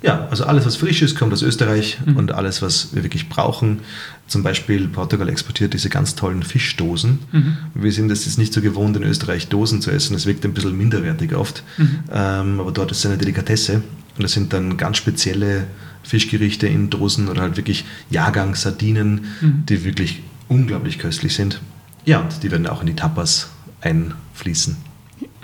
Ja, 0.02 0.28
also 0.28 0.44
alles, 0.44 0.66
was 0.66 0.76
frisch 0.76 1.00
ist, 1.00 1.16
kommt 1.16 1.32
aus 1.32 1.40
Österreich 1.40 1.98
mhm. 2.04 2.16
und 2.16 2.32
alles, 2.32 2.60
was 2.60 2.94
wir 2.94 3.02
wirklich 3.02 3.30
brauchen. 3.30 3.80
Zum 4.26 4.42
Beispiel 4.42 4.88
Portugal 4.88 5.28
exportiert 5.28 5.74
diese 5.74 5.90
ganz 5.90 6.14
tollen 6.14 6.42
Fischdosen. 6.42 7.18
Mhm. 7.30 7.56
Wir 7.74 7.92
sind 7.92 8.10
es 8.10 8.24
jetzt 8.24 8.38
nicht 8.38 8.54
so 8.54 8.62
gewohnt, 8.62 8.96
in 8.96 9.02
Österreich 9.02 9.48
Dosen 9.48 9.82
zu 9.82 9.90
essen. 9.90 10.14
Das 10.14 10.26
wirkt 10.26 10.44
ein 10.44 10.54
bisschen 10.54 10.76
minderwertig 10.76 11.34
oft. 11.34 11.62
Mhm. 11.76 11.98
Ähm, 12.12 12.60
aber 12.60 12.72
dort 12.72 12.90
ist 12.90 12.98
es 12.98 13.06
eine 13.06 13.18
Delikatesse. 13.18 13.82
Und 14.16 14.22
das 14.22 14.32
sind 14.32 14.52
dann 14.52 14.76
ganz 14.76 14.96
spezielle 14.96 15.66
Fischgerichte 16.02 16.66
in 16.66 16.88
Dosen 16.90 17.28
oder 17.28 17.42
halt 17.42 17.56
wirklich 17.56 17.84
Jahrgang-Sardinen, 18.10 19.26
mhm. 19.40 19.66
die 19.68 19.84
wirklich 19.84 20.22
unglaublich 20.48 20.98
köstlich 20.98 21.34
sind. 21.34 21.60
Ja, 22.04 22.20
und 22.20 22.42
die 22.42 22.50
werden 22.50 22.66
auch 22.66 22.80
in 22.80 22.86
die 22.86 22.96
Tapas 22.96 23.48
einfließen. 23.80 24.76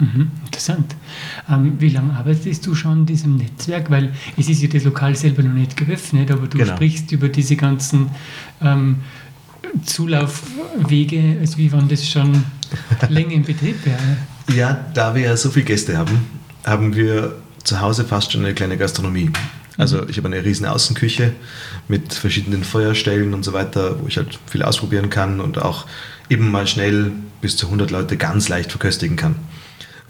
Mhm, 0.01 0.31
interessant. 0.47 0.97
Ähm, 1.49 1.75
wie 1.79 1.91
lange 1.91 2.15
arbeitest 2.15 2.67
du 2.67 2.75
schon 2.75 3.01
in 3.01 3.07
diesem 3.07 3.37
Netzwerk? 3.37 3.91
Weil 3.91 4.13
es 4.37 4.49
ist 4.49 4.63
ja 4.63 4.69
das 4.69 4.85
Lokal 4.85 5.15
selber 5.15 5.43
noch 5.43 5.53
nicht 5.53 5.77
geöffnet, 5.77 6.31
aber 6.31 6.47
du 6.47 6.59
genau. 6.59 6.75
sprichst 6.75 7.13
über 7.13 7.29
diese 7.29 7.55
ganzen 7.57 8.09
ähm, 8.63 8.97
Zulaufwege, 9.85 11.37
als 11.41 11.59
wie 11.59 11.71
wann 11.71 11.89
das 11.89 12.09
schon 12.09 12.45
länger 13.11 13.33
in 13.33 13.45
Betrieb 13.45 13.85
wäre. 13.85 14.57
Ja, 14.57 14.87
da 14.95 15.15
wir 15.15 15.23
ja 15.23 15.37
so 15.37 15.51
viele 15.51 15.67
Gäste 15.67 15.99
haben, 15.99 16.19
haben 16.65 16.97
wir 16.97 17.37
zu 17.63 17.81
Hause 17.81 18.05
fast 18.05 18.33
schon 18.33 18.45
eine 18.45 18.55
kleine 18.55 18.79
Gastronomie. 18.79 19.31
Also 19.77 19.99
mhm. 19.99 20.09
ich 20.09 20.17
habe 20.17 20.29
eine 20.29 20.43
riesen 20.43 20.65
Außenküche 20.65 21.33
mit 21.89 22.15
verschiedenen 22.15 22.65
Feuerstellen 22.65 23.35
und 23.35 23.45
so 23.45 23.53
weiter, 23.53 24.01
wo 24.01 24.09
ich 24.09 24.17
halt 24.17 24.39
viel 24.47 24.63
ausprobieren 24.63 25.11
kann 25.11 25.41
und 25.41 25.61
auch 25.61 25.85
eben 26.31 26.51
mal 26.51 26.67
schnell 26.67 27.13
bis 27.41 27.57
zu 27.57 27.67
100 27.67 27.91
Leute 27.91 28.17
ganz 28.17 28.49
leicht 28.49 28.71
verköstigen 28.71 29.17
kann. 29.17 29.37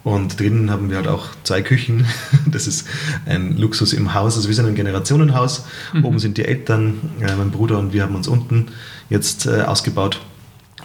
Und 0.02 0.40
drinnen 0.40 0.70
haben 0.70 0.88
wir 0.88 0.96
halt 0.96 1.08
auch 1.08 1.28
zwei 1.44 1.62
Küchen. 1.62 2.06
Das 2.46 2.66
ist 2.66 2.86
ein 3.26 3.56
Luxus 3.56 3.92
im 3.92 4.12
Haus. 4.14 4.36
Also 4.36 4.48
wir 4.48 4.54
sind 4.54 4.66
ein 4.66 4.74
Generationenhaus. 4.74 5.64
Mhm. 5.92 6.04
Oben 6.04 6.18
sind 6.18 6.36
die 6.36 6.44
Eltern, 6.44 6.98
äh, 7.20 7.34
mein 7.36 7.50
Bruder 7.50 7.78
und 7.78 7.92
wir 7.92 8.02
haben 8.02 8.16
uns 8.16 8.26
unten 8.26 8.66
jetzt 9.08 9.46
äh, 9.46 9.62
ausgebaut. 9.62 10.20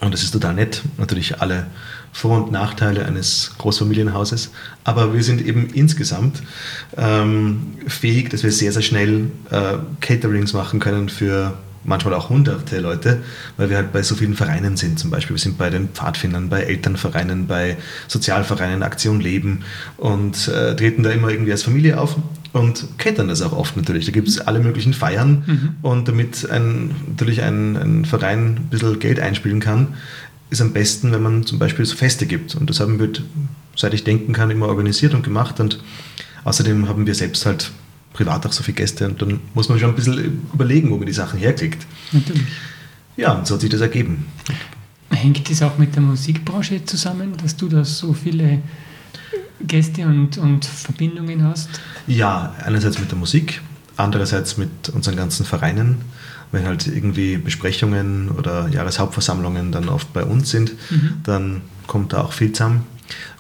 Und 0.02 0.14
das 0.14 0.24
ist 0.24 0.32
total 0.32 0.54
nett. 0.54 0.84
Natürlich 0.98 1.42
alle 1.42 1.68
vor- 2.12 2.44
und 2.44 2.52
Nachteile 2.52 3.06
eines 3.06 3.52
Großfamilienhauses. 3.58 4.52
Aber 4.84 5.14
wir 5.14 5.24
sind 5.24 5.46
eben 5.46 5.68
insgesamt 5.74 6.44
ähm, 6.98 7.74
fähig, 7.88 8.30
dass 8.30 8.44
wir 8.44 8.52
sehr, 8.52 8.72
sehr 8.72 8.82
schnell 8.82 9.32
äh, 9.50 9.78
Caterings 10.02 10.54
machen 10.54 10.80
können 10.80 11.10
für 11.10 11.58
manchmal 11.86 12.14
auch 12.14 12.30
hunderte 12.30 12.80
Leute, 12.80 13.22
weil 13.58 13.70
wir 13.70 13.78
halt 13.78 13.94
bei 13.94 14.04
so 14.04 14.16
vielen 14.16 14.36
Vereinen 14.36 14.78
sind 14.78 15.00
zum 15.00 15.12
Beispiel. 15.12 15.36
Wir 15.36 15.42
sind 15.42 15.58
bei 15.58 15.70
den 15.70 15.90
Pfadfindern, 15.90 16.50
bei 16.50 16.62
Elternvereinen, 16.62 17.48
bei 17.48 17.78
Sozialvereinen, 18.08 18.84
Aktion 18.84 19.20
Leben 19.20 19.62
und 19.98 20.48
äh, 20.48 20.76
treten 20.76 21.04
da 21.04 21.12
immer 21.12 21.30
irgendwie 21.30 21.52
als 21.52 21.64
Familie 21.64 22.00
auf 22.00 22.18
und 22.54 22.98
catern 22.98 23.28
das 23.28 23.42
auch 23.42 23.52
oft 23.52 23.76
natürlich. 23.76 24.06
Da 24.06 24.12
gibt 24.12 24.28
es 24.28 24.40
alle 24.40 24.60
möglichen 24.60 24.94
Feiern 24.94 25.44
mhm. 25.46 25.70
und 25.82 26.08
damit 26.08 26.50
ein, 26.50 26.96
natürlich 27.08 27.42
ein, 27.42 27.76
ein 27.76 28.06
Verein 28.06 28.56
ein 28.58 28.68
bisschen 28.70 29.00
Geld 29.00 29.20
einspielen 29.20 29.60
kann, 29.60 29.90
ist 30.50 30.62
am 30.62 30.72
besten, 30.72 31.12
wenn 31.12 31.22
man 31.22 31.46
zum 31.46 31.60
Beispiel 31.60 31.86
so 31.86 31.96
Feste 31.96 32.26
gibt. 32.26 32.56
Und 32.56 32.70
das 32.70 32.80
haben 32.80 33.00
wir, 33.00 33.10
seit 33.76 33.94
ich 33.94 34.04
denken 34.04 34.34
kann, 34.34 34.52
immer 34.52 34.68
organisiert 34.68 35.14
und 35.14 35.24
gemacht 35.24 35.60
und 35.60 35.84
außerdem 36.46 36.88
haben 36.88 37.06
wir 37.06 37.16
selbst 37.16 37.46
halt 37.46 37.72
privat 38.16 38.46
auch 38.46 38.54
so 38.54 38.64
viele 38.64 38.76
Gäste 38.76 39.08
und 39.08 39.22
dann 39.22 39.42
muss 39.54 39.68
man 39.68 39.78
schon 39.78 39.90
ein 39.90 39.96
bisschen 39.96 40.42
überlegen, 40.54 40.90
wo 40.90 40.98
man 40.98 41.06
die 41.06 41.14
Sachen 41.14 41.38
herkriegt. 41.38 41.86
Natürlich. 42.14 42.48
Ja, 43.18 43.34
und 43.34 43.46
so 43.46 43.56
hat 43.56 43.62
sich 43.62 43.70
das 43.70 43.82
ergeben. 43.82 44.26
Hängt 45.12 45.50
das 45.50 45.62
auch 45.62 45.78
mit 45.78 45.96
der 45.96 46.02
Musikbranche 46.02 46.84
zusammen, 46.86 47.36
dass 47.42 47.56
du 47.58 47.68
da 47.68 47.84
so 47.84 48.14
viele 48.14 48.62
Gäste 49.62 50.06
und, 50.06 50.38
und 50.38 50.66
Verbindungen 50.66 51.44
hast? 51.44 51.70
Ja, 52.08 52.56
einerseits 52.64 53.00
mit 53.00 53.12
der 53.12 53.18
Musik, 53.18 53.62
andererseits 53.98 54.58
mit 54.58 54.90
unseren 54.90 55.16
ganzen 55.18 55.46
Vereinen, 55.46 55.98
wenn 56.52 56.66
halt 56.66 56.88
irgendwie 56.88 57.38
Besprechungen 57.38 58.30
oder 58.30 58.70
Jahreshauptversammlungen 58.70 59.72
dann 59.72 59.90
oft 59.90 60.12
bei 60.14 60.24
uns 60.24 60.50
sind, 60.50 60.74
mhm. 60.90 61.18
dann 61.24 61.62
kommt 61.88 62.14
da 62.14 62.22
auch 62.22 62.34
viel 62.34 62.52
zusammen. 62.54 62.84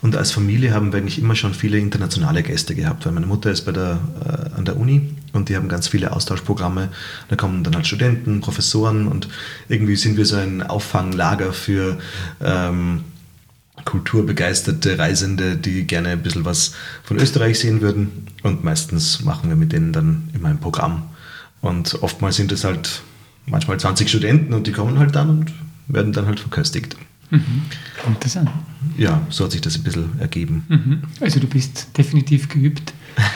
Und 0.01 0.15
als 0.15 0.31
Familie 0.31 0.73
haben 0.73 0.91
wir 0.91 0.99
eigentlich 0.99 1.19
immer 1.19 1.35
schon 1.35 1.53
viele 1.53 1.77
internationale 1.77 2.43
Gäste 2.43 2.75
gehabt, 2.75 3.05
weil 3.05 3.13
meine 3.13 3.25
Mutter 3.25 3.51
ist 3.51 3.63
bei 3.63 3.71
der, 3.71 3.99
äh, 4.23 4.57
an 4.57 4.65
der 4.65 4.77
Uni 4.77 5.15
und 5.33 5.49
die 5.49 5.55
haben 5.55 5.67
ganz 5.67 5.87
viele 5.87 6.11
Austauschprogramme. 6.11 6.89
Da 7.29 7.35
kommen 7.35 7.63
dann 7.63 7.75
halt 7.75 7.87
Studenten, 7.87 8.41
Professoren 8.41 9.07
und 9.07 9.27
irgendwie 9.67 9.95
sind 9.95 10.17
wir 10.17 10.25
so 10.25 10.35
ein 10.35 10.61
Auffanglager 10.63 11.53
für 11.53 11.97
ähm, 12.41 13.03
kulturbegeisterte 13.83 14.97
Reisende, 14.97 15.57
die 15.57 15.85
gerne 15.85 16.09
ein 16.09 16.23
bisschen 16.23 16.45
was 16.45 16.73
von 17.03 17.17
Österreich 17.17 17.59
sehen 17.59 17.81
würden. 17.81 18.27
Und 18.43 18.63
meistens 18.63 19.23
machen 19.23 19.49
wir 19.49 19.55
mit 19.55 19.73
denen 19.73 19.91
dann 19.91 20.29
immer 20.33 20.49
ein 20.49 20.59
Programm. 20.59 21.09
Und 21.61 22.01
oftmals 22.01 22.35
sind 22.35 22.51
es 22.51 22.63
halt 22.63 23.01
manchmal 23.45 23.79
20 23.79 24.07
Studenten 24.07 24.53
und 24.53 24.67
die 24.67 24.71
kommen 24.71 24.99
halt 24.99 25.15
dann 25.15 25.29
und 25.29 25.53
werden 25.87 26.13
dann 26.13 26.25
halt 26.25 26.39
verköstigt. 26.39 26.95
Mhm. 27.29 27.63
Interessant. 28.07 28.49
Ja, 28.97 29.25
so 29.29 29.45
hat 29.45 29.51
sich 29.51 29.61
das 29.61 29.75
ein 29.75 29.83
bisschen 29.83 30.19
ergeben. 30.19 30.65
Mhm. 30.67 31.01
Also 31.19 31.39
du 31.39 31.47
bist 31.47 31.97
definitiv 31.97 32.49
geübt 32.49 32.93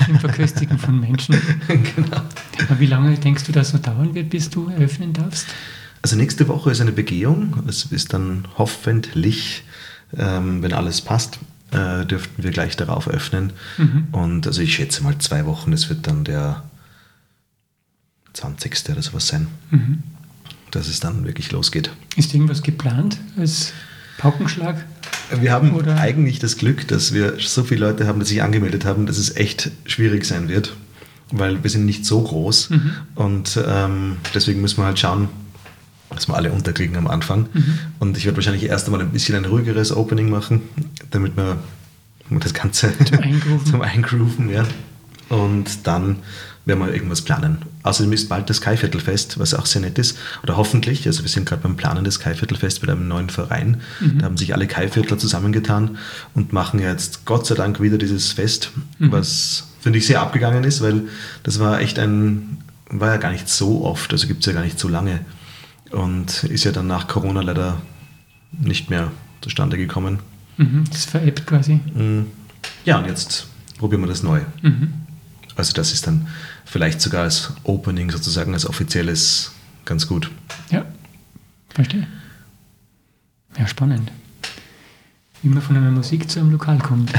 im 0.08 0.20
Verköstigen 0.20 0.78
von 0.78 1.00
Menschen. 1.00 1.36
genau. 1.68 2.22
Aber 2.68 2.80
wie 2.80 2.86
lange 2.86 3.18
denkst 3.18 3.44
du, 3.46 3.52
dass 3.52 3.70
so 3.70 3.78
dauern 3.78 4.14
wird, 4.14 4.30
bis 4.30 4.50
du 4.50 4.70
eröffnen 4.70 5.14
darfst? 5.14 5.48
Also 6.02 6.16
nächste 6.16 6.48
Woche 6.48 6.72
ist 6.72 6.82
eine 6.82 6.92
Begehung. 6.92 7.64
Es 7.68 7.86
ist 7.86 8.14
dann 8.14 8.48
hoffentlich, 8.58 9.64
ähm, 10.16 10.62
wenn 10.62 10.74
alles 10.74 11.02
passt, 11.02 11.40
äh, 11.72 12.06
dürften 12.06 12.44
wir 12.44 12.52
gleich 12.52 12.78
darauf 12.78 13.08
öffnen. 13.08 13.54
Mhm. 13.78 14.08
Und 14.12 14.48
also 14.48 14.62
ich 14.62 14.76
schätze 14.76 15.04
mal 15.04 15.18
zwei 15.18 15.46
Wochen, 15.46 15.72
das 15.72 15.90
wird 15.90 16.08
dann 16.08 16.24
der 16.24 16.64
20. 18.34 18.92
oder 18.92 19.02
sowas 19.02 19.28
sein. 19.28 19.48
Mhm 19.72 20.04
dass 20.72 20.88
es 20.88 21.00
dann 21.00 21.26
wirklich 21.26 21.52
losgeht. 21.52 21.92
Ist 22.20 22.34
irgendwas 22.34 22.62
geplant 22.64 23.18
als 23.38 23.72
Paukenschlag? 24.18 24.86
Wir 25.40 25.54
haben 25.54 25.74
Oder? 25.74 25.98
eigentlich 26.02 26.38
das 26.40 26.58
Glück, 26.58 26.86
dass 26.90 27.14
wir 27.14 27.36
so 27.40 27.64
viele 27.64 27.88
Leute 27.88 28.08
haben, 28.08 28.20
die 28.20 28.26
sich 28.26 28.44
angemeldet 28.44 28.84
haben, 28.84 29.06
dass 29.06 29.18
es 29.18 29.38
echt 29.38 29.72
schwierig 29.86 30.26
sein 30.26 30.50
wird, 30.50 30.76
weil 31.32 31.64
wir 31.64 31.70
sind 31.70 31.86
nicht 31.86 32.06
so 32.06 32.22
groß 32.22 32.72
mhm. 32.72 32.92
und 33.16 33.58
ähm, 33.66 34.18
deswegen 34.34 34.60
müssen 34.60 34.80
wir 34.82 34.86
halt 34.86 35.00
schauen, 35.00 35.30
dass 36.10 36.28
wir 36.28 36.36
alle 36.36 36.52
unterkriegen 36.52 36.98
am 36.98 37.08
Anfang. 37.08 37.48
Mhm. 37.54 37.80
Und 38.00 38.18
ich 38.18 38.26
werde 38.26 38.36
wahrscheinlich 38.36 38.66
erst 38.66 38.88
einmal 38.88 39.00
ein 39.00 39.12
bisschen 39.12 39.36
ein 39.36 39.46
ruhigeres 39.46 39.96
Opening 39.96 40.30
machen, 40.30 40.64
damit 41.12 41.38
wir 41.38 41.58
das 42.32 42.54
Ganze 42.54 42.92
zum 43.06 43.20
Eingrooven, 43.20 43.66
zum 43.72 43.82
Eingrooven 43.82 44.50
ja. 44.50 44.66
Und 45.30 45.88
dann 45.88 46.18
werden 46.70 46.80
wir 46.80 46.94
irgendwas 46.94 47.22
planen. 47.22 47.58
Außerdem 47.84 48.14
ist 48.14 48.30
bald 48.30 48.50
das 48.50 48.62
Kaiviertelfest, 48.62 49.40
was 49.40 49.54
auch 49.54 49.66
sehr 49.66 49.82
nett 49.82 49.98
ist. 49.98 50.18
Oder 50.44 50.56
hoffentlich, 50.56 51.06
also 51.08 51.24
wir 51.24 51.30
sind 51.30 51.46
gerade 51.46 51.62
beim 51.62 51.76
Planen 51.76 52.06
des 52.06 52.20
Kaiviertelfest 52.20 52.82
mit 52.82 52.90
einem 52.90 53.10
neuen 53.10 53.30
Verein. 53.30 53.82
Mhm. 54.00 54.20
Da 54.20 54.26
haben 54.26 54.38
sich 54.38 54.54
alle 54.54 54.68
Kaiviertler 54.68 55.18
zusammengetan 55.18 55.98
und 56.34 56.54
machen 56.54 56.80
jetzt 56.80 57.26
Gott 57.26 57.46
sei 57.46 57.56
Dank 57.56 57.82
wieder 57.82 57.98
dieses 57.98 58.32
Fest, 58.32 58.72
mhm. 59.00 59.12
was 59.12 59.68
finde 59.82 60.00
ich 60.00 60.06
sehr 60.06 60.22
abgegangen 60.22 60.64
ist, 60.64 60.82
weil 60.82 61.08
das 61.44 61.60
war 61.60 61.82
echt 61.82 62.00
ein, 62.00 62.60
war 62.90 63.10
ja 63.10 63.18
gar 63.18 63.32
nicht 63.32 63.50
so 63.50 63.84
oft, 63.84 64.12
also 64.14 64.28
gibt 64.28 64.42
es 64.42 64.46
ja 64.46 64.54
gar 64.54 64.64
nicht 64.64 64.80
so 64.80 64.88
lange. 64.88 65.22
Und 65.92 66.44
ist 66.44 66.64
ja 66.66 66.72
dann 66.72 66.88
nach 66.88 67.08
Corona 67.08 67.42
leider 67.42 67.82
nicht 68.52 68.90
mehr 68.90 69.12
zustande 69.42 69.78
gekommen. 69.78 70.20
Mhm, 70.58 70.84
das 70.92 71.06
veräppt 71.06 71.48
quasi. 71.48 71.76
Mm. 71.76 72.28
Ja, 72.86 73.00
und 73.00 73.08
jetzt 73.08 73.48
probieren 73.80 74.02
wir 74.02 74.08
das 74.08 74.22
neu. 74.22 74.42
Mhm. 74.62 74.94
Also 75.56 75.74
das 75.74 75.92
ist 75.92 76.08
dann 76.08 76.28
vielleicht 76.70 77.02
sogar 77.02 77.24
als 77.24 77.54
Opening 77.64 78.12
sozusagen, 78.12 78.54
als 78.54 78.66
offizielles 78.66 79.52
ganz 79.86 80.08
gut. 80.08 80.30
Ja, 80.70 80.86
verstehe. 81.70 82.08
Ja, 83.58 83.68
spannend. 83.68 84.12
Wie 85.42 85.50
man 85.50 85.62
von 85.62 85.78
einer 85.78 85.92
Musik 85.92 86.30
zu 86.30 86.40
einem 86.40 86.52
Lokal 86.52 86.78
kommt. 86.80 87.12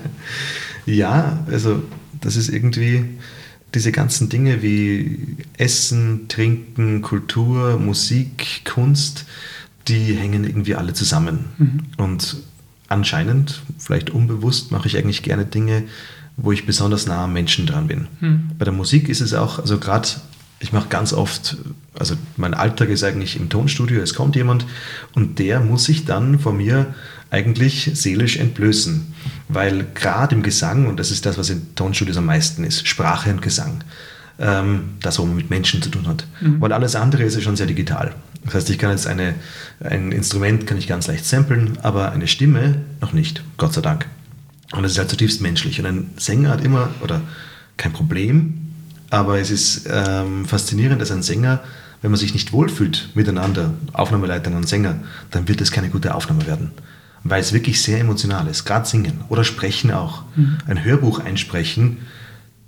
ja, 0.86 1.44
also 1.46 1.82
das 2.20 2.36
ist 2.36 2.48
irgendwie 2.48 3.04
diese 3.74 3.92
ganzen 3.92 4.28
Dinge 4.28 4.62
wie 4.62 5.36
Essen, 5.56 6.28
Trinken, 6.28 7.00
Kultur, 7.00 7.78
Musik, 7.78 8.64
Kunst, 8.64 9.24
die 9.86 10.14
hängen 10.14 10.44
irgendwie 10.44 10.74
alle 10.74 10.92
zusammen. 10.94 11.46
Mhm. 11.58 11.80
Und 11.96 12.36
anscheinend, 12.88 13.62
vielleicht 13.78 14.10
unbewusst, 14.10 14.72
mache 14.72 14.88
ich 14.88 14.96
eigentlich 14.96 15.22
gerne 15.22 15.44
Dinge, 15.44 15.84
wo 16.38 16.52
ich 16.52 16.64
besonders 16.64 17.06
nah 17.06 17.24
am 17.24 17.32
Menschen 17.32 17.66
dran 17.66 17.88
bin. 17.88 18.06
Hm. 18.20 18.50
Bei 18.58 18.64
der 18.64 18.72
Musik 18.72 19.08
ist 19.08 19.20
es 19.20 19.34
auch, 19.34 19.58
also 19.58 19.78
gerade, 19.78 20.08
ich 20.60 20.72
mache 20.72 20.88
ganz 20.88 21.12
oft, 21.12 21.56
also 21.98 22.14
mein 22.36 22.54
Alltag 22.54 22.88
ist 22.88 23.04
eigentlich 23.04 23.36
im 23.36 23.48
Tonstudio, 23.48 24.00
es 24.00 24.14
kommt 24.14 24.36
jemand 24.36 24.64
und 25.14 25.38
der 25.38 25.60
muss 25.60 25.84
sich 25.84 26.04
dann 26.04 26.38
von 26.38 26.56
mir 26.56 26.94
eigentlich 27.30 27.90
seelisch 27.94 28.36
entblößen. 28.36 29.12
Weil 29.48 29.86
gerade 29.94 30.34
im 30.34 30.42
Gesang, 30.42 30.86
und 30.86 30.98
das 30.98 31.10
ist 31.10 31.26
das, 31.26 31.36
was 31.36 31.50
in 31.50 31.74
Tonstudios 31.74 32.16
am 32.16 32.26
meisten 32.26 32.64
ist, 32.64 32.86
Sprache 32.86 33.30
und 33.30 33.42
Gesang, 33.42 33.82
ähm, 34.38 34.90
das, 35.00 35.18
wo 35.18 35.26
man 35.26 35.36
mit 35.36 35.50
Menschen 35.50 35.82
zu 35.82 35.90
tun 35.90 36.06
hat. 36.06 36.24
Mhm. 36.40 36.60
Weil 36.60 36.72
alles 36.72 36.94
andere 36.94 37.24
ist 37.24 37.34
ja 37.34 37.40
schon 37.40 37.56
sehr 37.56 37.66
digital. 37.66 38.14
Das 38.44 38.54
heißt, 38.54 38.70
ich 38.70 38.78
kann 38.78 38.92
jetzt 38.92 39.06
eine, 39.06 39.34
ein 39.80 40.12
Instrument 40.12 40.66
kann 40.66 40.78
ich 40.78 40.86
ganz 40.86 41.08
leicht 41.08 41.26
samplen, 41.26 41.78
aber 41.82 42.12
eine 42.12 42.28
Stimme 42.28 42.76
noch 43.00 43.12
nicht, 43.12 43.42
Gott 43.56 43.74
sei 43.74 43.80
Dank. 43.80 44.06
Und 44.72 44.82
das 44.82 44.92
ist 44.92 44.98
halt 44.98 45.10
zutiefst 45.10 45.40
menschlich. 45.40 45.78
Und 45.80 45.86
ein 45.86 46.10
Sänger 46.16 46.50
hat 46.50 46.64
immer, 46.64 46.90
oder 47.00 47.22
kein 47.76 47.92
Problem, 47.92 48.68
aber 49.10 49.38
es 49.38 49.50
ist 49.50 49.88
ähm, 49.90 50.44
faszinierend, 50.44 51.00
dass 51.00 51.10
ein 51.10 51.22
Sänger, 51.22 51.60
wenn 52.02 52.10
man 52.10 52.20
sich 52.20 52.34
nicht 52.34 52.52
wohlfühlt 52.52 53.10
miteinander, 53.14 53.72
Aufnahmeleitung 53.92 54.54
und 54.54 54.68
Sänger, 54.68 55.00
dann 55.30 55.48
wird 55.48 55.60
es 55.60 55.72
keine 55.72 55.88
gute 55.88 56.14
Aufnahme 56.14 56.46
werden. 56.46 56.72
Weil 57.24 57.40
es 57.40 57.52
wirklich 57.52 57.82
sehr 57.82 57.98
emotional 57.98 58.46
ist, 58.46 58.64
gerade 58.64 58.86
singen 58.86 59.22
oder 59.28 59.44
sprechen 59.44 59.90
auch. 59.90 60.22
Mhm. 60.36 60.58
Ein 60.66 60.84
Hörbuch 60.84 61.20
einsprechen, 61.20 61.98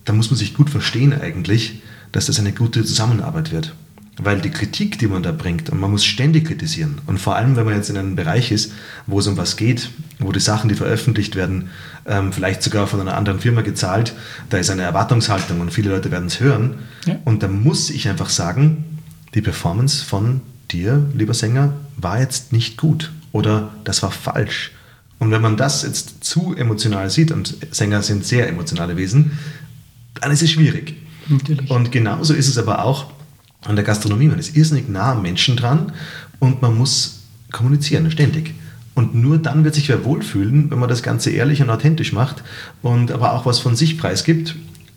da 0.05 0.13
muss 0.13 0.31
man 0.31 0.39
sich 0.39 0.55
gut 0.55 0.71
verstehen 0.71 1.13
eigentlich, 1.13 1.83
dass 2.13 2.27
das 2.27 2.39
eine 2.39 2.53
gute 2.53 2.85
Zusammenarbeit 2.85 3.53
wird. 3.53 3.75
Weil 4.23 4.41
die 4.41 4.51
Kritik, 4.51 4.99
die 4.99 5.07
man 5.07 5.23
da 5.23 5.33
bringt, 5.33 5.71
und 5.71 5.81
man 5.81 5.91
muss 5.91 6.05
ständig 6.05 6.47
kritisieren, 6.47 6.99
und 7.07 7.19
vor 7.19 7.37
allem, 7.37 7.57
wenn 7.57 7.65
man 7.65 7.75
jetzt 7.75 7.89
in 7.89 7.97
einem 7.97 8.17
Bereich 8.17 8.53
ist, 8.53 8.73
wo 9.07 9.19
es 9.19 9.27
um 9.27 9.37
was 9.37 9.57
geht, 9.57 9.91
wo 10.19 10.31
die 10.31 10.41
Sachen, 10.41 10.69
die 10.69 10.75
veröffentlicht 10.75 11.37
werden, 11.37 11.71
ähm, 12.07 12.33
vielleicht 12.33 12.63
sogar 12.63 12.87
von 12.87 13.01
einer 13.01 13.17
anderen 13.17 13.41
Firma 13.41 13.63
gezahlt, 13.63 14.15
da 14.51 14.59
ist 14.59 14.71
eine 14.71 14.83
Erwartungshaltung 14.83 15.61
und 15.61 15.73
viele 15.73 15.91
Leute 15.91 16.11
werden 16.11 16.27
es 16.27 16.41
hören. 16.41 16.75
Ja. 17.07 17.17
Und 17.25 17.43
da 17.43 17.49
muss 17.49 17.89
ich 17.91 18.09
einfach 18.09 18.29
sagen, 18.29 18.85
die 19.35 19.41
Performance 19.41 20.05
von 20.05 20.43
dir, 20.71 21.07
lieber 21.15 21.35
Sänger, 21.35 21.73
war 21.97 22.21
jetzt 22.21 22.53
nicht 22.53 22.77
gut 22.77 23.13
oder 23.33 23.71
das 23.85 24.03
war 24.03 24.11
falsch. 24.11 24.73
Und 25.19 25.31
wenn 25.31 25.43
man 25.43 25.57
das 25.57 25.83
jetzt 25.83 26.25
zu 26.25 26.55
emotional 26.57 27.11
sieht, 27.11 27.31
und 27.31 27.57
Sänger 27.71 28.03
sind 28.03 28.25
sehr 28.25 28.49
emotionale 28.49 28.97
Wesen, 28.97 29.39
dann 30.21 30.31
ist 30.31 30.43
es 30.43 30.51
schwierig. 30.51 30.95
Natürlich. 31.29 31.71
Und 31.71 31.93
genauso 31.93 32.35
ist 32.35 32.49
es 32.49 32.59
aber 32.59 32.85
auch 32.85 33.13
an 33.65 33.77
der 33.77 33.85
Gastronomie. 33.85 34.29
Man 34.29 34.39
ist 34.39 34.57
irrsinnig 34.57 34.89
nah 34.89 35.13
am 35.13 35.23
Menschen 35.23 35.57
dran 35.57 35.93
und 36.39 36.63
man 36.63 36.77
muss 36.77 37.21
kommunizieren, 37.53 38.11
ständig. 38.11 38.55
Und 38.95 39.15
nur 39.15 39.39
dann 39.39 39.65
wird 39.65 39.75
sich 39.75 39.89
wer 39.89 40.05
wohlfühlen, 40.05 40.71
wenn 40.71 40.79
man 40.79 40.89
das 40.89 41.03
Ganze 41.03 41.31
ehrlich 41.31 41.63
und 41.63 41.71
authentisch 41.71 42.13
macht 42.13 42.43
und 42.83 43.13
aber 43.13 43.33
auch 43.33 43.47
was 43.47 43.59
von 43.59 43.77
sich 43.77 43.99
preisgibt. 43.99 44.57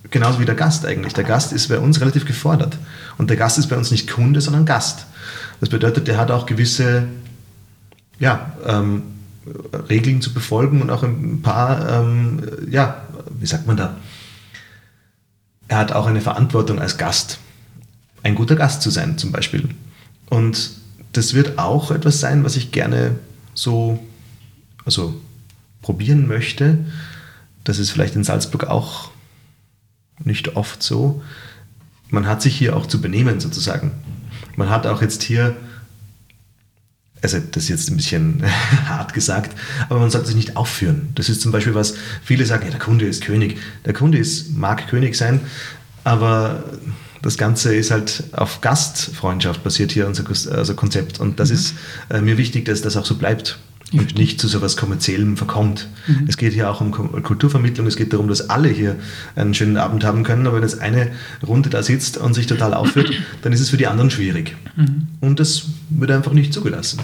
Genauso 0.09 0.39
wie 0.39 0.45
der 0.45 0.55
Gast 0.55 0.85
eigentlich. 0.85 1.13
Der 1.13 1.23
Gast 1.23 1.53
ist 1.53 1.69
bei 1.69 1.79
uns 1.79 2.01
relativ 2.01 2.25
gefordert. 2.25 2.77
Und 3.17 3.29
der 3.29 3.37
Gast 3.37 3.57
ist 3.57 3.67
bei 3.67 3.77
uns 3.77 3.91
nicht 3.91 4.09
Kunde, 4.09 4.41
sondern 4.41 4.65
Gast. 4.65 5.05
Das 5.59 5.69
bedeutet, 5.69 6.07
der 6.07 6.17
hat 6.17 6.31
auch 6.31 6.45
gewisse 6.45 7.07
ja, 8.19 8.53
ähm, 8.65 9.03
Regeln 9.89 10.21
zu 10.21 10.33
befolgen 10.33 10.81
und 10.81 10.89
auch 10.89 11.03
ein 11.03 11.41
paar, 11.41 11.89
ähm, 11.89 12.41
ja, 12.69 13.03
wie 13.39 13.45
sagt 13.45 13.65
man 13.65 13.77
da? 13.77 13.97
Er 15.67 15.77
hat 15.77 15.91
auch 15.93 16.05
eine 16.05 16.21
Verantwortung 16.21 16.79
als 16.79 16.97
Gast 16.97 17.39
ein 18.23 18.35
guter 18.35 18.55
Gast 18.55 18.81
zu 18.81 18.89
sein 18.89 19.17
zum 19.17 19.31
Beispiel. 19.31 19.69
Und 20.29 20.71
das 21.11 21.33
wird 21.33 21.59
auch 21.59 21.91
etwas 21.91 22.19
sein, 22.19 22.43
was 22.43 22.55
ich 22.55 22.71
gerne 22.71 23.15
so 23.53 23.99
also 24.85 25.21
probieren 25.81 26.27
möchte. 26.27 26.79
Das 27.63 27.79
ist 27.79 27.91
vielleicht 27.91 28.15
in 28.15 28.23
Salzburg 28.23 28.65
auch 28.65 29.11
nicht 30.23 30.55
oft 30.55 30.81
so. 30.81 31.21
Man 32.09 32.27
hat 32.27 32.41
sich 32.41 32.55
hier 32.55 32.75
auch 32.75 32.85
zu 32.85 33.01
benehmen 33.01 33.39
sozusagen. 33.39 33.91
Man 34.55 34.69
hat 34.69 34.85
auch 34.85 35.01
jetzt 35.01 35.23
hier, 35.23 35.55
also 37.21 37.39
das 37.39 37.63
ist 37.63 37.69
jetzt 37.69 37.89
ein 37.89 37.97
bisschen 37.97 38.43
hart 38.85 39.13
gesagt, 39.13 39.57
aber 39.89 39.99
man 39.99 40.09
sollte 40.09 40.27
sich 40.27 40.35
nicht 40.35 40.57
aufführen. 40.57 41.09
Das 41.15 41.29
ist 41.29 41.41
zum 41.41 41.51
Beispiel 41.51 41.75
was, 41.75 41.95
viele 42.23 42.45
sagen, 42.45 42.65
ja, 42.65 42.71
der 42.71 42.79
Kunde 42.79 43.05
ist 43.05 43.23
König. 43.23 43.57
Der 43.85 43.93
Kunde 43.93 44.17
ist, 44.17 44.55
mag 44.55 44.87
König 44.87 45.15
sein, 45.15 45.41
aber 46.03 46.63
das 47.23 47.37
Ganze 47.37 47.73
ist 47.73 47.89
halt 47.89 48.25
auf 48.33 48.61
Gastfreundschaft 48.61 49.63
basiert 49.63 49.91
hier 49.91 50.07
unser 50.07 50.23
also 50.55 50.75
Konzept. 50.75 51.19
Und 51.19 51.39
das 51.39 51.49
mhm. 51.49 51.55
ist 51.55 51.73
äh, 52.09 52.21
mir 52.21 52.37
wichtig, 52.37 52.65
dass 52.65 52.81
das 52.81 52.95
auch 52.97 53.05
so 53.05 53.15
bleibt 53.15 53.57
und 53.93 54.17
nicht 54.17 54.41
zu 54.41 54.47
so 54.47 54.57
etwas 54.57 54.75
Kommerziellem 54.75 55.37
verkommt. 55.37 55.87
Mhm. 56.07 56.25
Es 56.27 56.37
geht 56.37 56.53
hier 56.53 56.69
auch 56.69 56.81
um 56.81 56.91
Kulturvermittlung, 56.91 57.87
es 57.87 57.95
geht 57.95 58.11
darum, 58.11 58.27
dass 58.27 58.49
alle 58.49 58.69
hier 58.69 58.97
einen 59.35 59.53
schönen 59.53 59.77
Abend 59.77 60.03
haben 60.03 60.23
können, 60.23 60.47
aber 60.47 60.57
wenn 60.57 60.63
jetzt 60.63 60.81
eine 60.81 61.11
Runde 61.45 61.69
da 61.69 61.81
sitzt 61.81 62.17
und 62.17 62.33
sich 62.33 62.47
total 62.47 62.73
aufführt, 62.73 63.11
dann 63.41 63.53
ist 63.53 63.61
es 63.61 63.69
für 63.69 63.77
die 63.77 63.87
anderen 63.87 64.11
schwierig. 64.11 64.55
Mhm. 64.75 65.07
Und 65.21 65.39
das 65.39 65.63
wird 65.89 66.11
einfach 66.11 66.33
nicht 66.33 66.53
zugelassen. 66.53 66.99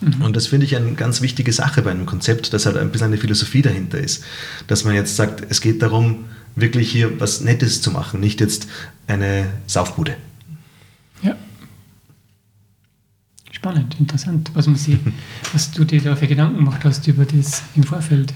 Mhm. 0.00 0.22
Und 0.22 0.36
das 0.36 0.46
finde 0.46 0.66
ich 0.66 0.76
eine 0.76 0.92
ganz 0.92 1.22
wichtige 1.22 1.52
Sache 1.52 1.82
bei 1.82 1.90
einem 1.90 2.06
Konzept, 2.06 2.52
dass 2.52 2.66
halt 2.66 2.76
ein 2.76 2.90
bisschen 2.90 3.08
eine 3.08 3.16
Philosophie 3.16 3.62
dahinter 3.62 3.98
ist. 3.98 4.22
Dass 4.66 4.84
man 4.84 4.94
jetzt 4.94 5.16
sagt, 5.16 5.42
es 5.48 5.60
geht 5.60 5.82
darum, 5.82 6.26
wirklich 6.56 6.90
hier 6.90 7.20
was 7.20 7.42
Nettes 7.42 7.82
zu 7.82 7.92
machen, 7.92 8.18
nicht 8.18 8.40
jetzt 8.40 8.66
eine 9.06 9.46
Saufbude. 9.66 10.16
Ja. 11.22 11.36
Spannend, 13.52 13.96
interessant, 14.00 14.50
was, 14.54 14.66
man 14.66 14.76
sieht, 14.76 15.00
was 15.52 15.70
du 15.70 15.84
dir 15.84 16.00
da 16.00 16.16
für 16.16 16.26
Gedanken 16.26 16.56
gemacht 16.56 16.84
hast 16.84 17.06
über 17.06 17.24
das 17.24 17.62
im 17.76 17.84
Vorfeld. 17.84 18.34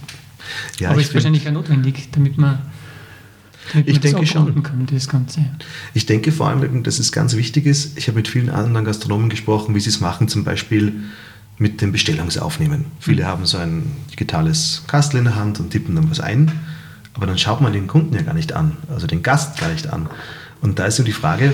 Ja, 0.78 0.90
Aber 0.90 1.00
ist 1.00 1.12
wahrscheinlich 1.14 1.48
auch 1.48 1.52
notwendig, 1.52 2.08
damit 2.12 2.38
man, 2.38 2.60
damit 3.72 3.88
ich 3.88 3.94
man 3.94 4.02
denke 4.02 4.26
schon. 4.26 4.62
kann, 4.62 4.86
das 4.86 5.08
Ganze. 5.08 5.44
Ich 5.94 6.06
denke 6.06 6.32
vor 6.32 6.48
allem, 6.48 6.82
dass 6.82 6.98
es 6.98 7.12
ganz 7.12 7.36
wichtig 7.36 7.66
ist, 7.66 7.96
ich 7.98 8.08
habe 8.08 8.16
mit 8.16 8.28
vielen 8.28 8.50
anderen 8.50 8.84
Gastronomen 8.84 9.28
gesprochen, 9.28 9.74
wie 9.74 9.80
sie 9.80 9.90
es 9.90 10.00
machen, 10.00 10.28
zum 10.28 10.44
Beispiel 10.44 10.94
mit 11.58 11.82
dem 11.82 11.92
Bestellungsaufnehmen. 11.92 12.86
Viele 13.00 13.24
mhm. 13.24 13.26
haben 13.26 13.46
so 13.46 13.58
ein 13.58 13.84
digitales 14.10 14.82
Kastel 14.86 15.18
in 15.18 15.24
der 15.24 15.36
Hand 15.36 15.60
und 15.60 15.70
tippen 15.70 15.94
dann 15.94 16.10
was 16.10 16.20
ein 16.20 16.50
aber 17.20 17.26
dann 17.26 17.36
schaut 17.36 17.60
man 17.60 17.74
den 17.74 17.86
Kunden 17.86 18.14
ja 18.14 18.22
gar 18.22 18.32
nicht 18.32 18.54
an, 18.54 18.78
also 18.88 19.06
den 19.06 19.22
Gast 19.22 19.60
gar 19.60 19.68
nicht 19.68 19.92
an. 19.92 20.08
Und 20.62 20.78
da 20.78 20.86
ist 20.86 20.96
so 20.96 21.02
die 21.02 21.12
Frage, 21.12 21.52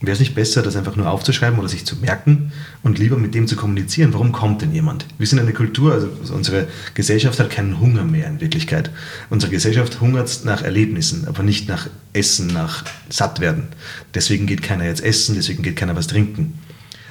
wäre 0.00 0.14
es 0.14 0.18
nicht 0.18 0.34
besser, 0.34 0.62
das 0.62 0.74
einfach 0.74 0.96
nur 0.96 1.08
aufzuschreiben 1.08 1.60
oder 1.60 1.68
sich 1.68 1.86
zu 1.86 1.94
merken 1.94 2.50
und 2.82 2.98
lieber 2.98 3.16
mit 3.16 3.32
dem 3.32 3.46
zu 3.46 3.54
kommunizieren? 3.54 4.12
Warum 4.14 4.32
kommt 4.32 4.62
denn 4.62 4.74
jemand? 4.74 5.06
Wir 5.16 5.28
sind 5.28 5.38
eine 5.38 5.52
Kultur, 5.52 5.92
also 5.92 6.10
unsere 6.34 6.66
Gesellschaft 6.94 7.38
hat 7.38 7.50
keinen 7.50 7.78
Hunger 7.78 8.02
mehr 8.02 8.26
in 8.26 8.40
Wirklichkeit. 8.40 8.90
Unsere 9.30 9.52
Gesellschaft 9.52 10.00
hungert 10.00 10.40
nach 10.44 10.62
Erlebnissen, 10.62 11.28
aber 11.28 11.44
nicht 11.44 11.68
nach 11.68 11.86
Essen, 12.12 12.48
nach 12.48 12.82
Sattwerden. 13.08 13.68
Deswegen 14.12 14.48
geht 14.48 14.64
keiner 14.64 14.86
jetzt 14.86 15.04
essen, 15.04 15.36
deswegen 15.36 15.62
geht 15.62 15.76
keiner 15.76 15.94
was 15.94 16.08
trinken. 16.08 16.58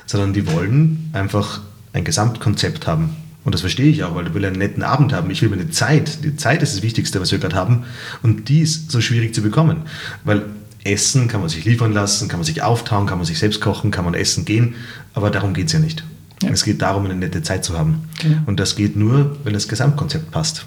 Sondern 0.06 0.34
die 0.34 0.52
wollen 0.52 1.12
einfach 1.14 1.62
ein 1.94 2.04
Gesamtkonzept 2.04 2.88
haben, 2.88 3.16
und 3.46 3.54
das 3.54 3.62
verstehe 3.62 3.90
ich 3.90 4.04
auch, 4.04 4.16
weil 4.16 4.26
du 4.26 4.34
willst 4.34 4.48
einen 4.48 4.58
netten 4.58 4.82
Abend 4.82 5.14
haben. 5.14 5.30
Ich 5.30 5.42
will 5.44 5.50
mir 5.50 5.56
eine 5.56 5.70
Zeit. 5.70 6.24
Die 6.24 6.36
Zeit 6.36 6.64
ist 6.64 6.76
das 6.76 6.82
Wichtigste, 6.82 7.22
was 7.22 7.32
wir 7.32 7.38
gerade 7.38 7.56
haben. 7.56 7.84
Und 8.24 8.50
die 8.50 8.60
ist 8.60 8.92
so 8.92 9.02
schwierig 9.02 9.36
zu 9.36 9.44
bekommen. 9.44 9.84
Weil 10.24 10.48
Essen 10.84 11.28
kann 11.28 11.42
man 11.42 11.50
sich 11.50 11.64
liefern 11.64 11.94
lassen, 11.94 12.28
kann 12.28 12.40
man 12.40 12.46
sich 12.46 12.64
auftauen, 12.64 13.06
kann 13.06 13.20
man 13.20 13.26
sich 13.26 13.38
selbst 13.38 13.62
kochen, 13.62 13.92
kann 13.92 14.04
man 14.04 14.16
essen 14.16 14.46
gehen. 14.46 14.74
Aber 15.14 15.30
darum 15.30 15.54
geht 15.54 15.68
es 15.68 15.74
ja 15.74 15.80
nicht. 15.80 16.04
Ja. 16.42 16.50
Es 16.50 16.64
geht 16.64 16.82
darum, 16.82 17.06
eine 17.06 17.16
nette 17.16 17.44
Zeit 17.44 17.64
zu 17.64 17.78
haben. 17.78 18.10
Genau. 18.20 18.42
Und 18.48 18.60
das 18.60 18.76
geht 18.76 18.96
nur, 18.96 19.38
wenn 19.44 19.54
das 19.54 19.68
Gesamtkonzept 19.68 20.32
passt. 20.32 20.66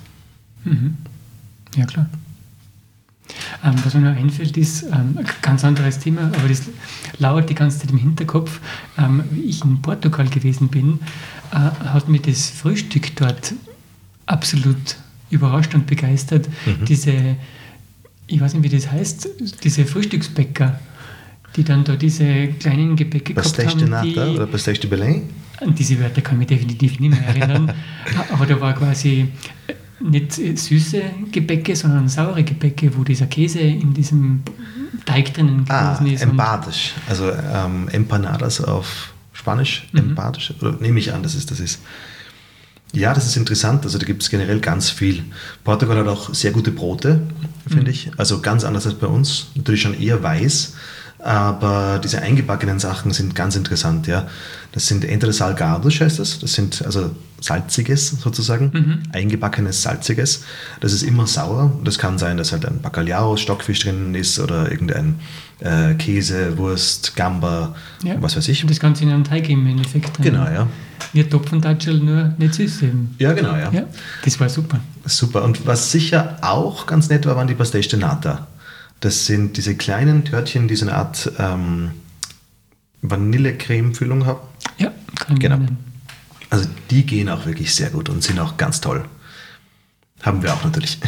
Mhm. 0.64 0.98
Ja, 1.74 1.84
klar. 1.84 2.08
Ähm, 3.64 3.74
was 3.84 3.94
mir 3.94 4.00
noch 4.02 4.16
einfällt, 4.16 4.56
ist 4.56 4.84
ähm, 4.84 5.16
ein 5.18 5.26
ganz 5.42 5.64
anderes 5.64 5.98
Thema, 5.98 6.22
aber 6.22 6.48
das 6.48 6.62
lauert 7.18 7.50
die 7.50 7.54
ganze 7.54 7.80
Zeit 7.80 7.90
im 7.90 7.98
Hinterkopf. 7.98 8.60
Ähm, 8.96 9.24
wie 9.30 9.42
ich 9.42 9.64
in 9.64 9.82
Portugal 9.82 10.28
gewesen 10.28 10.68
bin, 10.68 11.00
äh, 11.50 11.56
hat 11.56 12.08
mich 12.08 12.22
das 12.22 12.50
Frühstück 12.50 13.16
dort 13.16 13.54
absolut 14.26 14.96
überrascht 15.30 15.74
und 15.74 15.86
begeistert. 15.86 16.48
Mhm. 16.66 16.84
Diese, 16.84 17.36
ich 18.26 18.40
weiß 18.40 18.54
nicht, 18.54 18.62
wie 18.62 18.76
das 18.76 18.90
heißt, 18.90 19.28
diese 19.64 19.84
Frühstücksbäcker, 19.86 20.78
die 21.56 21.64
dann 21.64 21.84
da 21.84 21.96
diese 21.96 22.48
kleinen 22.48 22.94
Gebäcke 22.94 23.32
Pastéis 23.32 23.76
gehabt 23.76 23.82
haben. 23.82 23.90
Nata 23.90 24.30
oder 24.30 24.44
Pastéis 24.44 24.80
de 24.80 24.88
Belém? 24.88 25.22
An 25.60 25.74
diese 25.74 25.98
Wörter 25.98 26.20
kann 26.20 26.34
ich 26.34 26.48
mich 26.50 26.58
definitiv 26.58 27.00
nicht 27.00 27.10
mehr 27.10 27.26
erinnern. 27.26 27.72
Aber 28.32 28.46
da 28.46 28.60
war 28.60 28.74
quasi 28.74 29.28
nicht 30.00 30.32
süße 30.32 31.02
Gebäcke, 31.32 31.74
sondern 31.74 32.08
saure 32.08 32.44
Gebäcke, 32.44 32.96
wo 32.96 33.04
dieser 33.04 33.26
Käse 33.26 33.60
in 33.60 33.94
diesem 33.94 34.42
Teig 35.04 35.34
drinnen 35.34 35.64
ah, 35.68 35.94
gewesen 35.94 36.14
ist. 36.14 36.22
Empadisch, 36.22 36.94
also 37.08 37.30
ähm, 37.30 37.88
Empanadas 37.90 38.60
auf 38.60 39.12
Spanisch, 39.32 39.88
mhm. 39.92 40.00
empathisch, 40.00 40.52
oder 40.60 40.72
nehme 40.80 40.98
ich 40.98 41.12
an, 41.12 41.22
dass 41.22 41.34
es 41.34 41.46
das 41.46 41.60
ist. 41.60 41.80
Ja, 42.92 43.12
das 43.12 43.26
ist 43.26 43.36
interessant. 43.36 43.84
Also 43.84 43.98
da 43.98 44.06
gibt 44.06 44.22
es 44.22 44.30
generell 44.30 44.60
ganz 44.60 44.88
viel. 44.88 45.22
Portugal 45.62 45.98
hat 45.98 46.08
auch 46.08 46.34
sehr 46.34 46.52
gute 46.52 46.70
Brote, 46.70 47.20
finde 47.66 47.84
mhm. 47.84 47.90
ich. 47.90 48.10
Also 48.16 48.40
ganz 48.40 48.64
anders 48.64 48.86
als 48.86 48.94
bei 48.94 49.06
uns. 49.06 49.48
Natürlich 49.54 49.82
schon 49.82 49.98
eher 50.00 50.22
weiß, 50.22 50.74
aber 51.18 52.00
diese 52.02 52.22
eingebackenen 52.22 52.78
Sachen 52.78 53.12
sind 53.12 53.34
ganz 53.34 53.56
interessant. 53.56 54.06
Ja. 54.06 54.28
Das 54.72 54.86
sind 54.86 55.04
entweder 55.04 55.32
Salgados, 55.32 56.00
heißt 56.00 56.18
das. 56.18 56.38
Das 56.38 56.52
sind 56.52 56.82
also 56.84 57.10
salziges 57.40 58.10
sozusagen, 58.10 58.70
mhm. 58.72 59.02
eingebackenes 59.12 59.82
salziges. 59.82 60.44
Das 60.80 60.92
ist 60.92 61.02
immer 61.02 61.26
sauer. 61.26 61.72
Das 61.84 61.98
kann 61.98 62.18
sein, 62.18 62.36
dass 62.36 62.52
halt 62.52 62.66
ein 62.66 62.80
Bacalhau, 62.80 63.36
Stockfisch 63.36 63.80
drin 63.80 64.14
ist 64.14 64.38
oder 64.38 64.70
irgendein 64.70 65.16
äh, 65.60 65.94
Käse, 65.94 66.56
Wurst, 66.56 67.16
Gamba, 67.16 67.74
ja. 68.04 68.14
was 68.20 68.36
weiß 68.36 68.48
ich. 68.48 68.62
Und 68.62 68.70
das 68.70 68.78
Ganze 68.78 69.04
in 69.04 69.10
einem 69.10 69.24
Teig 69.24 69.48
im 69.48 69.66
Endeffekt. 69.66 70.22
Genau, 70.22 70.44
ja. 70.44 70.68
Wie 71.12 71.24
Topfentatschel, 71.24 71.98
nur 71.98 72.34
nicht 72.38 72.54
süß 72.54 72.82
eben. 72.82 73.14
Ja, 73.18 73.32
genau, 73.32 73.56
ja. 73.56 73.70
ja. 73.72 73.84
Das 74.24 74.38
war 74.38 74.48
super. 74.48 74.80
Super. 75.04 75.42
Und 75.42 75.66
was 75.66 75.90
sicher 75.90 76.36
auch 76.42 76.86
ganz 76.86 77.08
nett 77.08 77.26
war, 77.26 77.34
waren 77.36 77.48
die 77.48 77.54
Pastéis 77.54 77.88
de 77.88 77.98
Nata. 77.98 78.46
Das 79.00 79.26
sind 79.26 79.56
diese 79.56 79.76
kleinen 79.76 80.24
Törtchen, 80.24 80.68
die 80.68 80.76
so 80.76 80.86
eine 80.86 80.96
Art 80.96 81.30
ähm, 81.38 81.92
Vanillecreme-Füllung 83.02 84.26
haben. 84.26 84.40
Ja, 84.78 84.92
kann 85.16 85.38
genau. 85.38 85.60
Also 86.50 86.68
die 86.90 87.04
gehen 87.04 87.28
auch 87.28 87.46
wirklich 87.46 87.74
sehr 87.74 87.90
gut 87.90 88.08
und 88.08 88.22
sind 88.22 88.40
auch 88.40 88.56
ganz 88.56 88.80
toll. 88.80 89.04
Haben 90.22 90.42
wir 90.42 90.52
auch 90.52 90.64
natürlich. 90.64 90.98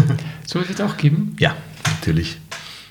Soll 0.46 0.62
es 0.62 0.68
jetzt 0.68 0.82
auch 0.82 0.96
geben? 0.96 1.34
Ja, 1.38 1.56
natürlich. 1.84 2.38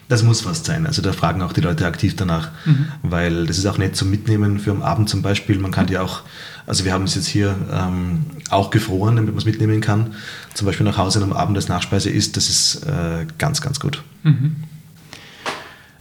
Das 0.10 0.24
muss 0.24 0.41
fast 0.41 0.66
sein. 0.66 0.88
Also 0.88 1.01
da 1.03 1.14
fragen 1.14 1.41
auch 1.43 1.53
die 1.53 1.62
Leute 1.62 1.86
aktiv 1.86 2.16
danach, 2.16 2.49
mhm. 2.66 2.88
weil 3.03 3.45
das 3.45 3.60
ist 3.60 3.66
auch 3.68 3.78
nett 3.78 3.95
zum 3.95 4.10
Mitnehmen 4.10 4.60
für 4.60 4.72
am 4.72 4.82
Abend 4.82 5.07
zum 5.07 5.22
Beispiel. 5.22 5.60
Man 5.60 5.72
kann 5.72 5.86
die 5.86 5.99
auch, 5.99 6.22
also 6.66 6.84
wir 6.84 6.93
haben 6.93 7.03
es 7.03 7.14
jetzt 7.14 7.28
hier 7.28 7.55
ähm, 7.72 8.26
auch 8.49 8.69
gefroren, 8.69 9.15
damit 9.15 9.31
man 9.31 9.39
es 9.39 9.45
mitnehmen 9.45 9.81
kann. 9.81 10.15
Zum 10.53 10.65
Beispiel 10.65 10.85
nach 10.85 10.97
Hause 10.97 11.21
am 11.21 11.33
Abend 11.33 11.57
als 11.57 11.67
Nachspeise 11.67 12.09
isst, 12.09 12.37
das 12.37 12.49
ist 12.49 12.83
äh, 12.83 13.25
ganz, 13.37 13.61
ganz 13.61 13.79
gut. 13.79 14.03
Mhm. 14.23 14.55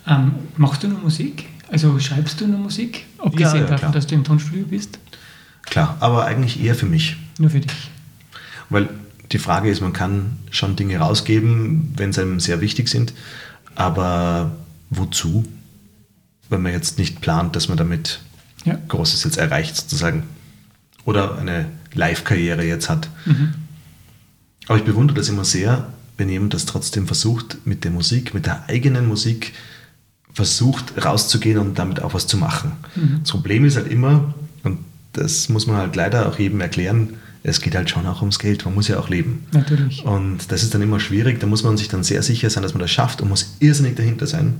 Ähm, 0.06 0.32
machst 0.56 0.82
du 0.82 0.88
nur 0.88 1.00
Musik? 1.00 1.46
Also 1.70 1.98
schreibst 1.98 2.40
du 2.40 2.46
nur 2.46 2.58
Musik? 2.58 3.06
Abgesehen 3.18 3.56
ja, 3.56 3.62
ja, 3.62 3.76
davon, 3.76 3.92
dass 3.92 4.06
du 4.06 4.14
im 4.14 4.24
Tonstudio 4.24 4.64
bist? 4.64 4.98
Klar, 5.62 5.96
aber 6.00 6.24
eigentlich 6.24 6.62
eher 6.62 6.74
für 6.74 6.86
mich. 6.86 7.16
Nur 7.38 7.50
für 7.50 7.60
dich. 7.60 7.90
Weil 8.70 8.88
die 9.32 9.38
Frage 9.38 9.68
ist, 9.68 9.82
man 9.82 9.92
kann 9.92 10.38
schon 10.50 10.76
Dinge 10.76 10.98
rausgeben, 10.98 11.92
wenn 11.96 12.12
sie 12.12 12.22
einem 12.22 12.40
sehr 12.40 12.60
wichtig 12.62 12.88
sind. 12.88 13.12
Aber 13.74 14.52
wozu? 14.88 15.44
Wenn 16.48 16.62
man 16.62 16.72
jetzt 16.72 16.98
nicht 16.98 17.20
plant, 17.20 17.54
dass 17.54 17.68
man 17.68 17.76
damit 17.76 18.20
ja. 18.64 18.78
Großes 18.88 19.24
jetzt 19.24 19.36
erreicht, 19.36 19.76
sozusagen. 19.76 20.24
Oder 21.04 21.38
eine 21.38 21.66
Live-Karriere 21.94 22.64
jetzt 22.64 22.88
hat. 22.88 23.08
Mhm. 23.24 23.54
Aber 24.66 24.78
ich 24.78 24.84
bewundere 24.84 25.16
das 25.16 25.28
immer 25.28 25.44
sehr, 25.44 25.88
wenn 26.16 26.28
jemand 26.28 26.54
das 26.54 26.66
trotzdem 26.66 27.06
versucht, 27.06 27.58
mit 27.64 27.84
der 27.84 27.90
Musik, 27.90 28.34
mit 28.34 28.46
der 28.46 28.68
eigenen 28.68 29.06
Musik 29.08 29.54
versucht 30.32 31.04
rauszugehen 31.04 31.58
und 31.58 31.78
damit 31.78 32.02
auch 32.02 32.14
was 32.14 32.26
zu 32.26 32.36
machen. 32.36 32.72
Mhm. 32.94 33.20
Das 33.22 33.30
Problem 33.30 33.64
ist 33.64 33.76
halt 33.76 33.90
immer, 33.90 34.34
und 34.62 34.78
das 35.12 35.48
muss 35.48 35.66
man 35.66 35.76
halt 35.76 35.96
leider 35.96 36.28
auch 36.28 36.38
jedem 36.38 36.60
erklären, 36.60 37.14
es 37.42 37.60
geht 37.60 37.74
halt 37.74 37.88
schon 37.88 38.06
auch 38.06 38.20
ums 38.20 38.38
Geld. 38.38 38.64
Man 38.64 38.74
muss 38.74 38.88
ja 38.88 38.98
auch 38.98 39.08
leben. 39.08 39.46
Natürlich. 39.52 40.04
Und 40.04 40.50
das 40.50 40.62
ist 40.62 40.74
dann 40.74 40.82
immer 40.82 41.00
schwierig. 41.00 41.40
Da 41.40 41.46
muss 41.46 41.62
man 41.62 41.76
sich 41.76 41.88
dann 41.88 42.02
sehr 42.02 42.22
sicher 42.22 42.50
sein, 42.50 42.62
dass 42.62 42.74
man 42.74 42.80
das 42.80 42.90
schafft 42.90 43.20
und 43.20 43.28
muss 43.28 43.56
irrsinnig 43.60 43.96
dahinter 43.96 44.26
sein. 44.26 44.54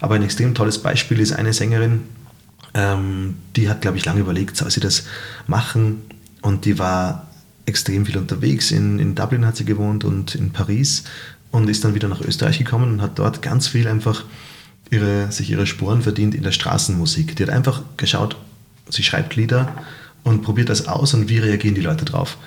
Aber 0.00 0.14
ein 0.14 0.22
extrem 0.22 0.54
tolles 0.54 0.78
Beispiel 0.78 1.20
ist 1.20 1.32
eine 1.32 1.52
Sängerin, 1.52 2.00
ähm, 2.74 3.36
die 3.56 3.68
hat, 3.68 3.80
glaube 3.80 3.96
ich, 3.96 4.04
lange 4.04 4.20
überlegt, 4.20 4.56
soll 4.56 4.70
sie 4.70 4.80
das 4.80 5.04
machen? 5.46 6.02
Und 6.42 6.64
die 6.64 6.78
war 6.78 7.26
extrem 7.66 8.06
viel 8.06 8.18
unterwegs. 8.18 8.70
In, 8.70 8.98
in 8.98 9.14
Dublin 9.14 9.46
hat 9.46 9.56
sie 9.56 9.64
gewohnt 9.64 10.04
und 10.04 10.34
in 10.34 10.50
Paris 10.50 11.04
und 11.50 11.68
ist 11.68 11.84
dann 11.84 11.94
wieder 11.94 12.08
nach 12.08 12.20
Österreich 12.20 12.58
gekommen 12.58 12.92
und 12.92 13.02
hat 13.02 13.18
dort 13.18 13.42
ganz 13.42 13.68
viel 13.68 13.86
einfach 13.88 14.24
ihre, 14.90 15.30
sich 15.30 15.50
ihre 15.50 15.66
Sporen 15.66 16.02
verdient 16.02 16.34
in 16.34 16.42
der 16.42 16.52
Straßenmusik. 16.52 17.36
Die 17.36 17.42
hat 17.42 17.50
einfach 17.50 17.82
geschaut, 17.96 18.36
sie 18.88 19.02
schreibt 19.02 19.36
Lieder 19.36 19.74
und 20.24 20.42
probiert 20.42 20.68
das 20.68 20.88
aus 20.88 21.14
und 21.14 21.28
wie 21.28 21.38
reagieren 21.38 21.74
die 21.74 21.80
Leute 21.80 22.04
drauf. 22.04 22.38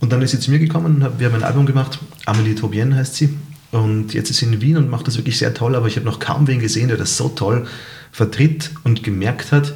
Und 0.00 0.12
dann 0.12 0.22
ist 0.22 0.32
sie 0.32 0.40
zu 0.40 0.50
mir 0.50 0.58
gekommen 0.58 1.02
und 1.02 1.20
wir 1.20 1.26
haben 1.28 1.36
ein 1.36 1.44
Album 1.44 1.66
gemacht, 1.66 1.98
Amelie 2.26 2.54
Tobienne 2.54 2.96
heißt 2.96 3.14
sie. 3.14 3.36
Und 3.70 4.12
jetzt 4.12 4.30
ist 4.30 4.38
sie 4.38 4.46
in 4.46 4.60
Wien 4.60 4.76
und 4.76 4.90
macht 4.90 5.06
das 5.06 5.16
wirklich 5.16 5.38
sehr 5.38 5.54
toll, 5.54 5.74
aber 5.74 5.86
ich 5.86 5.96
habe 5.96 6.04
noch 6.04 6.18
kaum 6.18 6.46
wen 6.46 6.60
gesehen, 6.60 6.88
der 6.88 6.98
das 6.98 7.16
so 7.16 7.28
toll 7.28 7.66
vertritt 8.10 8.70
und 8.84 9.02
gemerkt 9.02 9.52
hat, 9.52 9.74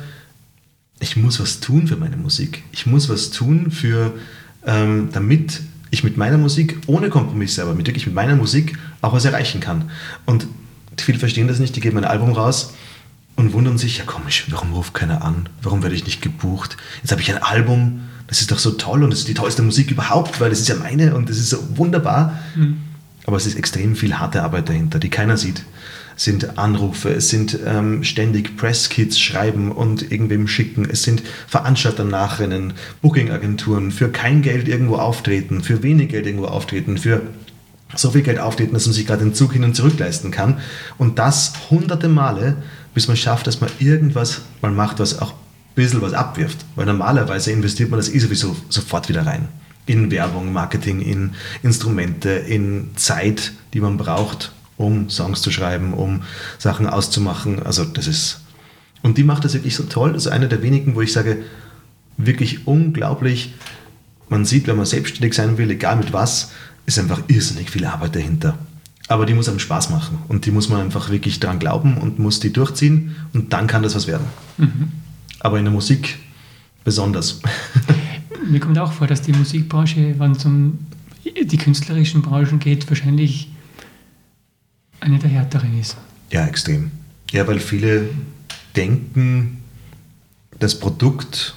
ich 1.16 1.22
muss 1.22 1.40
was 1.40 1.60
tun 1.60 1.88
für 1.88 1.96
meine 1.96 2.18
Musik. 2.18 2.62
Ich 2.72 2.84
muss 2.84 3.08
was 3.08 3.30
tun 3.30 3.70
für, 3.70 4.12
ähm, 4.66 5.08
damit 5.12 5.62
ich 5.90 6.04
mit 6.04 6.18
meiner 6.18 6.36
Musik, 6.36 6.76
ohne 6.86 7.08
Kompromisse, 7.08 7.62
aber 7.62 7.74
mit, 7.74 7.86
wirklich 7.86 8.04
mit 8.06 8.14
meiner 8.14 8.36
Musik 8.36 8.78
auch 9.00 9.14
was 9.14 9.24
erreichen 9.24 9.60
kann. 9.60 9.90
Und 10.26 10.46
viele 10.98 11.18
verstehen 11.18 11.48
das 11.48 11.58
nicht, 11.58 11.74
die 11.74 11.80
geben 11.80 11.96
ein 11.96 12.04
Album 12.04 12.32
raus 12.32 12.74
und 13.34 13.54
wundern 13.54 13.78
sich, 13.78 13.96
ja 13.96 14.04
komisch, 14.04 14.44
warum 14.50 14.74
ruft 14.74 14.92
keiner 14.92 15.24
an? 15.24 15.48
Warum 15.62 15.82
werde 15.82 15.96
ich 15.96 16.04
nicht 16.04 16.20
gebucht? 16.20 16.76
Jetzt 17.00 17.12
habe 17.12 17.22
ich 17.22 17.32
ein 17.32 17.42
Album, 17.42 18.02
das 18.26 18.42
ist 18.42 18.50
doch 18.50 18.58
so 18.58 18.72
toll 18.72 19.02
und 19.02 19.08
das 19.08 19.20
ist 19.20 19.28
die 19.28 19.34
tollste 19.34 19.62
Musik 19.62 19.90
überhaupt, 19.90 20.38
weil 20.40 20.50
das 20.50 20.60
ist 20.60 20.68
ja 20.68 20.74
meine 20.74 21.14
und 21.14 21.30
das 21.30 21.38
ist 21.38 21.48
so 21.48 21.78
wunderbar. 21.78 22.38
Mhm. 22.56 22.82
Aber 23.24 23.38
es 23.38 23.46
ist 23.46 23.56
extrem 23.56 23.96
viel 23.96 24.18
harte 24.18 24.42
Arbeit 24.42 24.68
dahinter, 24.68 24.98
die 24.98 25.08
keiner 25.08 25.38
sieht. 25.38 25.64
Sind 26.16 26.58
Anrufe, 26.58 27.10
es 27.10 27.28
sind 27.28 27.58
ähm, 27.66 28.02
ständig 28.02 28.56
Presskits 28.56 29.20
schreiben 29.20 29.70
und 29.70 30.10
irgendwem 30.10 30.48
schicken, 30.48 30.88
es 30.90 31.02
sind 31.02 31.22
Veranstalter 31.46 32.04
nachrennen, 32.04 32.72
Bookingagenturen, 33.02 33.92
für 33.92 34.08
kein 34.08 34.40
Geld 34.40 34.66
irgendwo 34.66 34.96
auftreten, 34.96 35.62
für 35.62 35.82
wenig 35.82 36.08
Geld 36.08 36.26
irgendwo 36.26 36.46
auftreten, 36.46 36.96
für 36.96 37.20
so 37.94 38.10
viel 38.10 38.22
Geld 38.22 38.38
auftreten, 38.38 38.72
dass 38.72 38.86
man 38.86 38.94
sich 38.94 39.06
gerade 39.06 39.24
den 39.24 39.34
Zug 39.34 39.52
hin 39.52 39.62
und 39.62 39.76
zurück 39.76 39.98
leisten 39.98 40.30
kann. 40.30 40.58
Und 40.98 41.18
das 41.18 41.52
hunderte 41.70 42.08
Male 42.08 42.56
bis 42.96 43.08
man 43.08 43.16
schafft, 43.18 43.46
dass 43.46 43.60
man 43.60 43.68
irgendwas 43.78 44.40
mal 44.62 44.70
macht, 44.70 45.00
was 45.00 45.20
auch 45.20 45.32
ein 45.32 45.38
bisschen 45.74 46.00
was 46.00 46.14
abwirft. 46.14 46.64
Weil 46.76 46.86
normalerweise 46.86 47.52
investiert 47.52 47.90
man 47.90 48.00
das 48.00 48.08
eh 48.08 48.18
sowieso 48.18 48.56
sofort 48.70 49.10
wieder 49.10 49.26
rein. 49.26 49.48
In 49.84 50.10
Werbung, 50.10 50.50
Marketing, 50.50 51.02
in 51.02 51.34
Instrumente, 51.62 52.30
in 52.30 52.92
Zeit, 52.96 53.52
die 53.74 53.80
man 53.80 53.98
braucht, 53.98 54.52
um 54.76 55.08
Songs 55.10 55.42
zu 55.42 55.50
schreiben, 55.50 55.94
um 55.94 56.22
Sachen 56.58 56.86
auszumachen. 56.86 57.62
Also 57.62 57.84
das 57.84 58.06
ist. 58.06 58.40
Und 59.02 59.18
die 59.18 59.24
macht 59.24 59.44
das 59.44 59.54
wirklich 59.54 59.74
so 59.76 59.84
toll. 59.84 60.12
Das 60.12 60.26
ist 60.26 60.32
eine 60.32 60.48
der 60.48 60.62
wenigen, 60.62 60.94
wo 60.94 61.00
ich 61.00 61.12
sage, 61.12 61.38
wirklich 62.16 62.66
unglaublich. 62.66 63.54
Man 64.28 64.44
sieht, 64.44 64.66
wenn 64.66 64.76
man 64.76 64.86
selbstständig 64.86 65.34
sein 65.34 65.58
will, 65.58 65.70
egal 65.70 65.96
mit 65.96 66.12
was, 66.12 66.52
ist 66.86 66.98
einfach 66.98 67.22
irrsinnig 67.28 67.70
viel 67.70 67.84
Arbeit 67.84 68.16
dahinter. 68.16 68.58
Aber 69.08 69.24
die 69.24 69.34
muss 69.34 69.48
einem 69.48 69.60
Spaß 69.60 69.90
machen 69.90 70.18
und 70.28 70.46
die 70.46 70.50
muss 70.50 70.68
man 70.68 70.80
einfach 70.80 71.10
wirklich 71.10 71.38
dran 71.38 71.60
glauben 71.60 71.96
und 71.98 72.18
muss 72.18 72.40
die 72.40 72.52
durchziehen 72.52 73.14
und 73.32 73.52
dann 73.52 73.68
kann 73.68 73.84
das 73.84 73.94
was 73.94 74.08
werden. 74.08 74.26
Mhm. 74.58 74.90
Aber 75.40 75.58
in 75.58 75.64
der 75.64 75.72
Musik 75.72 76.18
besonders. 76.82 77.40
Mir 78.48 78.60
kommt 78.60 78.78
auch 78.78 78.92
vor, 78.92 79.06
dass 79.06 79.22
die 79.22 79.32
Musikbranche, 79.32 80.14
wenn 80.18 80.32
es 80.32 80.44
um 80.44 80.78
die 81.24 81.56
künstlerischen 81.56 82.22
Branchen 82.22 82.58
geht, 82.58 82.88
wahrscheinlich 82.88 83.50
eine 85.00 85.18
der 85.18 85.30
härteren 85.30 85.78
ist. 85.78 85.96
Ja, 86.30 86.46
extrem. 86.46 86.90
Ja, 87.30 87.46
weil 87.46 87.60
viele 87.60 88.08
denken, 88.74 89.62
das 90.58 90.78
Produkt, 90.78 91.54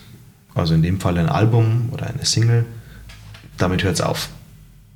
also 0.56 0.74
in 0.74 0.82
dem 0.82 1.00
Fall 1.00 1.18
ein 1.18 1.30
Album 1.30 1.90
oder 1.92 2.08
eine 2.08 2.26
Single, 2.26 2.66
damit 3.58 3.84
hört 3.84 3.96
es 3.96 4.02
auf. 4.02 4.30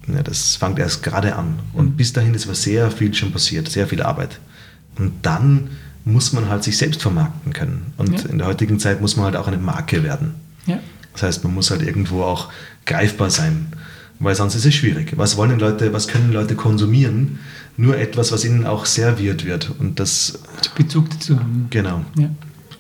Ja, 0.08 0.22
das 0.22 0.56
fängt 0.56 0.80
erst 0.80 1.04
gerade 1.04 1.36
an. 1.36 1.60
Und 1.74 1.92
mhm. 1.92 1.96
bis 1.96 2.14
dahin 2.14 2.34
ist 2.34 2.46
aber 2.46 2.56
sehr 2.56 2.92
viel 2.92 3.14
schon 3.14 3.32
passiert, 3.32 3.70
sehr 3.70 3.88
viel 3.88 4.02
Arbeit. 4.02 4.40
Und 4.98 5.14
dann 5.26 5.70
muss 6.06 6.34
man 6.34 6.50
halt 6.50 6.64
sich 6.64 6.78
selbst 6.78 7.02
vermarkten 7.02 7.54
können. 7.54 7.94
Und 7.98 8.24
ja. 8.24 8.30
in 8.30 8.38
der 8.38 8.48
heutigen 8.48 8.80
Zeit 8.80 9.00
muss 9.02 9.16
man 9.16 9.26
halt 9.26 9.36
auch 9.36 9.48
eine 9.48 9.58
Marke 9.58 10.04
werden. 10.04 10.36
Ja. 10.66 10.80
Das 11.14 11.24
heißt, 11.24 11.44
man 11.44 11.54
muss 11.54 11.72
halt 11.72 11.82
irgendwo 11.82 12.24
auch 12.24 12.50
greifbar 12.86 13.30
sein, 13.30 13.68
weil 14.20 14.36
sonst 14.36 14.56
ist 14.56 14.66
es 14.66 14.74
schwierig. 14.74 15.14
Was 15.16 15.38
wollen 15.38 15.58
Leute, 15.60 15.94
was 15.94 16.08
können 16.08 16.34
Leute 16.34 16.56
konsumieren? 16.56 17.40
Nur 17.76 17.98
etwas, 17.98 18.32
was 18.32 18.46
ihnen 18.46 18.66
auch 18.66 18.86
serviert 18.86 19.46
wird. 19.46 19.72
Und 19.80 20.00
das. 20.00 20.40
Bezug 20.76 21.10
dazu 21.10 21.40
haben. 21.40 21.68
Genau. 21.70 22.06
Ja. 22.18 22.30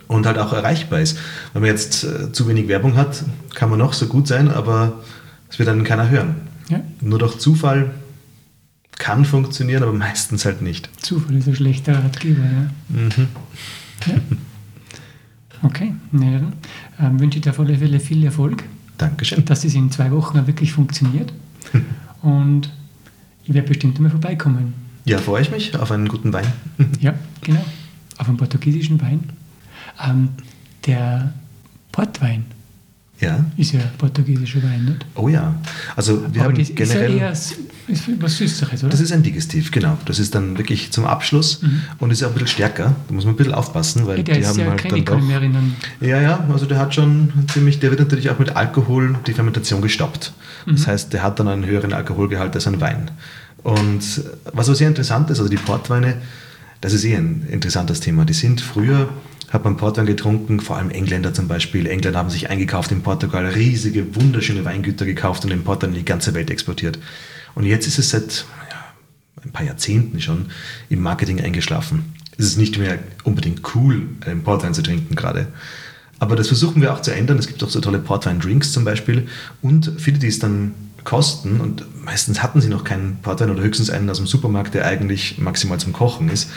Und 0.08 0.26
halt 0.26 0.38
auch 0.38 0.54
erreichbar 0.54 1.00
ist. 1.00 1.18
Wenn 1.54 1.64
man 1.64 1.72
jetzt 1.72 2.04
äh, 2.04 2.32
zu 2.32 2.48
wenig 2.48 2.68
Werbung 2.68 2.96
hat, 2.96 3.24
kann 3.56 3.70
man 3.70 3.80
noch 3.80 3.94
so 3.94 4.06
gut 4.06 4.28
sein, 4.28 4.50
aber 4.50 5.02
es 5.50 5.58
wird 5.58 5.70
dann 5.70 5.84
keiner 5.84 6.10
hören. 6.10 6.36
Ja. 6.70 6.82
Nur 7.02 7.20
durch 7.20 7.38
Zufall 7.40 7.92
kann 8.98 9.26
funktionieren, 9.26 9.84
aber 9.84 9.94
meistens 9.94 10.46
halt 10.46 10.62
nicht. 10.62 10.90
Zufall 11.02 11.36
ist 11.36 11.48
ein 11.48 11.56
schlechter 11.56 12.04
Ratgeber, 12.04 12.44
ja. 12.44 12.70
Mhm. 12.90 13.28
ja. 14.08 14.14
Okay, 15.64 15.94
nee, 16.12 16.34
dann 16.34 16.54
ähm, 17.00 17.20
wünsche 17.20 17.38
ich 17.38 17.44
dir 17.44 17.52
auf 17.52 17.60
alle 17.60 17.78
Fälle 17.78 18.00
viel 18.00 18.24
Erfolg. 18.24 18.64
Dankeschön. 18.98 19.44
Dass 19.46 19.64
es 19.64 19.74
in 19.74 19.90
zwei 19.92 20.12
Wochen 20.12 20.46
wirklich 20.46 20.74
funktioniert. 20.74 21.34
Und 22.22 22.70
ich 23.46 23.54
werde 23.54 23.68
bestimmt 23.68 23.98
einmal 23.98 24.12
vorbeikommen. 24.12 24.74
Ja, 25.06 25.18
freue 25.18 25.42
ich 25.42 25.52
mich 25.52 25.78
auf 25.78 25.92
einen 25.92 26.08
guten 26.08 26.32
Wein. 26.34 26.48
ja, 27.00 27.14
genau. 27.42 27.64
Auf 28.18 28.28
einen 28.28 28.38
portugiesischen 28.38 29.02
Wein. 29.02 29.30
Ähm, 30.02 30.30
der 30.86 31.34
Portwein 31.92 32.46
ja. 33.24 33.46
Ist 33.58 33.74
ja 33.74 33.80
portugiesischer 33.98 34.62
Wein, 34.64 34.86
nicht? 34.86 35.06
Oh 35.16 35.28
ja. 35.28 35.56
Also 35.96 36.22
wir 36.34 36.42
Aber 36.42 36.52
haben 36.52 36.60
das 36.60 36.76
generell. 36.76 37.14
Ist 37.14 37.56
ja 37.88 38.08
eher 38.08 38.22
was 38.22 38.38
Süßeres, 38.38 38.84
oder? 38.84 38.92
Das 38.92 39.00
ist 39.00 39.12
ein 39.12 39.24
Digestiv, 39.24 39.72
genau. 39.72 39.98
Das 40.06 40.20
ist 40.20 40.36
dann 40.36 40.58
wirklich 40.58 40.92
zum 40.92 41.06
Abschluss 41.06 41.62
mhm. 41.62 41.82
und 42.00 42.12
ist 42.12 42.22
ja 42.22 42.28
ein 42.28 42.34
bisschen 42.34 42.48
stärker. 42.48 42.96
Da 43.08 43.14
muss 43.14 43.26
man 43.26 43.34
ein 43.34 43.38
bisschen 43.38 43.54
aufpassen, 43.54 44.08
weil 44.08 44.18
ja, 44.18 44.24
der 44.24 44.36
die 44.36 44.42
ist 44.42 44.48
haben 44.48 44.60
ja 44.60 44.70
halt 44.72 44.92
dann 44.92 45.06
doch. 45.06 45.22
Ja, 46.02 46.22
ja, 46.22 46.46
also 46.52 46.66
der 46.66 46.80
hat 46.80 46.96
schon 46.96 47.32
ziemlich, 47.52 47.80
der 47.80 47.92
wird 47.92 48.00
natürlich 48.00 48.30
auch 48.30 48.40
mit 48.40 48.56
Alkohol 48.56 49.18
die 49.26 49.34
Fermentation 49.34 49.82
gestoppt. 49.82 50.34
Mhm. 50.66 50.72
Das 50.72 50.88
heißt, 50.88 51.14
der 51.14 51.24
hat 51.24 51.40
dann 51.40 51.48
einen 51.48 51.66
höheren 51.66 51.94
Alkoholgehalt 51.94 52.56
als 52.56 52.68
ein 52.68 52.82
Wein. 52.82 53.12
Und 53.64 54.24
was 54.52 54.70
auch 54.70 54.74
sehr 54.74 54.88
interessant 54.88 55.30
ist, 55.30 55.40
also 55.40 55.50
die 55.50 55.58
Portweine, 55.58 56.22
das 56.82 56.94
ist 56.94 57.06
eh 57.06 57.16
ein 57.16 57.48
interessantes 57.50 58.02
Thema. 58.02 58.26
Die 58.26 58.34
sind 58.34 58.62
früher 58.62 59.10
hat 59.54 59.66
man 59.66 59.78
Portwein 59.78 60.08
getrunken, 60.08 60.60
vor 60.60 60.78
allem 60.78 60.90
Engländer 60.90 61.32
zum 61.32 61.48
Beispiel. 61.48 61.86
Engländer 61.86 62.18
haben 62.18 62.32
sich 62.32 62.50
eingekauft 62.50 62.92
in 62.92 63.04
Portugal, 63.04 63.46
riesige, 63.46 64.16
wunderschöne 64.16 64.66
Weingüter 64.66 65.06
gekauft 65.06 65.44
und 65.44 65.52
den 65.52 65.64
Portwein 65.64 65.92
in 65.92 65.98
die 65.98 66.06
ganze 66.06 66.34
Welt 66.34 66.50
exportiert. 66.50 66.98
Und 67.54 67.66
jetzt 67.66 67.86
ist 67.86 68.00
es 68.00 68.10
seit 68.10 68.46
ja, 68.72 68.84
ein 69.44 69.52
paar 69.52 69.64
Jahrzehnten 69.64 70.20
schon 70.22 70.48
im 70.90 71.02
Marketing 71.02 71.40
eingeschlafen. 71.40 72.16
Es 72.36 72.46
ist 72.46 72.58
nicht 72.58 72.80
mehr 72.80 72.98
unbedingt 73.24 73.62
cool, 73.76 74.08
einen 74.26 74.42
Portwein 74.42 74.74
zu 74.74 74.82
trinken 74.82 75.16
gerade. 75.16 75.48
Aber 76.18 76.36
das 76.36 76.48
versuchen 76.48 76.82
wir 76.82 76.92
auch 76.92 77.02
zu 77.02 77.14
ändern. 77.14 77.38
Es 77.38 77.46
gibt 77.46 77.64
auch 77.64 77.70
so 77.70 77.80
tolle 77.80 78.00
Portwein-Drinks 78.00 78.72
zum 78.72 78.86
Beispiel. 78.86 79.28
Und 79.62 79.92
viele, 80.00 80.18
die 80.18 80.28
es 80.28 80.40
dann 80.40 80.74
Kosten 81.04 81.60
und 81.60 81.84
meistens 82.04 82.42
hatten 82.42 82.62
sie 82.62 82.70
noch 82.70 82.84
keinen 82.84 83.18
Portwein 83.22 83.50
oder 83.50 83.64
höchstens 83.64 83.90
einen 83.90 84.10
aus 84.10 84.18
dem 84.18 84.28
Supermarkt, 84.28 84.74
der 84.74 84.86
eigentlich 84.86 85.38
maximal 85.38 85.80
zum 85.80 85.94
Kochen 85.94 86.30
ist. 86.30 86.50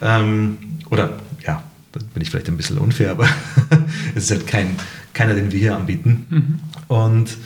Ähm, 0.00 0.58
oder 0.90 1.18
ja, 1.46 1.62
da 1.92 2.00
bin 2.12 2.22
ich 2.22 2.30
vielleicht 2.30 2.48
ein 2.48 2.56
bisschen 2.56 2.78
unfair, 2.78 3.10
aber 3.10 3.26
es 4.14 4.24
ist 4.24 4.30
halt 4.30 4.46
kein, 4.46 4.76
keiner, 5.12 5.34
den 5.34 5.52
wir 5.52 5.58
hier 5.58 5.76
anbieten. 5.76 6.26
Mhm. 6.30 6.60
Und 6.88 7.36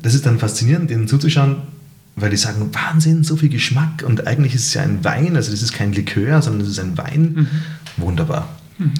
das 0.00 0.14
ist 0.14 0.26
dann 0.26 0.38
faszinierend, 0.38 0.90
denen 0.90 1.08
zuzuschauen, 1.08 1.56
weil 2.16 2.30
die 2.30 2.36
sagen, 2.36 2.70
Wahnsinn, 2.72 3.24
so 3.24 3.36
viel 3.36 3.48
Geschmack 3.48 4.04
und 4.06 4.26
eigentlich 4.26 4.54
ist 4.54 4.68
es 4.68 4.74
ja 4.74 4.82
ein 4.82 5.02
Wein, 5.04 5.36
also 5.36 5.50
das 5.50 5.62
ist 5.62 5.72
kein 5.72 5.92
Likör, 5.92 6.42
sondern 6.42 6.62
es 6.62 6.68
ist 6.68 6.78
ein 6.78 6.96
Wein. 6.96 7.34
Mhm. 7.34 7.48
Wunderbar. 7.96 8.48
Mhm. 8.78 8.92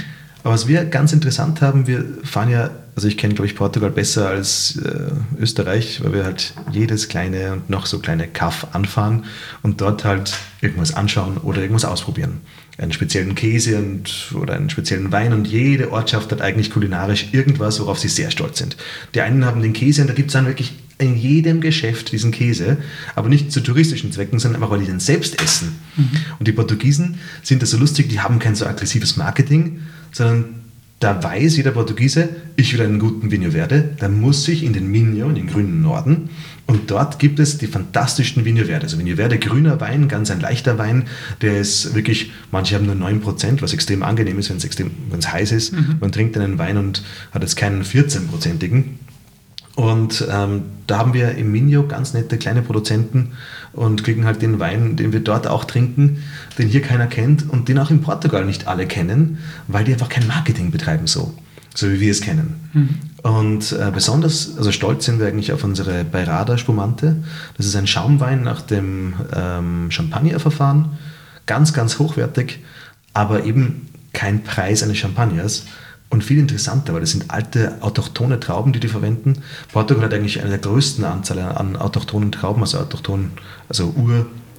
Aber 0.42 0.54
was 0.54 0.68
wir 0.68 0.84
ganz 0.84 1.12
interessant 1.12 1.60
haben, 1.60 1.86
wir 1.86 2.04
fahren 2.22 2.50
ja, 2.50 2.70
also 2.96 3.08
ich 3.08 3.16
kenne, 3.16 3.34
glaube 3.34 3.46
ich, 3.46 3.56
Portugal 3.56 3.90
besser 3.90 4.28
als 4.28 4.76
äh, 4.76 5.10
Österreich, 5.40 6.02
weil 6.02 6.12
wir 6.12 6.24
halt 6.24 6.54
jedes 6.70 7.08
kleine 7.08 7.52
und 7.52 7.68
noch 7.68 7.86
so 7.86 7.98
kleine 7.98 8.28
Kaff 8.28 8.68
anfahren 8.72 9.24
und 9.62 9.80
dort 9.80 10.04
halt 10.04 10.34
irgendwas 10.60 10.94
anschauen 10.94 11.38
oder 11.38 11.60
irgendwas 11.60 11.84
ausprobieren. 11.84 12.40
Einen 12.78 12.92
speziellen 12.92 13.34
Käse 13.34 13.78
und, 13.78 14.32
oder 14.34 14.54
einen 14.54 14.70
speziellen 14.70 15.12
Wein 15.12 15.32
und 15.32 15.46
jede 15.46 15.92
Ortschaft 15.92 16.32
hat 16.32 16.40
eigentlich 16.40 16.70
kulinarisch 16.70 17.28
irgendwas, 17.32 17.80
worauf 17.80 17.98
sie 17.98 18.08
sehr 18.08 18.30
stolz 18.30 18.58
sind. 18.58 18.76
Die 19.14 19.20
einen 19.20 19.44
haben 19.44 19.62
den 19.62 19.72
Käse 19.72 20.02
und 20.02 20.08
da 20.08 20.14
gibt 20.14 20.28
es 20.28 20.32
dann 20.32 20.46
wirklich 20.46 20.74
in 20.98 21.16
jedem 21.16 21.60
Geschäft 21.60 22.12
diesen 22.12 22.30
Käse, 22.30 22.76
aber 23.16 23.28
nicht 23.28 23.50
zu 23.50 23.60
touristischen 23.60 24.12
Zwecken, 24.12 24.38
sondern 24.38 24.62
einfach, 24.62 24.72
weil 24.72 24.80
die 24.80 24.86
den 24.86 25.00
selbst 25.00 25.42
essen. 25.42 25.76
Mhm. 25.96 26.10
Und 26.38 26.46
die 26.46 26.52
Portugiesen 26.52 27.18
sind 27.42 27.62
da 27.62 27.66
so 27.66 27.76
lustig, 27.76 28.08
die 28.08 28.20
haben 28.20 28.38
kein 28.38 28.54
so 28.54 28.66
aggressives 28.66 29.16
Marketing, 29.16 29.80
sondern 30.12 30.63
da 31.04 31.22
weiß 31.22 31.58
jeder 31.58 31.72
Portugiese, 31.72 32.30
ich 32.56 32.72
will 32.72 32.80
einen 32.80 32.98
guten 32.98 33.30
Vinho 33.30 33.50
Verde, 33.50 33.90
dann 33.98 34.18
muss 34.18 34.48
ich 34.48 34.64
in 34.64 34.72
den 34.72 34.90
Minho, 34.90 35.28
in 35.28 35.34
den 35.34 35.48
grünen 35.48 35.82
Norden, 35.82 36.30
und 36.66 36.90
dort 36.90 37.18
gibt 37.18 37.38
es 37.40 37.58
die 37.58 37.66
fantastischsten 37.66 38.46
Vinho 38.46 38.64
Verde. 38.64 38.84
Also 38.84 38.98
Vinho 38.98 39.16
Verde, 39.16 39.38
grüner 39.38 39.78
Wein, 39.82 40.08
ganz 40.08 40.30
ein 40.30 40.40
leichter 40.40 40.78
Wein, 40.78 41.04
der 41.42 41.60
ist 41.60 41.94
wirklich, 41.94 42.32
manche 42.50 42.74
haben 42.74 42.86
nur 42.86 42.94
9%, 42.94 43.60
was 43.60 43.74
extrem 43.74 44.02
angenehm 44.02 44.38
ist, 44.38 44.48
wenn 44.48 44.56
es 44.56 44.64
extrem, 44.64 44.92
wenn 45.10 45.18
es 45.18 45.30
heiß 45.30 45.52
ist. 45.52 45.74
Mhm. 45.74 45.96
Man 46.00 46.10
trinkt 46.10 46.38
einen 46.38 46.58
Wein 46.58 46.78
und 46.78 47.02
hat 47.32 47.42
jetzt 47.42 47.56
keinen 47.56 47.82
14%igen. 47.82 48.98
Und 49.76 50.26
ähm, 50.30 50.62
da 50.86 50.98
haben 50.98 51.12
wir 51.12 51.32
im 51.32 51.52
Minio 51.52 51.86
ganz 51.86 52.14
nette 52.14 52.38
kleine 52.38 52.62
Produzenten 52.62 53.32
und 53.74 54.04
kriegen 54.04 54.24
halt 54.24 54.42
den 54.42 54.60
Wein, 54.60 54.96
den 54.96 55.12
wir 55.12 55.20
dort 55.20 55.46
auch 55.46 55.64
trinken, 55.64 56.22
den 56.58 56.68
hier 56.68 56.82
keiner 56.82 57.06
kennt 57.06 57.48
und 57.48 57.68
den 57.68 57.78
auch 57.78 57.90
in 57.90 58.00
Portugal 58.00 58.44
nicht 58.44 58.66
alle 58.66 58.86
kennen, 58.86 59.38
weil 59.68 59.84
die 59.84 59.92
einfach 59.92 60.08
kein 60.08 60.26
Marketing 60.26 60.70
betreiben 60.70 61.06
so, 61.06 61.34
so 61.74 61.90
wie 61.90 62.00
wir 62.00 62.10
es 62.10 62.20
kennen. 62.20 62.54
Mhm. 62.72 62.88
Und 63.22 63.72
äh, 63.72 63.90
besonders, 63.92 64.56
also 64.58 64.70
stolz 64.70 65.06
sind 65.06 65.18
wir 65.18 65.26
eigentlich 65.26 65.52
auf 65.52 65.64
unsere 65.64 66.04
Beirada 66.04 66.58
Spumante. 66.58 67.16
Das 67.56 67.64
ist 67.66 67.74
ein 67.74 67.86
Schaumwein 67.86 68.42
nach 68.42 68.60
dem 68.60 69.14
ähm, 69.34 69.90
Champagnerverfahren, 69.90 70.90
ganz, 71.46 71.72
ganz 71.72 71.98
hochwertig, 71.98 72.60
aber 73.14 73.44
eben 73.44 73.88
kein 74.12 74.42
Preis 74.42 74.82
eines 74.82 74.98
Champagners, 74.98 75.64
und 76.14 76.24
viel 76.24 76.38
interessanter, 76.38 76.94
weil 76.94 77.00
das 77.00 77.10
sind 77.10 77.30
alte 77.30 77.76
autochtone 77.80 78.40
Trauben, 78.40 78.72
die 78.72 78.80
die 78.80 78.88
verwenden. 78.88 79.42
Portugal 79.72 80.04
hat 80.04 80.14
eigentlich 80.14 80.40
eine 80.40 80.50
der 80.50 80.58
größten 80.58 81.04
Anzahl 81.04 81.38
an 81.40 81.76
autochthonen 81.76 82.32
Trauben, 82.32 82.62
also 82.62 82.78
autochthonen, 82.78 83.32
also 83.68 83.94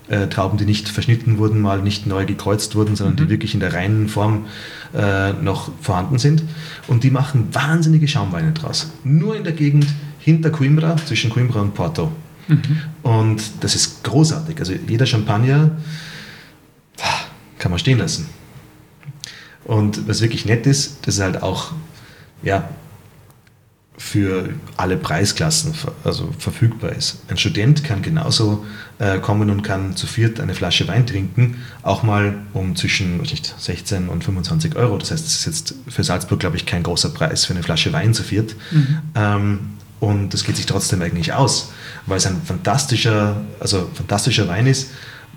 Urtrauben, 0.10 0.58
die 0.60 0.66
nicht 0.66 0.90
verschnitten 0.90 1.38
wurden, 1.40 1.62
mal 1.62 1.82
nicht 1.82 2.06
neu 2.06 2.26
gekreuzt 2.26 2.76
wurden, 2.76 2.96
sondern 2.96 3.16
mhm. 3.16 3.18
die 3.18 3.30
wirklich 3.30 3.54
in 3.54 3.60
der 3.60 3.74
reinen 3.74 4.08
Form 4.08 4.46
äh, 4.94 5.34
noch 5.34 5.72
vorhanden 5.82 6.20
sind. 6.20 6.44
Und 6.88 7.04
die 7.04 7.10
machen 7.10 7.48
wahnsinnige 7.54 8.08
Schaumweine 8.08 8.52
draus. 8.52 8.92
Nur 9.04 9.36
in 9.36 9.44
der 9.44 9.54
Gegend 9.54 9.88
hinter 10.20 10.52
Coimbra, 10.52 10.98
zwischen 10.98 11.32
Coimbra 11.32 11.62
und 11.62 11.74
Porto. 11.74 12.12
Mhm. 12.48 12.82
Und 13.02 13.42
das 13.62 13.76
ist 13.76 14.04
großartig. 14.04 14.60
Also 14.60 14.74
jeder 14.88 15.06
Champagner 15.06 15.72
kann 17.58 17.72
man 17.72 17.80
stehen 17.80 17.98
lassen. 17.98 18.30
Und 19.66 20.08
was 20.08 20.22
wirklich 20.22 20.46
nett 20.46 20.66
ist, 20.66 21.06
dass 21.06 21.16
es 21.16 21.22
halt 21.22 21.44
auch 21.44 21.74
ja, 22.44 22.70
für 23.98 24.50
alle 24.78 24.98
Preisklassen 24.98 25.74
also 26.04 26.30
verfügbar 26.38 26.92
ist. 26.92 27.20
Ein 27.30 27.38
Student 27.38 27.84
kann 27.84 28.02
genauso 28.02 28.66
äh, 29.00 29.20
kommen 29.20 29.50
und 29.50 29.62
kann 29.64 29.96
zu 29.96 30.06
viert 30.06 30.40
eine 30.40 30.54
Flasche 30.54 30.88
Wein 30.88 31.08
trinken, 31.08 31.58
auch 31.82 32.04
mal 32.04 32.36
um 32.54 32.76
zwischen 32.76 33.18
nicht, 33.18 33.56
16 33.58 34.10
und 34.10 34.24
25 34.24 34.76
Euro. 34.76 34.98
Das 34.98 35.12
heißt, 35.12 35.26
das 35.26 35.36
ist 35.36 35.46
jetzt 35.46 35.76
für 35.88 36.04
Salzburg, 36.04 36.40
glaube 36.40 36.58
ich, 36.58 36.66
kein 36.66 36.84
großer 36.84 37.10
Preis 37.10 37.46
für 37.46 37.54
eine 37.54 37.64
Flasche 37.64 37.94
Wein 37.94 38.14
zu 38.14 38.24
viert. 38.24 38.56
Mhm. 38.72 38.98
Ähm, 39.16 39.60
und 40.02 40.34
das 40.34 40.44
geht 40.44 40.58
sich 40.58 40.66
trotzdem 40.66 41.02
eigentlich 41.02 41.34
aus, 41.34 41.72
weil 42.06 42.18
es 42.18 42.26
ein 42.26 42.42
fantastischer, 42.44 43.42
also 43.60 43.90
fantastischer 43.94 44.48
Wein 44.48 44.68
ist. 44.68 44.92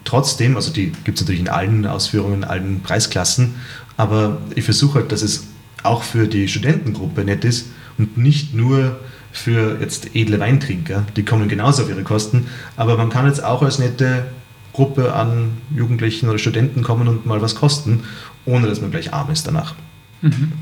Trotzdem, 0.05 0.57
also 0.57 0.73
die 0.73 0.93
gibt 1.05 1.19
es 1.19 1.23
natürlich 1.23 1.41
in 1.41 1.49
allen 1.49 1.87
Ausführungen, 1.87 2.43
in 2.43 2.45
allen 2.45 2.83
Preisklassen, 2.83 3.55
aber 3.99 4.39
ich 4.55 4.65
versuche 4.65 5.01
halt, 5.01 5.13
dass 5.13 5.21
es 5.21 5.49
auch 5.83 6.03
für 6.03 6.27
die 6.27 6.49
Studentengruppe 6.49 7.25
nett 7.25 7.45
ist 7.45 7.67
und 7.99 8.17
nicht 8.17 8.55
nur 8.55 8.99
für 9.33 9.79
jetzt 9.81 10.15
edle 10.15 10.41
Weintrinker. 10.41 11.05
Die 11.17 11.25
kommen 11.25 11.49
genauso 11.49 11.83
auf 11.83 11.91
ihre 11.91 12.05
Kosten. 12.05 12.47
Aber 12.77 12.97
man 12.97 13.11
kann 13.11 13.27
jetzt 13.27 13.45
auch 13.45 13.63
als 13.63 13.79
nette 13.79 14.29
Gruppe 14.73 15.13
an 15.13 15.59
Jugendlichen 15.75 16.29
oder 16.29 16.39
Studenten 16.39 16.83
kommen 16.83 17.09
und 17.09 17.27
mal 17.27 17.43
was 17.43 17.57
kosten, 17.57 18.05
ohne 18.47 18.69
dass 18.69 18.81
man 18.81 18.91
gleich 18.91 19.13
arm 19.13 19.31
ist 19.31 19.47
danach. 19.47 19.75
Mhm. 20.23 20.53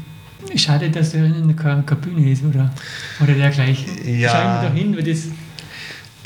Schade, 0.54 0.90
dass 0.90 1.12
da 1.12 1.18
keine, 1.56 1.82
Bühne 1.82 2.30
ist 2.30 2.42
oder, 2.44 2.72
oder 3.22 3.34
dergleichen. 3.34 3.86
Ja. 4.18 4.30
Schauen 4.30 4.62
wir 4.62 4.68
da 4.68 4.74
hin, 4.74 4.96
weil 4.96 5.02
das. 5.02 5.24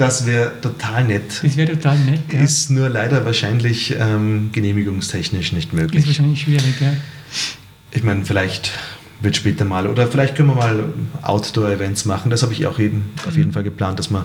Das 0.00 0.24
wäre 0.24 0.58
total 0.62 1.04
nett. 1.04 1.42
Das 1.42 1.58
wäre 1.58 1.72
total 1.72 1.98
nett. 1.98 2.32
Ja. 2.32 2.40
Ist 2.40 2.70
nur 2.70 2.88
leider 2.88 3.26
wahrscheinlich 3.26 3.94
ähm, 4.00 4.48
genehmigungstechnisch 4.50 5.52
nicht 5.52 5.74
möglich. 5.74 6.04
Ist 6.04 6.06
wahrscheinlich 6.06 6.40
schwierig, 6.40 6.80
ja. 6.80 6.94
Ich 7.90 8.02
meine, 8.02 8.24
vielleicht 8.24 8.72
wird 9.20 9.36
später 9.36 9.66
mal, 9.66 9.86
oder 9.86 10.06
vielleicht 10.06 10.36
können 10.36 10.48
wir 10.48 10.54
mal 10.54 10.84
Outdoor-Events 11.20 12.06
machen. 12.06 12.30
Das 12.30 12.42
habe 12.42 12.54
ich 12.54 12.66
auch 12.66 12.78
jeden, 12.78 13.10
auf 13.28 13.36
jeden 13.36 13.50
mhm. 13.50 13.52
Fall 13.52 13.62
geplant, 13.62 13.98
dass 13.98 14.08
man 14.08 14.24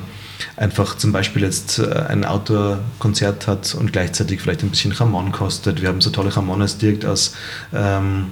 einfach 0.56 0.96
zum 0.96 1.12
Beispiel 1.12 1.42
jetzt 1.42 1.80
äh, 1.80 2.06
ein 2.08 2.24
Outdoor-Konzert 2.24 3.48
hat 3.48 3.76
und 3.76 3.92
gleichzeitig 3.92 4.40
vielleicht 4.40 4.64
ein 4.64 4.70
bisschen 4.70 4.94
Ramon 4.94 5.34
kostet. 5.34 5.82
Wir 5.82 5.90
haben 5.90 6.00
so 6.00 6.10
tolle 6.10 6.34
Ramones 6.34 6.78
direkt 6.78 7.04
aus 7.06 7.36
ähm, 7.74 8.28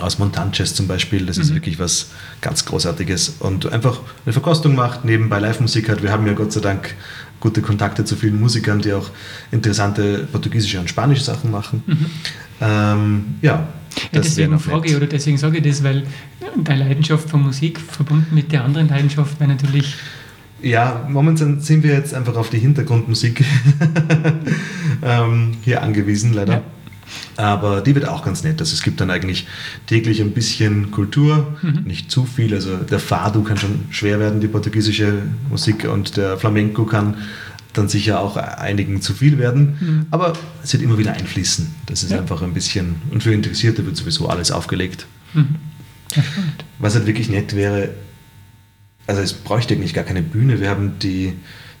aus 0.00 0.18
Montanches 0.18 0.74
zum 0.74 0.86
Beispiel. 0.86 1.26
Das 1.26 1.36
mhm. 1.36 1.42
ist 1.42 1.54
wirklich 1.54 1.78
was 1.78 2.10
ganz 2.40 2.64
Großartiges. 2.64 3.36
Und 3.40 3.70
einfach 3.72 4.00
eine 4.24 4.32
Verkostung 4.32 4.74
macht, 4.74 5.04
nebenbei 5.04 5.38
Live-Musik 5.38 5.88
hat. 5.88 6.02
Wir 6.02 6.12
haben 6.12 6.26
ja 6.26 6.32
Gott 6.32 6.52
sei 6.52 6.60
Dank 6.60 6.94
gute 7.40 7.62
Kontakte 7.62 8.04
zu 8.04 8.16
vielen 8.16 8.40
Musikern, 8.40 8.80
die 8.80 8.92
auch 8.92 9.10
interessante 9.52 10.26
portugiesische 10.30 10.80
und 10.80 10.88
spanische 10.88 11.22
Sachen 11.22 11.50
machen. 11.50 11.82
Mhm. 11.86 12.06
Ähm, 12.60 13.24
ja, 13.42 13.68
ja, 14.12 14.20
deswegen 14.20 14.58
frage 14.58 14.88
ich, 14.88 14.96
oder 14.96 15.06
deswegen 15.06 15.38
sage 15.38 15.58
ich 15.58 15.64
das, 15.64 15.82
weil 15.82 16.04
deine 16.62 16.84
Leidenschaft 16.84 17.28
von 17.30 17.42
Musik 17.42 17.80
verbunden 17.80 18.34
mit 18.34 18.52
der 18.52 18.64
anderen 18.64 18.88
Leidenschaft 18.88 19.38
wäre 19.40 19.50
natürlich. 19.50 19.94
Ja, 20.60 21.06
momentan 21.08 21.60
sind 21.60 21.84
wir 21.84 21.92
jetzt 21.92 22.14
einfach 22.14 22.36
auf 22.36 22.50
die 22.50 22.58
Hintergrundmusik 22.58 23.44
ähm, 25.02 25.56
hier 25.62 25.82
angewiesen, 25.82 26.32
leider. 26.32 26.54
Ja. 26.54 26.62
Aber 27.36 27.80
die 27.80 27.94
wird 27.94 28.08
auch 28.08 28.24
ganz 28.24 28.42
nett. 28.42 28.60
Also 28.60 28.74
es 28.74 28.82
gibt 28.82 29.00
dann 29.00 29.10
eigentlich 29.10 29.46
täglich 29.86 30.20
ein 30.20 30.32
bisschen 30.32 30.90
Kultur, 30.90 31.56
mhm. 31.62 31.84
nicht 31.84 32.10
zu 32.10 32.24
viel. 32.24 32.54
Also 32.54 32.76
der 32.76 32.98
Fado 32.98 33.42
kann 33.42 33.56
schon 33.56 33.86
schwer 33.90 34.20
werden, 34.20 34.40
die 34.40 34.48
portugiesische 34.48 35.22
Musik, 35.48 35.88
und 35.88 36.16
der 36.16 36.38
Flamenco 36.38 36.84
kann 36.84 37.16
dann 37.72 37.88
sicher 37.88 38.20
auch 38.20 38.36
einigen 38.36 39.00
zu 39.02 39.14
viel 39.14 39.38
werden. 39.38 39.78
Mhm. 39.80 40.06
Aber 40.10 40.32
es 40.62 40.72
wird 40.72 40.82
immer 40.82 40.98
wieder 40.98 41.12
einfließen. 41.12 41.74
Das 41.86 42.02
ist 42.02 42.10
ja. 42.10 42.18
einfach 42.18 42.42
ein 42.42 42.54
bisschen, 42.54 42.96
und 43.10 43.22
für 43.22 43.32
Interessierte 43.32 43.86
wird 43.86 43.96
sowieso 43.96 44.28
alles 44.28 44.50
aufgelegt. 44.50 45.06
Mhm. 45.34 45.56
Ja, 46.14 46.22
Was 46.78 46.94
halt 46.94 47.06
wirklich 47.06 47.28
nett 47.28 47.54
wäre, 47.54 47.90
also 49.06 49.20
es 49.20 49.32
bräuchte 49.32 49.74
eigentlich 49.74 49.94
gar 49.94 50.04
keine 50.04 50.22
Bühne. 50.22 50.60
Wir 50.60 50.70
haben 50.70 50.98
die, 50.98 51.34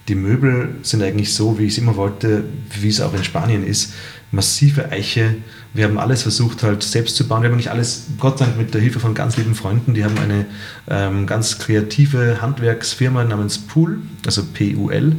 die 0.08 0.14
Möbel 0.14 0.76
sind 0.82 1.02
eigentlich 1.02 1.34
so, 1.34 1.58
wie 1.58 1.64
ich 1.64 1.72
es 1.72 1.78
immer 1.78 1.96
wollte, 1.96 2.44
wie 2.80 2.88
es 2.88 3.00
auch 3.00 3.14
in 3.14 3.24
Spanien 3.24 3.66
ist 3.66 3.92
massive 4.30 4.90
Eiche. 4.90 5.36
Wir 5.72 5.84
haben 5.84 5.98
alles 5.98 6.22
versucht 6.22 6.62
halt 6.62 6.82
selbst 6.82 7.16
zu 7.16 7.26
bauen. 7.26 7.42
Wir 7.42 7.50
haben 7.50 7.56
nicht 7.56 7.70
alles, 7.70 8.06
Gott 8.18 8.38
sei 8.38 8.46
Dank 8.46 8.58
mit 8.58 8.74
der 8.74 8.80
Hilfe 8.80 9.00
von 9.00 9.14
ganz 9.14 9.36
lieben 9.36 9.54
Freunden, 9.54 9.94
die 9.94 10.04
haben 10.04 10.18
eine 10.18 10.46
ähm, 10.88 11.26
ganz 11.26 11.58
kreative 11.58 12.40
Handwerksfirma 12.40 13.24
namens 13.24 13.58
Pool, 13.58 14.00
also 14.26 14.42
P-U-L. 14.44 15.16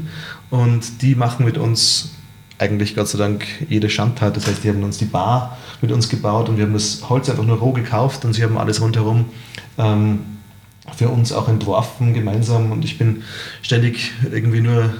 Und 0.49 1.01
die 1.01 1.15
machen 1.15 1.45
mit 1.45 1.57
uns 1.57 2.11
eigentlich 2.57 2.95
Gott 2.95 3.07
sei 3.07 3.17
Dank 3.17 3.45
jede 3.69 3.89
Schandtat. 3.89 4.35
Das 4.35 4.47
heißt, 4.47 4.63
die 4.63 4.69
haben 4.69 4.83
uns 4.83 4.97
die 4.97 5.05
Bar 5.05 5.57
mit 5.81 5.91
uns 5.91 6.09
gebaut 6.09 6.49
und 6.49 6.57
wir 6.57 6.65
haben 6.65 6.73
das 6.73 7.09
Holz 7.09 7.29
einfach 7.29 7.45
nur 7.45 7.57
roh 7.57 7.71
gekauft 7.71 8.25
und 8.25 8.33
sie 8.33 8.43
haben 8.43 8.57
alles 8.57 8.81
rundherum 8.81 9.25
ähm, 9.77 10.19
für 10.95 11.09
uns 11.09 11.31
auch 11.31 11.47
entworfen 11.47 12.13
gemeinsam. 12.13 12.71
Und 12.71 12.85
ich 12.85 12.97
bin 12.97 13.23
ständig 13.61 14.11
irgendwie 14.31 14.61
nur 14.61 14.93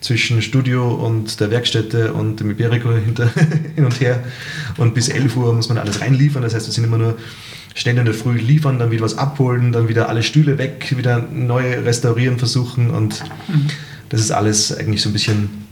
zwischen 0.00 0.42
Studio 0.42 0.88
und 0.88 1.40
der 1.40 1.50
Werkstätte 1.50 2.12
und 2.12 2.40
dem 2.40 2.50
Iberico 2.50 2.92
hinter, 2.92 3.30
hin 3.74 3.84
und 3.84 4.00
her. 4.00 4.22
Und 4.76 4.94
bis 4.94 5.08
11 5.08 5.36
Uhr 5.36 5.52
muss 5.52 5.68
man 5.68 5.78
alles 5.78 6.00
reinliefern. 6.00 6.42
Das 6.42 6.54
heißt, 6.54 6.66
wir 6.66 6.72
sind 6.72 6.84
immer 6.84 6.98
nur 6.98 7.16
schnell 7.74 7.98
in 7.98 8.04
der 8.04 8.14
Früh 8.14 8.38
liefern, 8.38 8.78
dann 8.78 8.90
wieder 8.90 9.04
was 9.04 9.18
abholen, 9.18 9.72
dann 9.72 9.88
wieder 9.88 10.08
alle 10.08 10.22
Stühle 10.22 10.58
weg, 10.58 10.94
wieder 10.96 11.18
neu 11.18 11.78
restaurieren 11.80 12.38
versuchen. 12.38 12.90
Und 12.90 13.22
mhm. 13.48 13.68
Das 14.08 14.20
ist 14.20 14.30
alles 14.30 14.76
eigentlich 14.76 15.02
so 15.02 15.10
ein 15.10 15.12
bisschen 15.12 15.66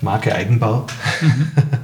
Marke 0.00 0.34
Eigenbau. 0.34 0.86
Mhm. 1.20 1.52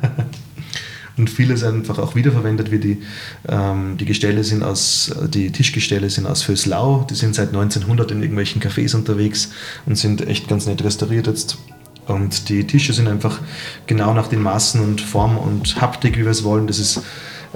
und 1.18 1.28
vieles 1.28 1.64
einfach 1.64 1.98
auch 1.98 2.14
wiederverwendet 2.14 2.70
wird. 2.70 2.84
Die, 2.84 3.02
ähm, 3.48 3.96
die 3.98 4.04
Gestelle 4.04 4.44
sind 4.44 4.62
aus, 4.62 5.14
die 5.28 5.50
Tischgestelle 5.50 6.10
sind 6.10 6.26
aus 6.26 6.42
Föslau, 6.42 7.06
die 7.10 7.14
sind 7.14 7.34
seit 7.34 7.48
1900 7.48 8.10
in 8.10 8.22
irgendwelchen 8.22 8.62
Cafés 8.62 8.94
unterwegs 8.94 9.50
und 9.86 9.96
sind 9.96 10.26
echt 10.26 10.48
ganz 10.48 10.66
nett 10.66 10.82
restauriert 10.82 11.26
jetzt. 11.26 11.58
Und 12.06 12.48
die 12.48 12.66
Tische 12.66 12.94
sind 12.94 13.06
einfach 13.06 13.38
genau 13.86 14.14
nach 14.14 14.28
den 14.28 14.42
Maßen 14.42 14.80
und 14.80 15.00
Form 15.00 15.36
und 15.36 15.80
Haptik, 15.80 16.16
wie 16.16 16.24
wir 16.24 16.30
es 16.30 16.42
wollen. 16.42 16.66
Das 16.66 16.78
ist 16.78 17.02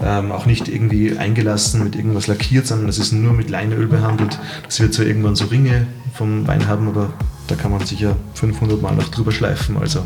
ähm, 0.02 0.30
auch 0.30 0.46
nicht 0.46 0.68
irgendwie 0.68 1.16
eingelassen 1.16 1.82
mit 1.82 1.96
irgendwas 1.96 2.26
lackiert, 2.26 2.66
sondern 2.66 2.86
das 2.86 2.98
ist 2.98 3.12
nur 3.12 3.32
mit 3.32 3.48
Leinöl 3.48 3.86
behandelt. 3.86 4.38
Das 4.64 4.80
wird 4.80 4.92
zwar 4.92 5.06
irgendwann 5.06 5.36
so 5.36 5.46
Ringe 5.46 5.86
vom 6.14 6.46
Wein 6.46 6.66
haben, 6.66 6.88
aber 6.88 7.12
da 7.46 7.54
kann 7.54 7.70
man 7.70 7.84
sicher 7.84 8.16
500 8.34 8.80
Mal 8.80 8.94
noch 8.94 9.08
drüber 9.08 9.32
schleifen. 9.32 9.76
Also 9.78 10.00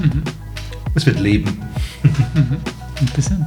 mhm. 0.00 0.22
Es 0.94 1.06
wird 1.06 1.20
leben. 1.20 1.58
Mhm. 2.34 2.58
Interessant. 3.00 3.46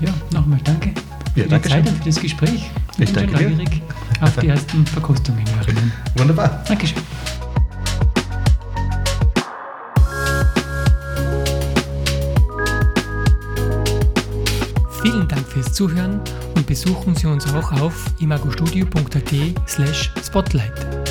Ja, 0.00 0.10
nochmal 0.32 0.58
danke 0.64 0.92
ja, 1.34 1.44
für 1.44 1.48
danke 1.48 1.68
die 1.68 1.74
Zeit 1.74 1.88
und 1.88 1.96
für 1.98 2.04
das 2.04 2.20
Gespräch. 2.20 2.70
Ich, 2.98 3.08
ich 3.08 3.12
bin 3.12 3.14
danke 3.14 3.46
dir. 3.46 3.66
auf 4.20 4.36
die 4.36 4.48
ersten 4.48 4.86
Verkostungen 4.86 5.44
erinnern. 5.60 5.92
Wunderbar. 6.16 6.62
Dankeschön. 6.66 6.98
Vielen 15.02 15.28
Dank 15.28 15.46
fürs 15.46 15.72
Zuhören 15.72 16.20
und 16.54 16.66
besuchen 16.66 17.14
Sie 17.14 17.26
uns 17.26 17.46
auch 17.54 17.72
auf 17.80 18.06
imagostudio.at 18.18 19.32
slash 19.66 20.12
spotlight. 20.22 21.07